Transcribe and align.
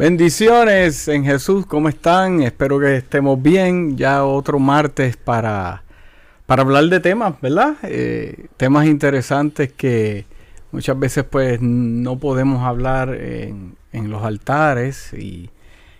Bendiciones 0.00 1.08
en 1.08 1.26
Jesús, 1.26 1.66
¿cómo 1.66 1.90
están? 1.90 2.40
Espero 2.40 2.80
que 2.80 2.96
estemos 2.96 3.42
bien. 3.42 3.98
Ya 3.98 4.24
otro 4.24 4.58
martes 4.58 5.18
para, 5.18 5.82
para 6.46 6.62
hablar 6.62 6.84
de 6.84 7.00
temas, 7.00 7.38
¿verdad? 7.42 7.76
Eh, 7.82 8.46
temas 8.56 8.86
interesantes 8.86 9.70
que 9.74 10.24
muchas 10.72 10.98
veces 10.98 11.24
pues 11.24 11.60
no 11.60 12.18
podemos 12.18 12.66
hablar 12.66 13.14
en, 13.14 13.76
en 13.92 14.10
los 14.10 14.24
altares 14.24 15.12
y 15.12 15.50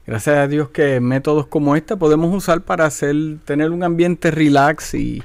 gracias 0.06 0.38
a 0.38 0.48
Dios 0.48 0.70
que 0.70 0.98
métodos 1.00 1.46
como 1.46 1.76
este 1.76 1.94
podemos 1.94 2.34
usar 2.34 2.62
para 2.62 2.86
hacer, 2.86 3.14
tener 3.44 3.70
un 3.70 3.84
ambiente 3.84 4.30
relax 4.30 4.94
y, 4.94 5.22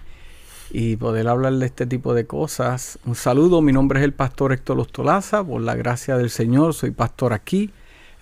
y 0.70 0.98
poder 0.98 1.30
hablar 1.30 1.54
de 1.54 1.66
este 1.66 1.86
tipo 1.86 2.14
de 2.14 2.28
cosas. 2.28 3.00
Un 3.05 3.16
saludo, 3.16 3.62
mi 3.62 3.71
nombre 3.71 4.02
es 4.02 4.04
el 4.04 4.12
pastor 4.12 4.52
Héctor 4.52 4.76
Lostolaza, 4.76 5.46
por 5.46 5.62
la 5.62 5.76
gracia 5.76 6.18
del 6.18 6.30
Señor, 6.30 6.73
soy 6.73 6.92
pastor 6.92 7.32
aquí 7.32 7.71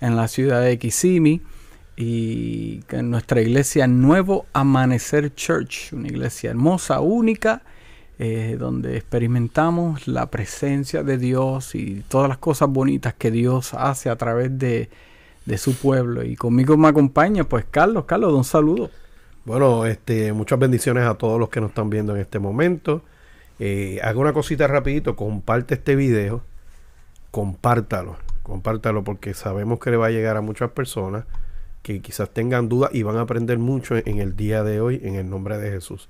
en 0.04 0.18
la 0.18 0.28
ciudad 0.28 0.62
de 0.62 0.78
Kissimmee 0.78 1.42
y 1.96 2.82
en 2.90 3.10
nuestra 3.10 3.42
iglesia 3.42 3.88
Nuevo 3.88 4.46
Amanecer 4.52 5.34
Church, 5.34 5.94
una 5.94 6.10
iglesia 6.10 6.50
hermosa, 6.50 7.00
única, 7.00 7.62
eh, 8.20 8.58
donde 8.60 8.98
experimentamos 8.98 10.06
la 10.10 10.26
presencia 10.30 11.04
de 11.04 11.18
Dios 11.18 11.74
y 11.74 12.04
todas 12.10 12.28
las 12.28 12.38
cosas 12.38 12.70
bonitas 12.70 13.14
que 13.14 13.32
Dios 13.32 13.74
hace 13.74 14.10
a 14.10 14.18
través 14.18 14.60
de, 14.60 14.90
de 15.46 15.58
su 15.58 15.74
pueblo. 15.74 16.22
Y 16.24 16.36
conmigo 16.36 16.76
me 16.76 16.90
acompaña, 16.90 17.46
pues 17.46 17.66
Carlos, 17.72 18.04
Carlos, 18.04 18.34
un 18.34 18.44
saludo. 18.44 18.92
Bueno, 19.46 19.86
este, 19.86 20.34
muchas 20.34 20.60
bendiciones 20.60 21.06
a 21.06 21.14
todos 21.14 21.40
los 21.40 21.48
que 21.48 21.62
nos 21.62 21.70
están 21.70 21.90
viendo 21.90 22.14
en 22.14 22.22
este 22.22 22.40
momento. 22.40 23.04
Eh, 23.58 24.02
haga 24.04 24.20
una 24.20 24.34
cosita 24.34 24.68
rapidito, 24.68 25.16
comparte 25.16 25.76
este 25.76 25.96
video, 25.96 26.44
compártalo, 27.32 28.18
compártalo 28.44 29.04
porque 29.04 29.34
sabemos 29.34 29.80
que 29.80 29.92
le 29.92 29.98
va 29.98 30.08
a 30.08 30.12
llegar 30.12 30.38
a 30.38 30.42
muchas 30.42 30.72
personas 30.72 31.26
que 31.82 32.02
quizás 32.02 32.30
tengan 32.30 32.70
dudas 32.70 32.92
y 32.94 33.04
van 33.04 33.18
a 33.18 33.22
aprender 33.22 33.58
mucho 33.58 33.96
en, 33.98 34.20
el 34.20 34.36
día 34.36 34.64
de 34.64 34.80
hoy 34.80 35.02
en 35.04 35.16
el 35.16 35.30
nombre 35.30 35.58
de 35.58 35.72
Jesús. 35.72 36.10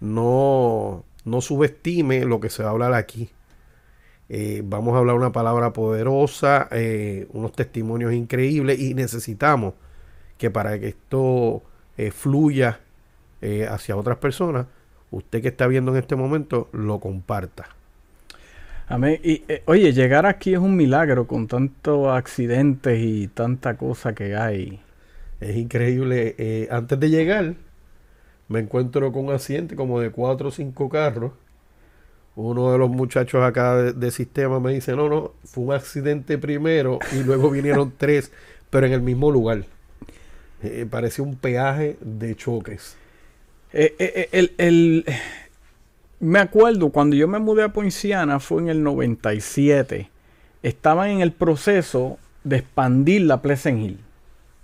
No, 0.00 1.04
no 1.24 1.40
subestime 1.40 2.24
lo 2.24 2.40
que 2.40 2.50
se 2.50 2.62
va 2.62 2.68
a 2.68 2.72
hablar 2.72 2.94
aquí. 2.94 3.30
Eh, 4.28 4.62
vamos 4.64 4.94
a 4.94 4.98
hablar 4.98 5.16
una 5.16 5.32
palabra 5.32 5.72
poderosa, 5.72 6.68
eh, 6.70 7.26
unos 7.32 7.52
testimonios 7.52 8.12
increíbles 8.12 8.78
y 8.78 8.94
necesitamos 8.94 9.74
que 10.36 10.50
para 10.50 10.78
que 10.78 10.88
esto 10.88 11.62
eh, 11.96 12.10
fluya 12.10 12.80
hacia 13.70 13.96
otras 13.96 14.18
personas, 14.18 14.66
usted 15.12 15.40
que 15.40 15.48
está 15.48 15.68
viendo 15.68 15.92
en 15.92 15.98
este 15.98 16.16
momento 16.16 16.68
lo 16.72 16.98
comparta. 16.98 17.77
Amén. 18.88 19.20
Y 19.22 19.42
eh, 19.48 19.62
oye, 19.66 19.92
llegar 19.92 20.26
aquí 20.26 20.54
es 20.54 20.58
un 20.58 20.76
milagro 20.76 21.26
con 21.26 21.46
tantos 21.46 22.08
accidentes 22.08 22.98
y 22.98 23.28
tanta 23.28 23.76
cosa 23.76 24.14
que 24.14 24.36
hay. 24.36 24.80
Es 25.40 25.56
increíble. 25.56 26.68
antes 26.70 26.98
de 26.98 27.10
llegar, 27.10 27.54
me 28.48 28.60
encuentro 28.60 29.12
con 29.12 29.26
un 29.26 29.34
accidente 29.34 29.76
como 29.76 30.00
de 30.00 30.10
cuatro 30.10 30.48
o 30.48 30.50
cinco 30.50 30.88
carros. 30.88 31.32
Uno 32.34 32.70
de 32.70 32.78
los 32.78 32.88
muchachos 32.88 33.42
acá 33.42 33.76
de, 33.76 34.10
sistema 34.12 34.60
me 34.60 34.72
dice, 34.72 34.94
no, 34.94 35.08
no, 35.08 35.32
fue 35.44 35.64
un 35.64 35.72
accidente 35.72 36.38
primero 36.38 37.00
y 37.12 37.24
luego 37.24 37.50
vinieron 37.52 37.92
tres, 37.96 38.30
pero 38.70 38.86
en 38.86 38.92
el 38.92 39.02
mismo 39.02 39.30
lugar. 39.32 39.64
Eh, 40.62 40.86
parece 40.88 41.20
un 41.20 41.36
peaje 41.36 41.96
de 42.00 42.36
choques. 42.36 42.96
Eh, 43.72 43.94
eh, 43.98 44.28
el, 44.32 44.52
el, 44.58 45.04
me 46.20 46.38
acuerdo 46.38 46.90
cuando 46.90 47.16
yo 47.16 47.28
me 47.28 47.38
mudé 47.38 47.62
a 47.62 47.72
Poinciana, 47.72 48.40
fue 48.40 48.62
en 48.62 48.68
el 48.68 48.82
97. 48.82 50.10
Estaban 50.62 51.10
en 51.10 51.20
el 51.20 51.32
proceso 51.32 52.18
de 52.44 52.56
expandir 52.56 53.22
la 53.22 53.40
Pleasant 53.40 53.78
Hill. 53.78 53.98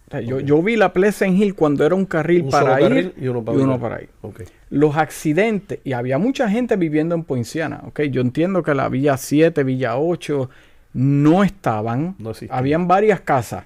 O 0.09 0.11
sea, 0.11 0.21
yo, 0.21 0.41
yo, 0.41 0.63
vi 0.63 0.77
la 0.77 0.93
Pleasant 0.93 1.37
Hill 1.37 1.55
cuando 1.55 1.85
era 1.85 1.95
un 1.95 2.05
carril 2.05 2.43
un 2.43 2.51
para 2.51 2.81
ir 2.81 3.15
y 3.17 3.29
uno 3.29 3.43
para, 3.45 3.59
y 3.59 3.61
uno 3.63 3.81
para 3.81 4.03
ir. 4.03 4.09
Okay. 4.23 4.47
Los 4.71 4.97
accidentes, 4.97 5.81
y 5.85 5.93
había 5.93 6.19
mucha 6.19 6.49
gente 6.49 6.77
viviendo 6.77 7.15
en 7.15 7.25
Poinciana. 7.25 7.83
Okay. 7.89 8.11
Yo 8.11 8.21
entiendo 8.21 8.63
que 8.63 8.75
la 8.75 8.89
Villa 8.89 9.17
7, 9.17 9.65
Villa 9.65 9.99
8 9.99 10.51
no 10.95 11.45
estaban. 11.45 12.17
No 12.19 12.33
Habían 12.51 12.87
varias 12.87 13.21
casas 13.21 13.65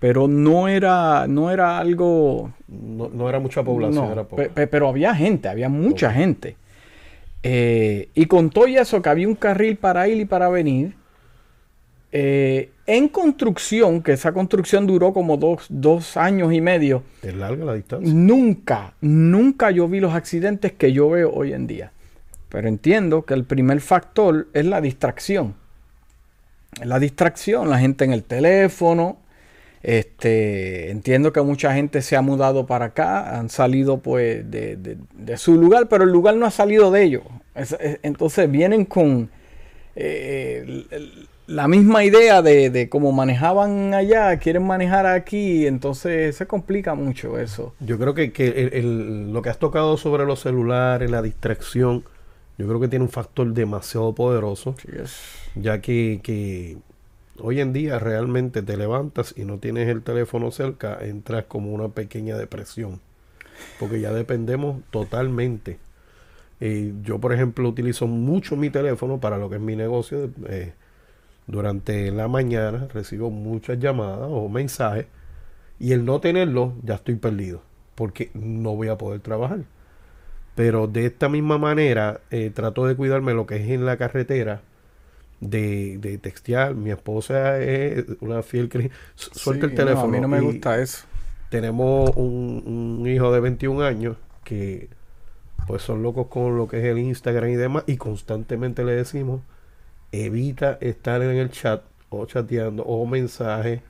pero 0.00 0.26
no 0.26 0.66
era, 0.66 1.26
no 1.28 1.50
era 1.50 1.78
algo... 1.78 2.50
No, 2.66 3.10
no 3.12 3.28
era 3.28 3.38
mucha 3.38 3.62
población, 3.62 4.06
no, 4.06 4.12
era 4.12 4.24
pe 4.24 4.66
pero 4.66 4.88
había 4.88 5.14
gente, 5.14 5.46
había 5.48 5.68
mucha 5.68 6.10
gente. 6.10 6.56
Eh, 7.42 8.10
y 8.14 8.26
con 8.26 8.50
todo 8.50 8.66
eso, 8.66 9.00
que 9.00 9.08
había 9.08 9.28
un 9.28 9.34
carril 9.34 9.76
para 9.76 10.08
ir 10.08 10.18
y 10.18 10.24
para 10.24 10.48
venir, 10.48 10.94
eh, 12.12 12.72
en 12.86 13.08
construcción, 13.08 14.02
que 14.02 14.12
esa 14.12 14.32
construcción 14.32 14.86
duró 14.86 15.12
como 15.12 15.36
dos, 15.36 15.66
dos, 15.68 16.16
años 16.16 16.52
y 16.52 16.60
medio. 16.60 17.04
Es 17.22 17.34
larga 17.34 17.64
la 17.64 17.74
distancia. 17.74 18.12
Nunca, 18.12 18.94
nunca 19.00 19.70
yo 19.70 19.88
vi 19.88 20.00
los 20.00 20.12
accidentes 20.12 20.72
que 20.72 20.92
yo 20.92 21.08
veo 21.08 21.30
hoy 21.32 21.52
en 21.52 21.66
día. 21.66 21.92
Pero 22.48 22.66
entiendo 22.66 23.24
que 23.24 23.34
el 23.34 23.44
primer 23.44 23.80
factor 23.80 24.48
es 24.52 24.66
la 24.66 24.80
distracción. 24.80 25.54
La 26.82 26.98
distracción, 26.98 27.70
la 27.70 27.78
gente 27.78 28.04
en 28.04 28.12
el 28.12 28.24
teléfono, 28.24 29.19
este, 29.82 30.90
entiendo 30.90 31.32
que 31.32 31.40
mucha 31.40 31.74
gente 31.74 32.02
se 32.02 32.16
ha 32.16 32.22
mudado 32.22 32.66
para 32.66 32.86
acá, 32.86 33.38
han 33.38 33.48
salido 33.48 33.98
pues 33.98 34.50
de, 34.50 34.76
de, 34.76 34.98
de 35.14 35.36
su 35.36 35.54
lugar, 35.54 35.88
pero 35.88 36.04
el 36.04 36.10
lugar 36.10 36.36
no 36.36 36.46
ha 36.46 36.50
salido 36.50 36.90
de 36.90 37.02
ellos. 37.04 37.22
Es, 37.54 37.72
es, 37.80 37.98
entonces 38.02 38.50
vienen 38.50 38.84
con 38.84 39.30
eh, 39.96 40.84
la 41.46 41.66
misma 41.66 42.04
idea 42.04 42.42
de, 42.42 42.70
de, 42.70 42.88
cómo 42.88 43.10
manejaban 43.12 43.94
allá, 43.94 44.36
quieren 44.38 44.66
manejar 44.66 45.06
aquí, 45.06 45.66
entonces 45.66 46.36
se 46.36 46.46
complica 46.46 46.94
mucho 46.94 47.38
eso. 47.38 47.74
Yo 47.80 47.98
creo 47.98 48.14
que, 48.14 48.32
que 48.32 48.48
el, 48.48 48.72
el, 48.74 49.32
lo 49.32 49.42
que 49.42 49.48
has 49.48 49.58
tocado 49.58 49.96
sobre 49.96 50.26
los 50.26 50.40
celulares, 50.40 51.10
la 51.10 51.22
distracción, 51.22 52.04
yo 52.56 52.68
creo 52.68 52.80
que 52.80 52.88
tiene 52.88 53.04
un 53.04 53.10
factor 53.10 53.52
demasiado 53.52 54.14
poderoso, 54.14 54.76
sí, 54.78 54.88
ya 55.56 55.80
que, 55.80 56.20
que 56.22 56.76
Hoy 57.42 57.60
en 57.60 57.72
día 57.72 57.98
realmente 57.98 58.62
te 58.62 58.76
levantas 58.76 59.34
y 59.36 59.44
no 59.44 59.58
tienes 59.58 59.88
el 59.88 60.02
teléfono 60.02 60.50
cerca, 60.50 60.98
entras 61.00 61.44
como 61.44 61.72
una 61.72 61.88
pequeña 61.88 62.36
depresión, 62.36 63.00
porque 63.78 64.00
ya 64.00 64.12
dependemos 64.12 64.82
totalmente. 64.90 65.78
Eh, 66.60 66.92
yo, 67.02 67.18
por 67.18 67.32
ejemplo, 67.32 67.66
utilizo 67.68 68.06
mucho 68.06 68.56
mi 68.56 68.68
teléfono 68.68 69.20
para 69.20 69.38
lo 69.38 69.48
que 69.48 69.56
es 69.56 69.62
mi 69.62 69.74
negocio. 69.74 70.30
Eh, 70.48 70.74
durante 71.46 72.10
la 72.12 72.28
mañana 72.28 72.88
recibo 72.92 73.30
muchas 73.30 73.78
llamadas 73.78 74.28
o 74.30 74.48
mensajes 74.48 75.06
y 75.78 75.92
el 75.92 76.04
no 76.04 76.20
tenerlo 76.20 76.74
ya 76.82 76.96
estoy 76.96 77.16
perdido, 77.16 77.62
porque 77.94 78.30
no 78.34 78.76
voy 78.76 78.88
a 78.88 78.98
poder 78.98 79.20
trabajar. 79.20 79.60
Pero 80.54 80.86
de 80.88 81.06
esta 81.06 81.28
misma 81.30 81.56
manera 81.58 82.20
eh, 82.30 82.50
trato 82.54 82.86
de 82.86 82.96
cuidarme 82.96 83.32
lo 83.32 83.46
que 83.46 83.56
es 83.56 83.70
en 83.70 83.86
la 83.86 83.96
carretera 83.96 84.62
de, 85.40 85.98
de, 85.98 86.18
textear. 86.18 86.74
Mi 86.74 86.90
esposa 86.90 87.58
es 87.60 88.04
una 88.20 88.42
fiel 88.42 88.68
que 88.68 88.90
suelta 89.14 89.66
sí, 89.66 89.70
el 89.72 89.76
teléfono. 89.76 90.06
No, 90.06 90.08
a 90.08 90.12
mí 90.12 90.20
no 90.20 90.28
me 90.28 90.40
gusta 90.40 90.80
eso. 90.80 91.04
Tenemos 91.50 92.10
un, 92.16 92.98
un, 93.00 93.06
hijo 93.08 93.32
de 93.32 93.40
21 93.40 93.82
años 93.82 94.16
que 94.44 94.88
pues 95.66 95.82
son 95.82 96.02
locos 96.02 96.28
con 96.28 96.56
lo 96.56 96.68
que 96.68 96.78
es 96.78 96.84
el 96.84 96.98
Instagram 96.98 97.50
y 97.50 97.56
demás 97.56 97.84
y 97.86 97.96
constantemente 97.96 98.84
le 98.84 98.92
decimos 98.92 99.40
evita 100.12 100.78
estar 100.80 101.22
en 101.22 101.36
el 101.36 101.50
chat 101.50 101.82
o 102.08 102.26
chateando 102.26 102.82
o 102.84 103.06
mensajes 103.06 103.80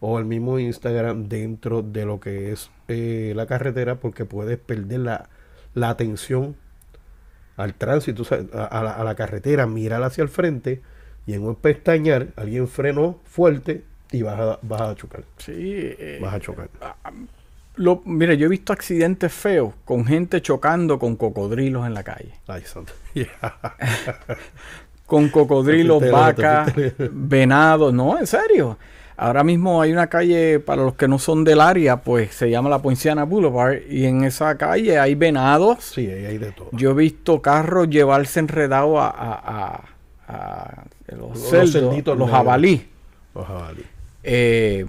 o 0.00 0.18
el 0.18 0.24
mismo 0.24 0.58
Instagram 0.58 1.28
dentro 1.28 1.82
de 1.82 2.04
lo 2.04 2.18
que 2.18 2.52
es 2.52 2.70
eh, 2.88 3.32
la 3.36 3.46
carretera 3.46 3.96
porque 3.96 4.24
puedes 4.24 4.58
perder 4.58 5.00
la, 5.00 5.28
la 5.74 5.90
atención 5.90 6.56
al 7.56 7.74
tránsito, 7.74 8.24
a, 8.54 8.64
a, 8.64 8.82
la, 8.82 8.92
a, 8.92 9.04
la, 9.04 9.14
carretera, 9.14 9.66
mirar 9.66 10.02
hacia 10.02 10.22
el 10.22 10.28
frente 10.28 10.80
y 11.26 11.34
en 11.34 11.44
un 11.44 11.54
pestañar 11.54 12.28
alguien 12.36 12.68
frenó 12.68 13.20
fuerte 13.24 13.84
y 14.10 14.22
vas 14.22 14.38
a, 14.38 14.58
vas 14.62 14.80
a 14.82 14.94
chocar. 14.94 15.24
Sí. 15.38 15.52
Eh, 15.54 16.18
vas 16.20 16.34
a 16.34 16.40
chocar. 16.40 16.68
Lo, 17.76 18.02
mire, 18.04 18.36
yo 18.36 18.46
he 18.46 18.50
visto 18.50 18.72
accidentes 18.72 19.32
feos 19.32 19.74
con 19.84 20.04
gente 20.04 20.42
chocando 20.42 20.98
con 20.98 21.16
cocodrilos 21.16 21.86
en 21.86 21.94
la 21.94 22.02
calle. 22.02 22.34
Ay, 22.46 22.62
santo. 22.62 22.92
Yeah. 23.14 23.28
con 25.06 25.30
cocodrilos, 25.30 26.02
vacas, 26.10 26.72
venados. 27.10 27.92
No, 27.94 28.18
en 28.18 28.26
serio. 28.26 28.76
Ahora 29.22 29.44
mismo 29.44 29.80
hay 29.80 29.92
una 29.92 30.08
calle, 30.08 30.58
para 30.58 30.82
los 30.82 30.94
que 30.94 31.06
no 31.06 31.16
son 31.16 31.44
del 31.44 31.60
área, 31.60 31.98
pues 31.98 32.34
se 32.34 32.50
llama 32.50 32.68
la 32.68 32.82
Poinciana 32.82 33.22
Boulevard. 33.22 33.82
Y 33.88 34.04
en 34.04 34.24
esa 34.24 34.58
calle 34.58 34.98
hay 34.98 35.14
venados. 35.14 35.84
Sí, 35.84 36.08
hay 36.08 36.38
de 36.38 36.50
todo. 36.50 36.70
Yo 36.72 36.90
he 36.90 36.94
visto 36.94 37.40
carros 37.40 37.88
llevarse 37.88 38.40
enredados 38.40 38.98
a, 38.98 39.10
a, 39.10 39.84
a, 40.26 40.34
a, 40.34 40.84
los, 41.16 41.30
los 41.30 41.38
cerdos, 41.38 41.70
cerditos 41.70 42.18
los 42.18 42.28
jabalí. 42.28 42.88
Los 43.32 43.46
jabalí. 43.46 43.82
Eh, 44.24 44.86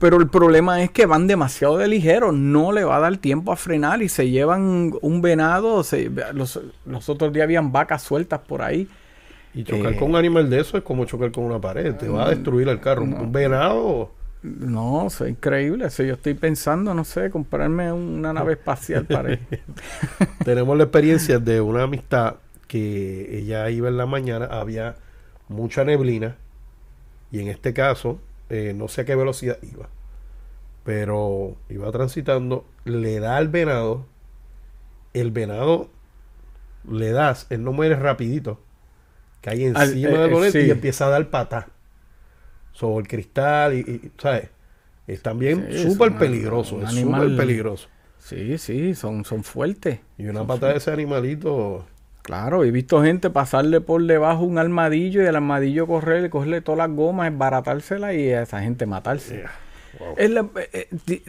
pero 0.00 0.16
el 0.16 0.26
problema 0.26 0.82
es 0.82 0.90
que 0.90 1.06
van 1.06 1.28
demasiado 1.28 1.78
de 1.78 1.86
ligero, 1.86 2.32
no 2.32 2.72
le 2.72 2.82
va 2.82 2.96
a 2.96 3.00
dar 3.00 3.16
tiempo 3.18 3.52
a 3.52 3.56
frenar 3.56 4.02
y 4.02 4.08
se 4.08 4.30
llevan 4.30 4.94
un 5.00 5.22
venado. 5.22 5.84
Se, 5.84 6.10
los, 6.32 6.60
los 6.86 7.08
otros 7.08 7.32
días 7.32 7.44
habían 7.44 7.70
vacas 7.70 8.02
sueltas 8.02 8.40
por 8.40 8.62
ahí. 8.62 8.88
Y 9.54 9.64
chocar 9.64 9.92
eh, 9.92 9.96
con 9.96 10.10
un 10.10 10.16
animal 10.16 10.50
de 10.50 10.60
eso 10.60 10.76
es 10.76 10.82
como 10.84 11.04
chocar 11.04 11.30
con 11.32 11.44
una 11.44 11.60
pared. 11.60 11.94
Te 11.94 12.08
va 12.08 12.26
a 12.26 12.30
destruir 12.30 12.68
el 12.68 12.80
carro. 12.80 13.06
Mm, 13.06 13.10
No. 13.10 13.16
Un 13.22 13.32
venado. 13.32 14.10
No, 14.42 15.06
es 15.06 15.20
increíble. 15.22 15.86
Eso 15.86 16.02
yo 16.02 16.14
estoy 16.14 16.34
pensando, 16.34 16.92
no 16.94 17.04
sé, 17.04 17.30
comprarme 17.30 17.92
una 17.92 18.32
nave 18.32 18.54
espacial 18.54 19.06
para. 19.06 19.38
Tenemos 20.44 20.76
la 20.76 20.84
experiencia 20.84 21.38
de 21.38 21.60
una 21.60 21.84
amistad 21.84 22.36
que 22.66 23.38
ella 23.38 23.70
iba 23.70 23.88
en 23.88 23.96
la 23.96 24.06
mañana, 24.06 24.46
había 24.46 24.96
mucha 25.48 25.84
neblina 25.84 26.36
y 27.30 27.40
en 27.40 27.48
este 27.48 27.72
caso 27.74 28.18
eh, 28.48 28.72
no 28.74 28.88
sé 28.88 29.02
a 29.02 29.04
qué 29.04 29.14
velocidad 29.14 29.58
iba, 29.62 29.88
pero 30.84 31.56
iba 31.68 31.90
transitando, 31.92 32.64
le 32.84 33.20
da 33.20 33.36
al 33.36 33.48
venado, 33.48 34.06
el 35.14 35.30
venado 35.30 35.88
le 36.90 37.12
das, 37.12 37.46
él 37.50 37.64
no 37.64 37.72
muere 37.72 37.96
rapidito, 37.96 38.60
cae 39.44 39.66
encima 39.66 40.18
eh, 40.18 40.22
del 40.22 40.30
eh, 40.30 40.34
volante 40.34 40.64
y 40.66 40.70
empieza 40.70 41.06
a 41.06 41.10
dar 41.10 41.30
patá 41.30 41.68
sobre 42.72 43.02
el 43.02 43.08
cristal 43.08 43.74
y, 43.74 43.78
y, 43.80 44.10
¿sabes? 44.18 44.48
Es 45.06 45.22
también 45.22 45.66
súper 45.72 46.16
peligroso, 46.16 46.82
es 46.82 46.90
súper 46.90 47.34
peligroso. 47.36 47.88
Sí, 48.18 48.56
sí, 48.58 48.94
son, 48.94 49.24
son 49.24 49.44
fuertes. 49.44 50.00
Y 50.16 50.26
una 50.26 50.46
patada 50.46 50.72
de 50.72 50.78
ese 50.78 50.90
animalito, 50.90 51.84
Claro, 52.22 52.64
he 52.64 52.70
visto 52.70 53.02
gente 53.02 53.28
pasarle 53.28 53.82
por 53.82 54.02
debajo 54.02 54.44
un 54.44 54.56
armadillo 54.56 55.22
y 55.22 55.26
el 55.26 55.36
armadillo 55.36 55.86
correr, 55.86 56.30
cogerle 56.30 56.62
todas 56.62 56.78
las 56.78 56.90
gomas, 56.96 57.30
esbaratársela 57.30 58.14
y 58.14 58.30
a 58.32 58.42
esa 58.42 58.62
gente 58.62 58.86
matarse. 58.86 59.36
yeah, 59.36 59.50
wow. 60.00 60.14
Es 60.16 60.30
la- 60.30 60.48
eh, 60.72 60.88
eh, 61.08 61.22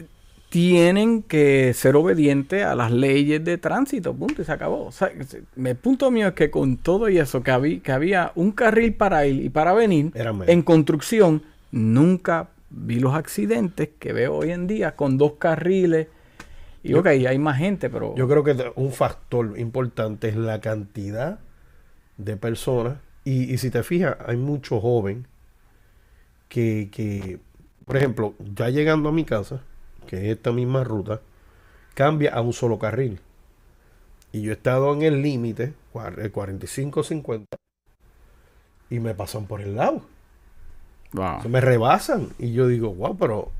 tienen 0.48 1.22
que 1.22 1.72
ser 1.74 1.96
obedientes 1.96 2.64
a 2.64 2.74
las 2.74 2.90
leyes 2.92 3.44
de 3.44 3.58
tránsito, 3.58 4.14
punto, 4.14 4.42
y 4.42 4.44
se 4.44 4.52
acabó. 4.52 4.86
O 4.86 4.92
sea, 4.92 5.10
se- 5.26 5.42
el 5.56 5.76
punto 5.76 6.10
mío 6.10 6.28
es 6.28 6.34
que 6.34 6.50
con 6.50 6.76
todo 6.76 7.08
y 7.08 7.18
eso, 7.18 7.42
que 7.42 7.50
había, 7.50 7.80
que 7.80 7.92
había 7.92 8.32
un 8.36 8.52
carril 8.52 8.94
para 8.94 9.26
ir 9.26 9.42
y 9.44 9.48
para 9.48 9.72
venir, 9.74 10.12
en 10.46 10.62
construcción, 10.62 11.42
nunca 11.72 12.48
vi 12.70 13.00
los 13.00 13.14
accidentes 13.14 13.90
que 13.98 14.12
veo 14.12 14.34
hoy 14.36 14.50
en 14.52 14.66
día 14.66 14.94
con 14.96 15.18
dos 15.18 15.32
carriles. 15.38 16.08
Y 16.82 16.90
Yo- 16.90 17.00
ok, 17.00 17.06
hay 17.06 17.38
más 17.38 17.58
gente, 17.58 17.90
pero... 17.90 18.14
Yo 18.16 18.28
creo 18.28 18.44
que 18.44 18.54
un 18.76 18.92
factor 18.92 19.58
importante 19.58 20.28
es 20.28 20.36
la 20.36 20.60
cantidad 20.60 21.38
de 22.18 22.36
personas. 22.36 22.98
Y, 23.24 23.52
y 23.52 23.58
si 23.58 23.70
te 23.70 23.82
fijas, 23.82 24.16
hay 24.24 24.36
mucho 24.36 24.80
joven 24.80 25.26
que, 26.48 26.88
que, 26.92 27.38
por 27.84 27.96
ejemplo, 27.96 28.34
ya 28.54 28.68
llegando 28.68 29.08
a 29.08 29.12
mi 29.12 29.24
casa, 29.24 29.60
que 30.06 30.16
es 30.16 30.36
esta 30.36 30.52
misma 30.52 30.84
ruta, 30.84 31.20
cambia 31.94 32.32
a 32.32 32.40
un 32.40 32.52
solo 32.52 32.78
carril. 32.78 33.20
Y 34.32 34.42
yo 34.42 34.50
he 34.50 34.54
estado 34.54 34.92
en 34.92 35.02
el 35.02 35.22
límite, 35.22 35.74
el 35.94 36.32
45-50, 36.32 37.46
y 38.90 39.00
me 39.00 39.14
pasan 39.14 39.46
por 39.46 39.60
el 39.60 39.76
lado. 39.76 40.02
Wow. 41.12 41.48
Me 41.48 41.60
rebasan. 41.60 42.28
Y 42.38 42.52
yo 42.52 42.68
digo, 42.68 42.94
wow, 42.94 43.16
pero. 43.16 43.50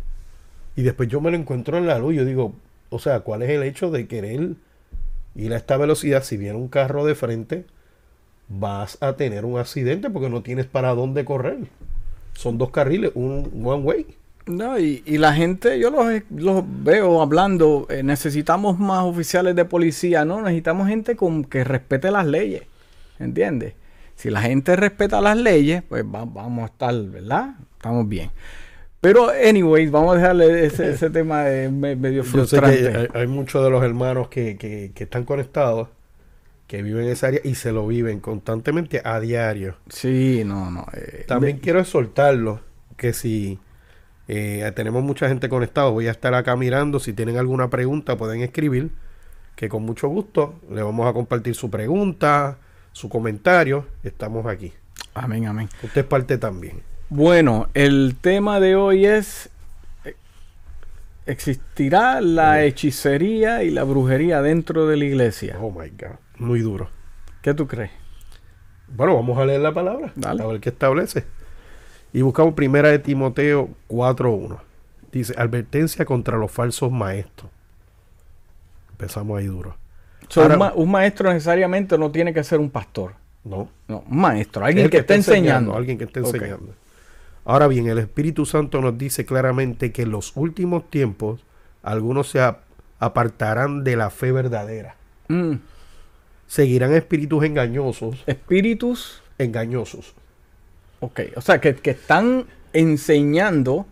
Y 0.74 0.82
después 0.82 1.08
yo 1.08 1.20
me 1.20 1.30
lo 1.30 1.36
encuentro 1.36 1.78
en 1.78 1.86
la 1.86 1.98
luz. 1.98 2.14
Yo 2.14 2.24
digo, 2.24 2.52
o 2.90 2.98
sea, 2.98 3.20
¿cuál 3.20 3.42
es 3.42 3.50
el 3.50 3.62
hecho 3.62 3.90
de 3.90 4.06
querer 4.06 4.54
ir 5.34 5.52
a 5.52 5.56
esta 5.56 5.76
velocidad? 5.76 6.22
Si 6.22 6.36
viene 6.36 6.56
un 6.56 6.68
carro 6.68 7.04
de 7.04 7.14
frente, 7.14 7.64
vas 8.48 8.98
a 9.02 9.14
tener 9.16 9.44
un 9.44 9.58
accidente 9.58 10.10
porque 10.10 10.28
no 10.28 10.42
tienes 10.42 10.66
para 10.66 10.94
dónde 10.94 11.24
correr. 11.24 11.68
Son 12.34 12.58
dos 12.58 12.70
carriles, 12.70 13.12
un 13.14 13.62
one 13.64 13.82
way. 13.82 14.16
No, 14.46 14.78
y, 14.78 15.02
y 15.04 15.18
la 15.18 15.32
gente, 15.34 15.78
yo 15.80 15.90
los, 15.90 16.06
los 16.30 16.62
veo 16.84 17.20
hablando, 17.20 17.86
eh, 17.90 18.02
necesitamos 18.04 18.78
más 18.78 19.02
oficiales 19.04 19.56
de 19.56 19.64
policía, 19.64 20.24
no, 20.24 20.40
necesitamos 20.40 20.86
gente 20.88 21.16
con 21.16 21.44
que 21.44 21.64
respete 21.64 22.12
las 22.12 22.26
leyes, 22.26 22.62
¿entiendes? 23.18 23.74
Si 24.14 24.30
la 24.30 24.40
gente 24.42 24.76
respeta 24.76 25.20
las 25.20 25.36
leyes, 25.36 25.82
pues 25.88 26.04
va- 26.04 26.24
vamos 26.24 26.62
a 26.62 26.66
estar, 26.66 26.94
¿verdad? 26.94 27.56
Estamos 27.76 28.08
bien. 28.08 28.30
Pero, 29.00 29.28
anyways, 29.30 29.90
vamos 29.90 30.14
a 30.14 30.18
dejarle 30.18 30.64
ese, 30.66 30.90
ese 30.92 31.10
tema 31.10 31.42
de 31.42 31.68
me- 31.68 31.96
medio 31.96 32.22
Yo 32.22 32.24
sé 32.24 32.30
que 32.30 32.32
frustrante. 32.62 32.96
hay, 32.96 33.08
hay 33.22 33.26
muchos 33.26 33.64
de 33.64 33.70
los 33.70 33.82
hermanos 33.82 34.28
que, 34.28 34.56
que- 34.56 34.92
que 34.94 35.04
están 35.04 35.24
conectados, 35.24 35.88
que 36.68 36.82
viven 36.82 37.04
en 37.06 37.10
esa 37.10 37.26
área 37.28 37.40
y 37.42 37.56
se 37.56 37.72
lo 37.72 37.84
viven 37.86 38.20
constantemente 38.20 39.00
a 39.04 39.18
diario. 39.18 39.74
Sí, 39.88 40.42
no, 40.46 40.70
no. 40.70 40.86
eh, 40.94 41.24
También 41.26 41.58
quiero 41.58 41.80
exhortarlos 41.80 42.60
que 42.96 43.12
si 43.12 43.58
eh, 44.28 44.70
tenemos 44.74 45.04
mucha 45.04 45.28
gente 45.28 45.48
conectada, 45.48 45.88
voy 45.90 46.08
a 46.08 46.10
estar 46.10 46.34
acá 46.34 46.56
mirando. 46.56 46.98
Si 46.98 47.12
tienen 47.12 47.36
alguna 47.36 47.70
pregunta, 47.70 48.16
pueden 48.16 48.42
escribir. 48.42 48.90
Que 49.54 49.68
con 49.68 49.84
mucho 49.84 50.08
gusto 50.08 50.54
le 50.70 50.82
vamos 50.82 51.08
a 51.08 51.14
compartir 51.14 51.54
su 51.54 51.70
pregunta, 51.70 52.58
su 52.92 53.08
comentario. 53.08 53.86
Estamos 54.02 54.46
aquí. 54.46 54.72
amén, 55.14 55.46
amén. 55.46 55.68
Usted 55.82 56.02
es 56.02 56.06
parte 56.06 56.36
también. 56.36 56.82
Bueno, 57.08 57.68
el 57.72 58.16
tema 58.20 58.60
de 58.60 58.74
hoy 58.74 59.06
es, 59.06 59.48
eh, 60.04 60.14
¿existirá 61.24 62.20
la 62.20 62.64
hechicería 62.64 63.62
y 63.62 63.70
la 63.70 63.84
brujería 63.84 64.42
dentro 64.42 64.86
de 64.86 64.96
la 64.96 65.04
iglesia? 65.04 65.56
Oh 65.60 65.70
my 65.70 65.88
God. 65.90 66.16
Muy 66.38 66.60
duro. 66.60 66.90
¿Qué 67.40 67.54
tú 67.54 67.66
crees? 67.66 67.92
Bueno, 68.88 69.14
vamos 69.14 69.38
a 69.38 69.46
leer 69.46 69.60
la 69.60 69.72
palabra. 69.72 70.12
Dale. 70.16 70.42
A 70.42 70.46
ver 70.46 70.60
qué 70.60 70.68
establece. 70.68 71.24
Y 72.16 72.22
buscamos 72.22 72.54
primera 72.54 72.88
de 72.88 72.98
Timoteo 72.98 73.68
4.1. 73.90 74.58
Dice, 75.12 75.34
advertencia 75.36 76.06
contra 76.06 76.38
los 76.38 76.50
falsos 76.50 76.90
maestros. 76.90 77.50
Empezamos 78.92 79.38
ahí 79.38 79.46
duro. 79.46 79.76
So, 80.28 80.40
Ahora- 80.40 80.54
un, 80.54 80.58
ma- 80.60 80.72
un 80.74 80.90
maestro 80.90 81.30
necesariamente 81.30 81.98
no 81.98 82.10
tiene 82.10 82.32
que 82.32 82.42
ser 82.42 82.58
un 82.58 82.70
pastor. 82.70 83.12
No. 83.44 83.68
No, 83.86 84.02
un 84.08 84.18
maestro, 84.18 84.64
alguien 84.64 84.86
El 84.86 84.90
que, 84.90 84.96
esté 84.96 85.14
enseñando. 85.14 85.76
Alguien 85.76 85.98
que 85.98 86.04
esté 86.04 86.20
enseñando. 86.20 86.74
Ahora 87.44 87.68
bien, 87.68 87.86
el 87.86 87.98
Espíritu 87.98 88.46
Santo 88.46 88.80
nos 88.80 88.96
dice 88.96 89.26
claramente 89.26 89.92
que 89.92 90.02
en 90.02 90.10
los 90.10 90.32
últimos 90.36 90.88
tiempos 90.90 91.44
algunos 91.82 92.30
se 92.30 92.40
ap- 92.40 92.62
apartarán 92.98 93.84
de 93.84 93.94
la 93.94 94.08
fe 94.08 94.32
verdadera. 94.32 94.96
Mm, 95.28 95.56
Seguirán 96.48 96.94
espíritus 96.94 97.44
engañosos, 97.44 98.24
espíritus, 98.26 99.22
engañosos. 99.36 100.14
Ok, 101.00 101.20
o 101.36 101.40
sea, 101.40 101.60
que, 101.60 101.74
que 101.76 101.90
están 101.90 102.46
enseñando, 102.72 103.86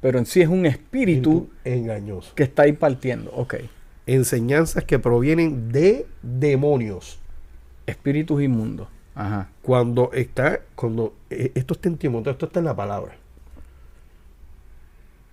pero 0.00 0.18
en 0.18 0.26
sí 0.26 0.40
es 0.42 0.48
un 0.48 0.66
espíritu 0.66 1.48
engañosos. 1.64 2.32
que 2.34 2.42
está 2.44 2.62
ahí 2.62 2.72
partiendo. 2.72 3.30
Ok, 3.32 3.54
Enseñanzas 4.06 4.84
que 4.84 4.98
provienen 4.98 5.72
de 5.72 6.06
demonios. 6.22 7.18
espíritus 7.86 8.42
inmundos. 8.42 8.88
Ajá. 9.14 9.48
Cuando 9.62 10.10
está, 10.12 10.60
cuando 10.74 11.14
eh, 11.30 11.52
esto 11.54 11.74
está 11.74 11.88
en 11.88 11.96
Timoteo, 11.98 12.32
esto 12.32 12.46
está 12.46 12.58
en 12.60 12.64
la 12.66 12.74
palabra. 12.76 13.14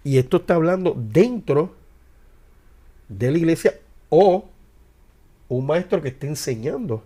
Y 0.04 0.18
esto 0.18 0.38
está 0.38 0.56
hablando 0.56 0.96
dentro 0.98 1.76
de 3.10 3.32
la 3.32 3.38
iglesia 3.38 3.74
o 4.10 4.46
un 5.50 5.66
maestro 5.66 6.02
que 6.02 6.10
esté 6.10 6.28
enseñando 6.28 7.04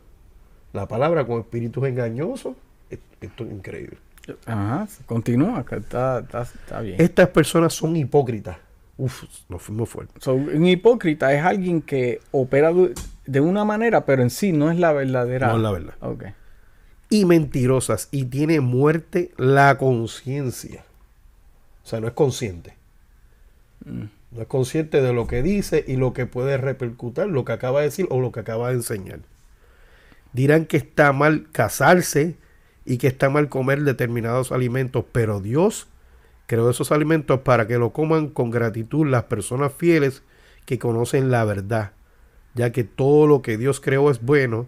la 0.74 0.88
palabra 0.88 1.26
con 1.26 1.40
espíritus 1.40 1.84
engañosos. 1.86 2.56
Es- 2.90 3.00
Esto 3.22 3.44
es 3.46 3.52
increíble. 3.52 3.98
Ajá, 4.46 4.88
continúa, 5.06 5.64
está, 5.70 6.20
está, 6.20 6.42
está 6.42 6.82
bien. 6.82 7.00
Estas 7.00 7.30
personas 7.30 7.74
son 7.74 7.96
hipócritas. 7.96 8.58
Uf, 8.98 9.24
nos 9.50 9.62
fuimos 9.62 9.90
fuertes. 9.90 10.24
So, 10.24 10.34
un 10.36 10.66
hipócrita 10.66 11.34
es 11.34 11.44
alguien 11.44 11.82
que 11.82 12.22
opera 12.32 12.72
de- 13.26 13.40
una 13.42 13.66
manera, 13.66 14.06
pero 14.06 14.22
en 14.22 14.30
sí 14.30 14.52
no 14.54 14.72
es 14.72 14.80
la 14.80 14.94
verdadera. 14.94 15.48
No 15.50 15.56
es 15.58 15.62
la 15.62 15.72
verdad. 15.72 15.96
Y 17.10 17.26
mentirosas. 17.26 18.08
Y 18.12 18.26
tiene 18.26 18.62
muerte 18.62 19.32
la 19.38 19.78
conciencia. 19.78 20.86
O 21.84 21.88
sea, 21.88 22.00
no 22.00 22.08
es 22.08 22.14
consciente. 22.14 22.76
Mm. 23.84 24.04
No 24.32 24.42
es 24.42 24.48
consciente 24.48 25.02
de 25.02 25.14
lo 25.14 25.28
que 25.28 25.44
dice 25.44 25.84
y 25.88 25.98
lo 25.98 26.14
que 26.14 26.26
puede 26.26 26.58
repercutir, 26.58 27.26
lo 27.28 27.46
que 27.46 27.54
acaba 27.54 27.80
de 27.82 27.86
decir 27.88 28.08
o 28.10 28.20
lo 28.22 28.32
que 28.32 28.40
acaba 28.42 28.70
de 28.70 28.76
enseñar. 28.76 29.20
Dirán 30.34 30.66
que 30.66 30.78
está 30.78 31.14
mal 31.14 31.48
casarse 31.52 32.36
y 32.86 32.98
que 32.98 33.08
está 33.08 33.30
mal 33.30 33.50
comer 33.50 33.84
determinados 33.84 34.52
alimentos, 34.52 35.06
pero 35.12 35.40
Dios 35.42 35.88
creó 36.48 36.70
esos 36.70 36.92
alimentos 36.92 37.42
para 37.42 37.68
que 37.68 37.78
lo 37.78 37.92
coman 37.92 38.28
con 38.30 38.52
gratitud 38.52 39.08
las 39.08 39.24
personas 39.24 39.74
fieles 39.74 40.24
que 40.66 40.80
conocen 40.80 41.32
la 41.32 41.44
verdad, 41.46 41.92
ya 42.54 42.72
que 42.72 42.84
todo 42.84 43.28
lo 43.28 43.42
que 43.42 43.58
Dios 43.58 43.80
creó 43.80 44.12
es 44.12 44.22
bueno, 44.22 44.68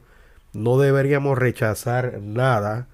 no 0.54 0.78
deberíamos 0.80 1.38
rechazar 1.38 2.20
nada, 2.22 2.88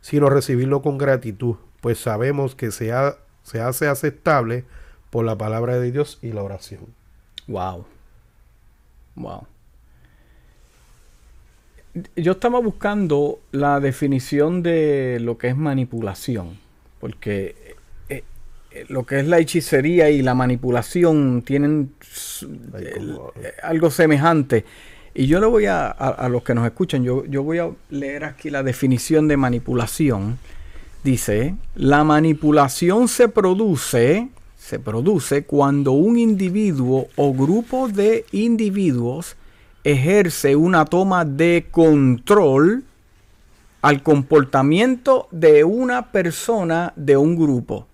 sino 0.00 0.28
recibirlo 0.30 0.82
con 0.82 0.98
gratitud, 0.98 1.56
pues 1.80 1.98
sabemos 1.98 2.54
que 2.54 2.70
se, 2.70 2.92
ha- 2.92 3.16
se 3.42 3.60
hace 3.60 3.88
aceptable 3.88 4.64
por 5.10 5.24
la 5.24 5.36
palabra 5.38 5.78
de 5.78 5.92
Dios 5.92 6.18
y 6.22 6.32
la 6.32 6.42
oración. 6.42 6.94
Wow. 7.46 7.86
Wow. 9.16 9.46
Yo 12.16 12.32
estaba 12.32 12.58
buscando 12.58 13.40
la 13.52 13.78
definición 13.78 14.62
de 14.62 15.18
lo 15.20 15.36
que 15.36 15.48
es 15.48 15.56
manipulación, 15.56 16.58
porque 17.00 17.54
eh, 18.08 18.24
eh, 18.70 18.84
lo 18.88 19.04
que 19.04 19.20
es 19.20 19.26
la 19.26 19.38
hechicería 19.38 20.08
y 20.08 20.22
la 20.22 20.34
manipulación 20.34 21.42
tienen 21.42 21.92
el- 22.78 23.18
eh, 23.42 23.52
algo 23.62 23.90
semejante. 23.90 24.64
Y 25.14 25.26
yo 25.26 25.38
le 25.40 25.46
voy 25.46 25.66
a, 25.66 25.88
a, 25.88 26.08
a 26.08 26.28
los 26.30 26.42
que 26.42 26.54
nos 26.54 26.64
escuchan, 26.64 27.04
yo, 27.04 27.26
yo 27.26 27.42
voy 27.42 27.58
a 27.58 27.70
leer 27.90 28.24
aquí 28.24 28.48
la 28.48 28.62
definición 28.62 29.28
de 29.28 29.36
manipulación. 29.36 30.38
Dice, 31.04 31.56
la 31.74 32.04
manipulación 32.04 33.08
se 33.08 33.28
produce 33.28 34.28
se 34.56 34.78
produce 34.78 35.42
cuando 35.44 35.90
un 35.90 36.16
individuo 36.16 37.08
o 37.16 37.34
grupo 37.34 37.88
de 37.88 38.24
individuos 38.30 39.34
ejerce 39.84 40.54
una 40.56 40.84
toma 40.84 41.24
de 41.24 41.66
control 41.70 42.84
al 43.80 44.02
comportamiento 44.02 45.28
de 45.32 45.64
una 45.64 46.12
persona 46.12 46.92
de 46.94 47.16
un 47.16 47.36
grupo, 47.36 47.86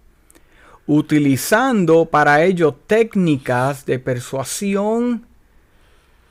utilizando 0.87 2.04
para 2.04 2.45
ello 2.45 2.76
técnicas 2.87 3.87
de 3.87 3.99
persuasión, 3.99 5.25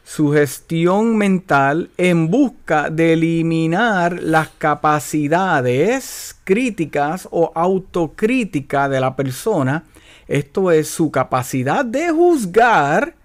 sugestión 0.03 1.17
mental 1.17 1.89
en 1.97 2.29
busca 2.29 2.89
de 2.89 3.13
eliminar 3.13 4.21
las 4.21 4.49
capacidades 4.49 6.35
críticas 6.43 7.27
o 7.31 7.51
autocrítica 7.55 8.87
de 8.87 8.99
la 8.99 9.15
persona, 9.15 9.83
esto 10.27 10.71
es 10.71 10.87
su 10.87 11.09
capacidad 11.11 11.83
de 11.83 12.11
juzgar 12.11 13.16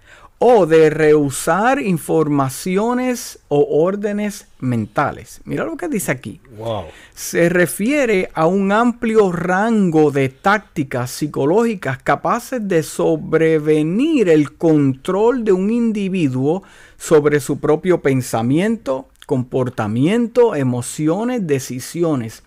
o 0.45 0.67
de 0.67 0.91
rehusar 0.91 1.81
informaciones 1.81 3.39
o 3.47 3.85
órdenes 3.85 4.49
mentales. 4.59 5.41
Mira 5.45 5.65
lo 5.65 5.77
que 5.77 5.87
dice 5.87 6.11
aquí. 6.11 6.41
Wow. 6.59 6.87
Se 7.15 7.49
refiere 7.49 8.29
a 8.35 8.49
un 8.49 8.73
amplio 8.73 9.31
rango 9.31 10.11
de 10.11 10.31
tácticas 10.31 11.13
psicológicas 11.13 12.03
capaces 12.03 12.67
de 12.67 12.83
sobrevenir 12.83 14.29
el 14.29 14.55
control 14.55 15.45
de 15.45 15.53
un 15.53 15.71
individuo 15.71 16.65
sobre 16.97 17.39
su 17.39 17.61
propio 17.61 18.03
pensamiento, 18.03 19.11
comportamiento, 19.27 20.57
emociones, 20.57 21.47
decisiones. 21.47 22.43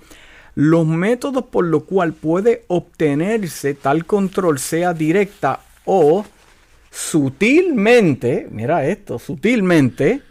Los 0.53 0.85
métodos 0.85 1.45
por 1.45 1.63
los 1.63 1.83
cuales 1.83 2.15
puede 2.21 2.65
obtenerse 2.67 3.73
tal 3.73 4.05
control 4.05 4.59
sea 4.59 4.93
directa 4.93 5.61
o 5.85 6.25
sutilmente, 6.95 8.47
mira 8.49 8.85
esto, 8.85 9.19
sutilmente, 9.19 10.21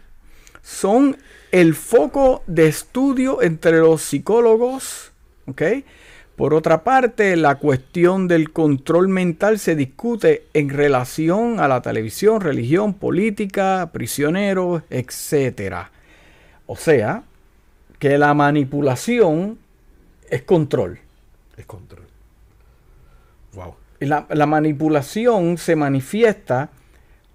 son 0.63 1.15
el 1.51 1.75
foco 1.75 2.41
de 2.47 2.67
estudio 2.67 3.43
entre 3.43 3.77
los 3.77 4.01
psicólogos, 4.01 5.11
¿ok? 5.45 5.61
Por 6.35 6.55
otra 6.55 6.83
parte, 6.83 7.35
la 7.35 7.55
cuestión 7.59 8.27
del 8.27 8.51
control 8.51 9.09
mental 9.09 9.59
se 9.59 9.75
discute 9.75 10.47
en 10.55 10.69
relación 10.69 11.59
a 11.59 11.67
la 11.67 11.83
televisión, 11.83 12.41
religión, 12.41 12.95
política, 12.95 13.91
prisioneros, 13.93 14.81
etc. 14.89 15.89
O 16.65 16.75
sea, 16.75 17.23
que 17.99 18.17
la 18.17 18.33
manipulación 18.33 19.59
es 20.31 20.41
control. 20.41 20.97
Es 21.57 21.67
control. 21.67 22.04
La, 23.99 24.45
manipulación 24.45 25.57
se 25.57 25.75
manifiesta 25.75 26.69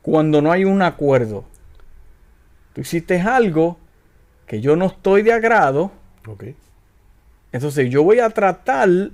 cuando 0.02 0.42
no 0.42 0.52
hay 0.52 0.64
un 0.64 0.82
acuerdo. 0.82 1.44
Tú 2.74 2.82
hiciste 2.82 3.20
algo 3.20 3.78
que 4.46 4.60
yo 4.60 4.76
no 4.76 4.86
estoy 4.86 5.22
de 5.22 5.32
agrado. 5.32 5.90
Okay. 6.26 6.54
Entonces 7.52 7.90
yo 7.90 8.04
voy 8.04 8.20
a 8.20 8.30
tratar, 8.30 8.88
eh, 8.88 9.10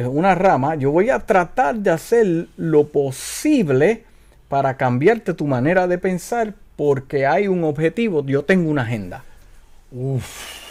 eh, 0.00 0.06
una 0.06 0.34
rama, 0.34 0.76
yo 0.76 0.90
voy 0.90 1.10
a 1.10 1.18
tratar 1.18 1.76
de 1.76 1.90
hacer 1.90 2.48
lo 2.56 2.88
posible 2.88 4.04
para 4.48 4.76
cambiarte 4.76 5.34
tu 5.34 5.46
manera 5.46 5.86
de 5.86 5.98
pensar 5.98 6.54
porque 6.76 7.26
hay 7.26 7.48
un 7.48 7.64
objetivo, 7.64 8.24
yo 8.24 8.44
tengo 8.44 8.70
una 8.70 8.82
agenda. 8.82 9.24
Uf. 9.90 10.61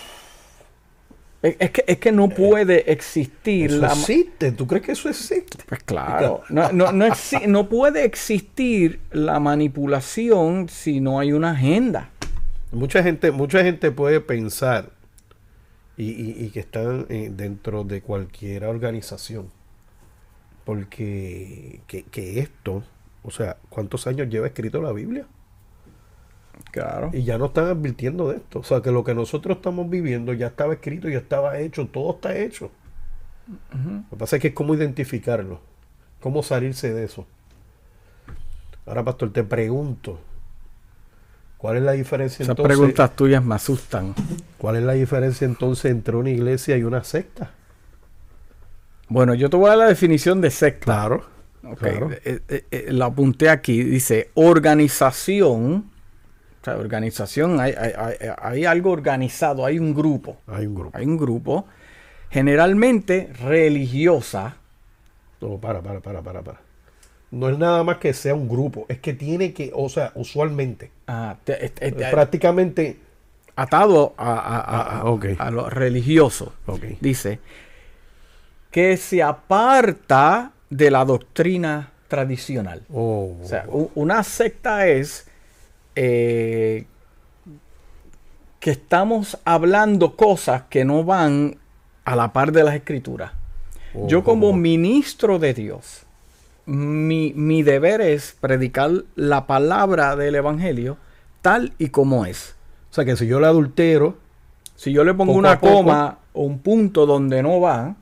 Es 1.42 1.72
que, 1.72 1.84
es 1.88 1.98
que 1.98 2.12
no 2.12 2.30
puede 2.30 2.92
existir 2.92 3.72
eso 3.72 3.80
la... 3.80 3.88
existe, 3.88 4.52
¿tú 4.52 4.68
crees 4.68 4.86
que 4.86 4.92
eso 4.92 5.10
existe? 5.10 5.58
Pues 5.66 5.82
claro, 5.82 6.44
no, 6.50 6.72
no, 6.72 6.92
no, 6.92 7.06
exi 7.06 7.48
no, 7.48 7.68
puede 7.68 8.06
existir 8.06 9.00
la 9.12 9.40
manipulación 9.40 10.70
si 10.70 11.00
no 11.00 11.20
hay 11.20 11.34
una 11.34 11.52
agenda. 11.52 12.12
Mucha 12.72 13.02
gente, 13.02 13.32
mucha 13.32 13.64
gente 13.64 13.90
puede 13.90 14.22
pensar 14.22 14.92
y, 15.98 16.12
y, 16.12 16.46
y 16.46 16.50
que 16.52 16.60
están 16.60 17.08
eh, 17.10 17.32
dentro 17.36 17.84
de 17.86 18.02
cualquier 18.02 18.66
organización. 18.66 19.50
Porque 20.64 21.82
que, 21.88 22.04
que 22.04 22.40
esto, 22.40 22.84
o 23.24 23.32
sea, 23.32 23.58
¿cuántos 23.70 24.06
años 24.06 24.30
lleva 24.30 24.46
escrito 24.46 24.80
la 24.80 24.92
Biblia? 24.92 25.26
Claro. 26.72 27.10
Y 27.14 27.24
ya 27.24 27.38
no 27.38 27.48
están 27.48 27.66
advirtiendo 27.66 28.30
de 28.30 28.38
esto. 28.38 28.60
O 28.60 28.64
sea, 28.64 28.82
que 28.82 28.92
lo 28.92 29.04
que 29.04 29.14
nosotros 29.14 29.58
estamos 29.58 29.90
viviendo 29.90 30.34
ya 30.34 30.48
estaba 30.48 30.74
escrito, 30.74 31.10
ya 31.10 31.18
estaba 31.18 31.58
hecho, 31.60 31.88
todo 31.88 32.12
está 32.16 32.36
hecho. 32.38 32.72
Uh 33.48 33.76
-huh. 33.78 34.04
Lo 34.04 34.10
que 34.10 34.16
pasa 34.18 34.36
es 34.38 34.42
que 34.42 34.48
es 34.50 34.54
cómo 34.54 34.76
identificarlo, 34.76 35.60
cómo 36.20 36.44
salirse 36.44 36.94
de 36.94 37.06
eso. 37.06 37.26
Ahora, 38.86 39.04
pastor, 39.04 39.32
te 39.32 39.44
pregunto, 39.44 40.20
¿cuál 41.58 41.78
es 41.78 41.84
la 41.84 41.92
diferencia 41.94 42.44
Esas 42.44 42.50
entonces? 42.50 42.78
preguntas 42.78 43.16
tuyas 43.16 43.44
me 43.44 43.56
asustan. 43.56 44.14
¿Cuál 44.58 44.78
es 44.78 44.84
la 44.84 44.94
diferencia 44.94 45.46
entonces 45.46 45.92
entre 45.92 46.16
una 46.16 46.30
iglesia 46.30 46.78
y 46.78 46.84
una 46.84 47.04
secta? 47.04 47.52
Bueno, 49.08 49.34
yo 49.34 49.50
te 49.50 49.58
voy 49.58 49.68
a 49.68 49.70
dar 49.70 49.78
la 49.80 49.88
definición 49.88 50.42
de 50.42 50.50
secta. 50.52 50.86
Claro. 50.86 51.26
Okay. 51.64 51.92
claro. 51.92 52.12
Eh, 52.12 52.40
eh, 52.48 52.66
eh, 52.72 52.86
la 52.92 53.06
apunté 53.06 53.50
aquí. 53.50 53.84
Dice 53.84 54.32
organización 54.34 55.91
o 56.62 56.66
sea, 56.66 56.78
organización, 56.78 57.60
hay, 57.60 57.74
hay, 57.78 57.92
hay, 57.98 58.16
hay, 58.38 58.66
algo 58.66 58.92
organizado, 58.92 59.66
hay 59.66 59.80
un 59.80 59.96
grupo. 59.96 60.38
Hay 60.48 60.68
un 60.68 60.76
grupo. 60.76 60.98
Hay 60.98 61.06
un 61.06 61.18
grupo, 61.18 61.66
generalmente 62.30 63.32
religiosa. 63.42 64.58
No, 65.42 65.58
para, 65.58 65.82
para, 65.82 66.00
para, 66.00 66.22
para, 66.22 66.42
para. 66.42 66.60
No 67.32 67.50
es 67.50 67.58
nada 67.58 67.84
más 67.84 67.98
que 67.98 68.14
sea 68.14 68.36
un 68.36 68.48
grupo, 68.48 68.86
es 68.90 69.00
que 69.00 69.14
tiene 69.14 69.54
que, 69.54 69.72
o 69.74 69.90
sea, 69.90 70.12
usualmente. 70.16 70.92
Ah, 71.08 71.38
te, 71.44 71.70
te, 71.70 71.92
te, 71.92 72.12
prácticamente 72.12 73.00
atado 73.56 74.14
a, 74.18 74.34
a, 74.34 74.60
a, 74.60 75.00
ah, 75.00 75.06
okay. 75.06 75.36
a 75.40 75.50
lo 75.50 75.70
religioso. 75.70 76.54
Okay. 76.68 76.98
Dice 77.00 77.40
que 78.70 78.98
se 78.98 79.24
aparta 79.24 80.52
de 80.70 80.92
la 80.92 81.06
doctrina 81.06 81.92
tradicional. 82.08 82.84
Oh, 82.94 83.38
o 83.42 83.48
sea, 83.48 83.66
una 83.96 84.24
secta 84.24 84.88
es 84.88 85.28
eh, 85.96 86.86
que 88.60 88.72
estamos 88.72 89.40
hablando 89.44 90.16
cosas 90.16 90.64
que 90.70 90.86
no 90.86 91.04
van 91.04 91.58
a 92.06 92.16
la 92.16 92.32
par 92.32 92.52
de 92.52 92.64
las 92.64 92.76
escrituras. 92.76 93.32
Oh, 93.94 94.08
Yo 94.08 94.24
como 94.24 94.50
oh. 94.50 94.54
ministro 94.54 95.40
de 95.40 95.54
Dios, 95.54 96.04
mi, 96.66 97.34
mi, 97.36 97.64
deber 97.64 98.02
es 98.02 98.38
predicar 98.40 98.92
la 99.16 99.48
palabra 99.48 100.16
del 100.16 100.36
Evangelio 100.36 100.98
tal 101.42 101.74
y 101.80 101.90
como 101.90 102.26
es. 102.26 102.56
O 102.92 102.94
sea 102.94 103.04
que 103.04 103.16
si 103.16 103.26
yo 103.26 103.40
le 103.40 103.48
adultero, 103.48 104.18
si 104.76 104.94
yo 104.94 105.04
le 105.04 105.14
pongo 105.14 105.34
una 105.34 105.60
coma 105.60 106.20
o 106.34 106.44
un 106.44 106.60
punto 106.60 107.06
donde 107.06 107.42
no 107.42 107.60
va, 107.60 107.96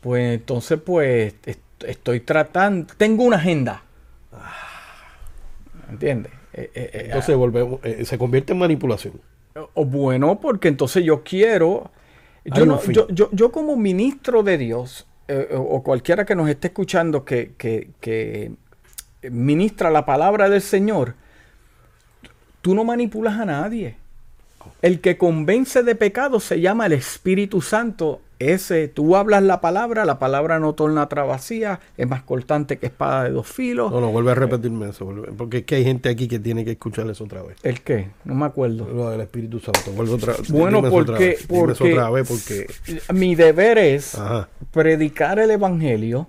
pues 0.00 0.34
entonces 0.34 0.78
pues 0.84 1.34
estoy 1.80 2.20
tratando, 2.20 2.92
tengo 2.96 3.24
una 3.24 3.36
agenda. 3.36 3.82
¿Entiendes? 5.88 6.32
Eh, 6.54 6.70
eh, 6.74 7.02
entonces 7.06 7.36
volvemos, 7.36 7.80
eh, 7.82 8.04
se 8.04 8.16
convierte 8.16 8.52
en 8.52 8.60
manipulación. 8.60 9.20
O 9.74 9.84
bueno, 9.84 10.40
porque 10.40 10.68
entonces 10.68 11.04
yo 11.04 11.22
quiero, 11.22 11.90
yo, 12.44 12.66
no, 12.66 12.82
yo, 12.84 13.08
yo, 13.08 13.28
yo, 13.32 13.52
como 13.52 13.76
ministro 13.76 14.42
de 14.42 14.58
Dios, 14.58 15.06
eh, 15.28 15.48
o 15.56 15.82
cualquiera 15.82 16.24
que 16.24 16.34
nos 16.34 16.48
esté 16.48 16.68
escuchando 16.68 17.24
que, 17.24 17.52
que, 17.56 17.90
que, 18.00 18.52
ministra 19.30 19.90
la 19.90 20.04
palabra 20.04 20.48
del 20.48 20.60
Señor, 20.60 21.14
tú 22.60 22.74
no 22.74 22.84
manipulas 22.84 23.38
a 23.38 23.44
nadie. 23.44 23.96
El 24.82 25.00
que 25.00 25.16
convence 25.16 25.82
de 25.82 25.94
pecado 25.94 26.40
se 26.40 26.60
llama 26.60 26.86
el 26.86 26.92
Espíritu 26.92 27.62
Santo. 27.62 28.20
Ese, 28.52 28.88
tú 28.88 29.16
hablas 29.16 29.42
la 29.42 29.60
palabra, 29.60 30.04
la 30.04 30.18
palabra 30.18 30.58
no 30.58 30.74
torna 30.74 31.06
vacía, 31.22 31.80
es 31.96 32.08
más 32.08 32.22
cortante 32.22 32.78
que 32.78 32.86
espada 32.86 33.24
de 33.24 33.30
dos 33.30 33.46
filos. 33.46 33.90
No, 33.92 34.00
no, 34.00 34.10
vuelve 34.10 34.32
a 34.32 34.34
repetirme 34.34 34.88
eso, 34.88 35.10
porque 35.36 35.58
es 35.58 35.64
que 35.64 35.76
hay 35.76 35.84
gente 35.84 36.08
aquí 36.08 36.28
que 36.28 36.38
tiene 36.38 36.64
que 36.64 36.72
escuchar 36.72 37.08
eso 37.08 37.24
otra 37.24 37.42
vez. 37.42 37.56
¿El 37.62 37.82
qué? 37.82 38.10
No 38.24 38.34
me 38.34 38.46
acuerdo. 38.46 38.86
Lo 38.88 39.10
del 39.10 39.20
Espíritu 39.20 39.60
Santo, 39.60 39.92
vuelve 39.92 40.14
otra. 40.14 40.34
Bueno, 40.48 40.82
porque, 40.82 41.38
otra 41.42 41.44
porque, 41.48 41.92
otra 41.92 42.10
vez 42.10 42.28
porque 42.28 42.66
mi 43.12 43.34
deber 43.34 43.78
es 43.78 44.14
Ajá. 44.14 44.48
predicar 44.70 45.38
el 45.38 45.50
Evangelio 45.50 46.28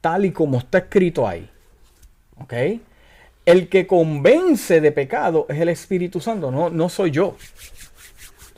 tal 0.00 0.24
y 0.24 0.32
como 0.32 0.58
está 0.58 0.78
escrito 0.78 1.26
ahí. 1.26 1.48
¿Ok? 2.36 2.52
El 3.46 3.68
que 3.68 3.86
convence 3.86 4.80
de 4.80 4.90
pecado 4.90 5.46
es 5.48 5.60
el 5.60 5.68
Espíritu 5.68 6.18
Santo, 6.20 6.50
no, 6.50 6.70
no 6.70 6.88
soy 6.88 7.10
yo. 7.10 7.36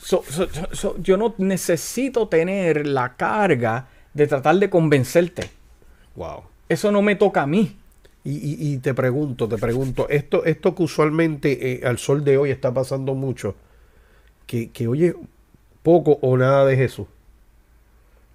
So, 0.06 0.22
so, 0.22 0.46
so, 0.70 0.96
yo 0.98 1.16
no 1.16 1.34
necesito 1.38 2.28
tener 2.28 2.86
la 2.86 3.16
carga 3.16 3.88
de 4.14 4.28
tratar 4.28 4.54
de 4.54 4.70
convencerte. 4.70 5.50
Wow. 6.14 6.44
Eso 6.68 6.92
no 6.92 7.02
me 7.02 7.16
toca 7.16 7.42
a 7.42 7.46
mí. 7.48 7.76
Y, 8.22 8.36
y, 8.36 8.72
y 8.72 8.78
te 8.78 8.94
pregunto, 8.94 9.48
te 9.48 9.58
pregunto, 9.58 10.08
esto, 10.08 10.44
esto 10.44 10.76
que 10.76 10.84
usualmente 10.84 11.72
eh, 11.72 11.84
al 11.84 11.98
sol 11.98 12.22
de 12.22 12.38
hoy 12.38 12.52
está 12.52 12.72
pasando 12.72 13.14
mucho, 13.14 13.56
que, 14.46 14.70
que 14.70 14.86
oye 14.86 15.16
poco 15.82 16.20
o 16.22 16.36
nada 16.36 16.64
de 16.66 16.76
Jesús. 16.76 17.08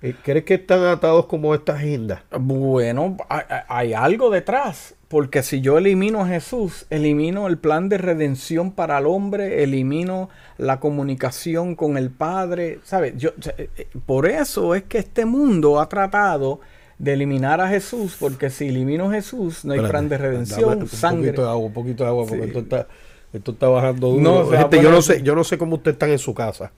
Eh, 0.02 0.14
¿Crees 0.26 0.44
que 0.44 0.56
están 0.56 0.84
atados 0.84 1.26
como 1.28 1.56
esta 1.56 1.76
agenda? 1.76 2.26
Bueno, 2.38 3.16
hay, 3.30 3.44
hay, 3.70 3.94
algo 3.94 4.30
detrás. 4.30 4.94
Porque 5.12 5.44
si 5.44 5.60
yo 5.60 5.78
elimino 5.78 6.22
a 6.22 6.28
Jesús, 6.28 6.86
elimino 6.90 7.48
el 7.48 7.58
plan 7.58 7.90
de 7.90 7.98
redención 7.98 8.72
para 8.72 8.98
el 8.98 9.06
hombre, 9.08 9.62
elimino 9.62 10.30
la 10.58 10.80
comunicación 10.80 11.76
con 11.76 11.98
el 11.98 12.12
Padre. 12.12 12.80
¿Sabes? 12.86 13.18
Yo, 13.18 13.32
eh, 13.58 13.70
eh, 13.76 13.88
por 14.06 14.26
eso 14.26 14.74
es 14.74 14.84
que 14.84 15.00
este 15.00 15.26
mundo 15.26 15.82
ha 15.82 15.90
tratado 15.90 16.62
de 16.98 17.12
eliminar 17.12 17.60
a 17.60 17.68
Jesús, 17.68 18.16
porque 18.18 18.50
si 18.50 18.70
elimino 18.70 19.10
a 19.10 19.14
Jesús, 19.14 19.66
no 19.66 19.74
hay 19.74 19.82
plan 19.82 20.08
de 20.08 20.18
redención, 20.18 20.84
un 20.84 20.88
sangre. 20.88 21.34
Poquito 21.34 21.42
de 21.42 21.50
agua, 21.50 21.66
un 21.66 21.74
poquito 21.74 22.04
de 22.06 22.10
agua, 22.10 22.26
porque 22.26 22.46
esto 22.46 22.60
está, 22.60 22.88
esto 23.34 23.52
está 23.52 23.68
bajando 23.68 24.12
duro. 24.12 24.22
No, 24.22 24.46
Gente, 24.46 24.82
yo 24.82 24.92
no 24.92 25.02
sé, 25.02 25.24
yo 25.24 25.36
no 25.36 25.44
sé 25.44 25.58
cómo 25.58 25.76
ustedes 25.76 25.96
están 25.96 26.12
en 26.12 26.20
su 26.20 26.34
casa. 26.34 26.72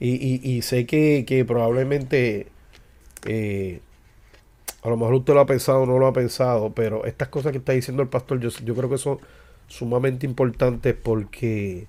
Y, 0.00 0.12
y, 0.12 0.40
y 0.50 0.62
sé 0.62 0.86
que, 0.86 1.26
que 1.26 1.44
probablemente 1.44 2.46
eh, 3.26 3.80
a 4.84 4.90
lo 4.90 4.98
mejor 4.98 5.14
usted 5.14 5.32
lo 5.32 5.40
ha 5.40 5.46
pensado 5.46 5.82
o 5.82 5.86
no 5.86 5.98
lo 5.98 6.06
ha 6.06 6.12
pensado, 6.12 6.72
pero 6.74 7.06
estas 7.06 7.28
cosas 7.28 7.52
que 7.52 7.58
está 7.58 7.72
diciendo 7.72 8.02
el 8.02 8.08
pastor, 8.08 8.38
yo, 8.38 8.74
creo 8.74 8.90
que 8.90 8.98
son 8.98 9.18
sumamente 9.66 10.26
importantes 10.26 10.94
porque 10.94 11.86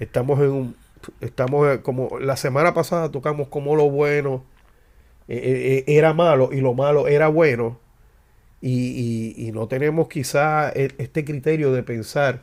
estamos 0.00 0.40
en 0.40 0.50
un, 0.50 0.76
estamos 1.20 1.78
como 1.78 2.18
la 2.18 2.36
semana 2.36 2.74
pasada 2.74 3.08
tocamos 3.12 3.46
como 3.48 3.76
lo 3.76 3.88
bueno 3.88 4.44
eh, 5.28 5.84
eh, 5.86 5.96
era 5.96 6.12
malo 6.12 6.50
y 6.52 6.60
lo 6.60 6.74
malo 6.74 7.06
era 7.06 7.28
bueno. 7.28 7.78
Y, 8.60 9.50
no 9.54 9.68
tenemos 9.68 10.08
quizás 10.08 10.74
e, 10.74 10.92
este 10.98 11.24
criterio 11.24 11.72
de 11.72 11.84
pensar 11.84 12.40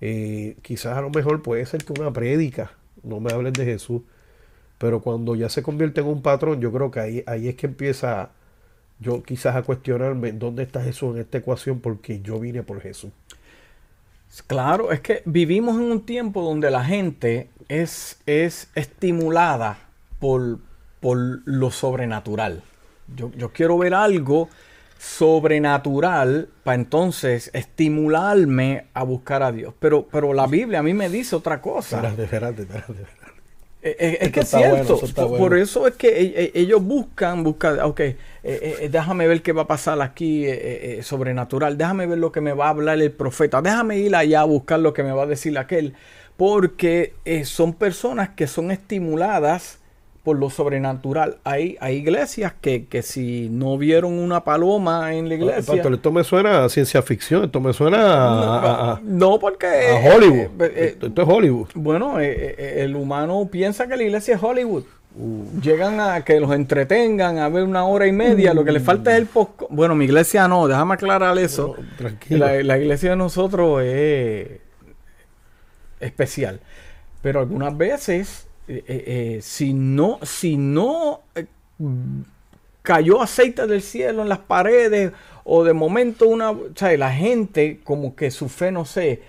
eh, 0.00 0.56
quizás 0.62 0.96
a 0.96 1.00
lo 1.00 1.10
mejor 1.10 1.42
puede 1.42 1.64
ser 1.66 1.84
que 1.84 1.92
una 1.92 2.12
prédica 2.12 2.72
no 3.04 3.20
me 3.20 3.32
hablen 3.32 3.52
de 3.52 3.64
Jesús 3.64 4.02
pero 4.78 5.00
cuando 5.00 5.36
ya 5.36 5.48
se 5.48 5.62
convierte 5.62 6.00
en 6.00 6.08
un 6.08 6.22
patrón 6.22 6.60
yo 6.60 6.72
creo 6.72 6.90
que 6.90 7.00
ahí, 7.00 7.24
ahí 7.26 7.48
es 7.48 7.54
que 7.54 7.66
empieza 7.66 8.30
yo 8.98 9.22
quizás 9.22 9.56
a 9.56 9.62
cuestionarme 9.62 10.32
dónde 10.32 10.62
está 10.62 10.82
Jesús 10.82 11.14
en 11.14 11.22
esta 11.22 11.38
ecuación 11.38 11.80
porque 11.80 12.20
yo 12.20 12.38
vine 12.38 12.62
por 12.62 12.80
Jesús. 12.80 13.10
Claro, 14.46 14.90
es 14.90 15.00
que 15.00 15.22
vivimos 15.26 15.76
en 15.76 15.82
un 15.82 16.04
tiempo 16.04 16.42
donde 16.42 16.70
la 16.70 16.84
gente 16.84 17.50
es, 17.68 18.20
es 18.26 18.68
estimulada 18.74 19.78
por, 20.18 20.58
por 21.00 21.16
lo 21.44 21.70
sobrenatural. 21.70 22.62
Yo, 23.14 23.30
yo, 23.36 23.52
quiero 23.52 23.78
ver 23.78 23.94
algo 23.94 24.48
sobrenatural 24.98 26.48
para 26.64 26.76
entonces 26.76 27.50
estimularme 27.52 28.86
a 28.94 29.04
buscar 29.04 29.42
a 29.42 29.52
Dios. 29.52 29.74
Pero, 29.78 30.08
pero 30.10 30.32
la 30.32 30.46
Biblia 30.46 30.80
a 30.80 30.82
mí 30.82 30.94
me 30.94 31.08
dice 31.08 31.36
otra 31.36 31.60
cosa. 31.60 31.96
Espérate, 31.96 32.24
espérate, 32.24 32.62
espérate. 32.62 32.92
Eh, 33.02 33.06
eh, 33.84 34.18
es, 34.22 34.32
que 34.32 34.40
es 34.40 34.48
cierto. 34.48 34.98
por, 35.36 35.56
eso 35.56 35.86
es 35.86 35.94
que 35.94 36.08
e, 36.08 36.44
e, 36.44 36.52
ellos 36.54 36.82
buscan, 36.82 37.44
buscan, 37.44 37.80
ok, 37.80 38.00
eh, 38.00 38.88
déjame 38.90 39.28
ver 39.28 39.42
qué 39.42 39.52
va 39.52 39.62
a 39.62 39.66
pasar 39.66 40.00
aquí 40.00 40.46
sobrenatural, 41.02 41.76
déjame 41.76 42.06
ver 42.06 42.18
lo 42.18 42.32
que 42.32 42.40
me 42.40 42.54
va 42.54 42.66
a 42.66 42.70
hablar 42.70 43.00
el 43.00 43.12
profeta, 43.12 43.60
déjame 43.60 43.98
ir 43.98 44.16
allá 44.16 44.40
a 44.40 44.44
buscar 44.44 44.80
lo 44.80 44.94
que 44.94 45.02
me 45.02 45.12
va 45.12 45.24
a 45.24 45.26
decir 45.26 45.56
aquel, 45.58 45.94
porque 46.36 47.14
son 47.44 47.74
personas 47.74 48.30
que 48.30 48.46
son 48.46 48.70
estimuladas 48.70 49.80
por 50.24 50.38
lo 50.38 50.48
sobrenatural. 50.48 51.36
Hay, 51.44 51.76
hay 51.80 51.96
iglesias 51.96 52.54
que, 52.58 52.86
que, 52.86 53.02
si 53.02 53.48
no 53.50 53.76
vieron 53.76 54.14
una 54.14 54.42
paloma 54.42 55.14
en 55.14 55.28
la 55.28 55.34
iglesia. 55.34 55.74
esto 55.74 56.12
me 56.12 56.24
suena 56.24 56.64
a 56.64 56.68
ciencia 56.70 57.02
ficción, 57.02 57.44
esto 57.44 57.60
me 57.60 57.74
suena 57.74 58.92
a. 58.92 59.00
No, 59.04 59.38
porque. 59.38 59.66
A 59.66 60.14
Hollywood. 60.14 60.62
Eh, 60.62 60.72
eh, 60.74 60.98
esto, 61.02 61.22
es 61.22 61.28
Hollywood. 61.28 61.68
Bueno, 61.74 62.18
eh, 62.20 62.82
el 62.82 62.96
humano 62.96 63.48
piensa 63.52 63.86
que 63.86 63.98
la 63.98 64.02
iglesia 64.02 64.36
es 64.36 64.42
Hollywood. 64.42 64.84
Uh. 65.16 65.60
Llegan 65.60 66.00
a 66.00 66.24
que 66.24 66.40
los 66.40 66.52
entretengan 66.52 67.38
a 67.38 67.48
ver 67.50 67.62
una 67.62 67.84
hora 67.84 68.06
y 68.06 68.12
media. 68.12 68.54
Lo 68.54 68.64
que 68.64 68.72
les 68.72 68.82
falta 68.82 69.12
es 69.12 69.18
el 69.18 69.26
post. 69.26 69.60
Bueno, 69.68 69.94
mi 69.94 70.06
iglesia 70.06 70.48
no, 70.48 70.66
déjame 70.66 70.94
aclarar 70.94 71.36
eso. 71.38 71.76
tranquilo. 71.98 72.46
La, 72.46 72.62
la 72.62 72.78
iglesia 72.78 73.10
de 73.10 73.16
nosotros 73.16 73.82
es 73.82 74.60
especial. 76.00 76.60
Pero 77.20 77.40
algunas 77.40 77.76
veces 77.76 78.43
eh, 78.66 78.84
eh, 78.86 79.04
eh, 79.06 79.38
si 79.42 79.74
no, 79.74 80.18
si 80.22 80.56
no 80.56 81.20
cayó 82.82 83.20
aceite 83.20 83.66
del 83.66 83.82
cielo 83.82 84.22
en 84.22 84.28
las 84.28 84.38
paredes 84.38 85.12
o 85.44 85.64
de 85.64 85.72
momento 85.74 86.26
una, 86.28 86.50
o 86.50 86.70
sea, 86.74 86.96
la 86.96 87.12
gente 87.12 87.80
como 87.84 88.16
que 88.16 88.30
su 88.30 88.48
fe 88.48 88.72
no 88.72 88.84
sé, 88.84 89.20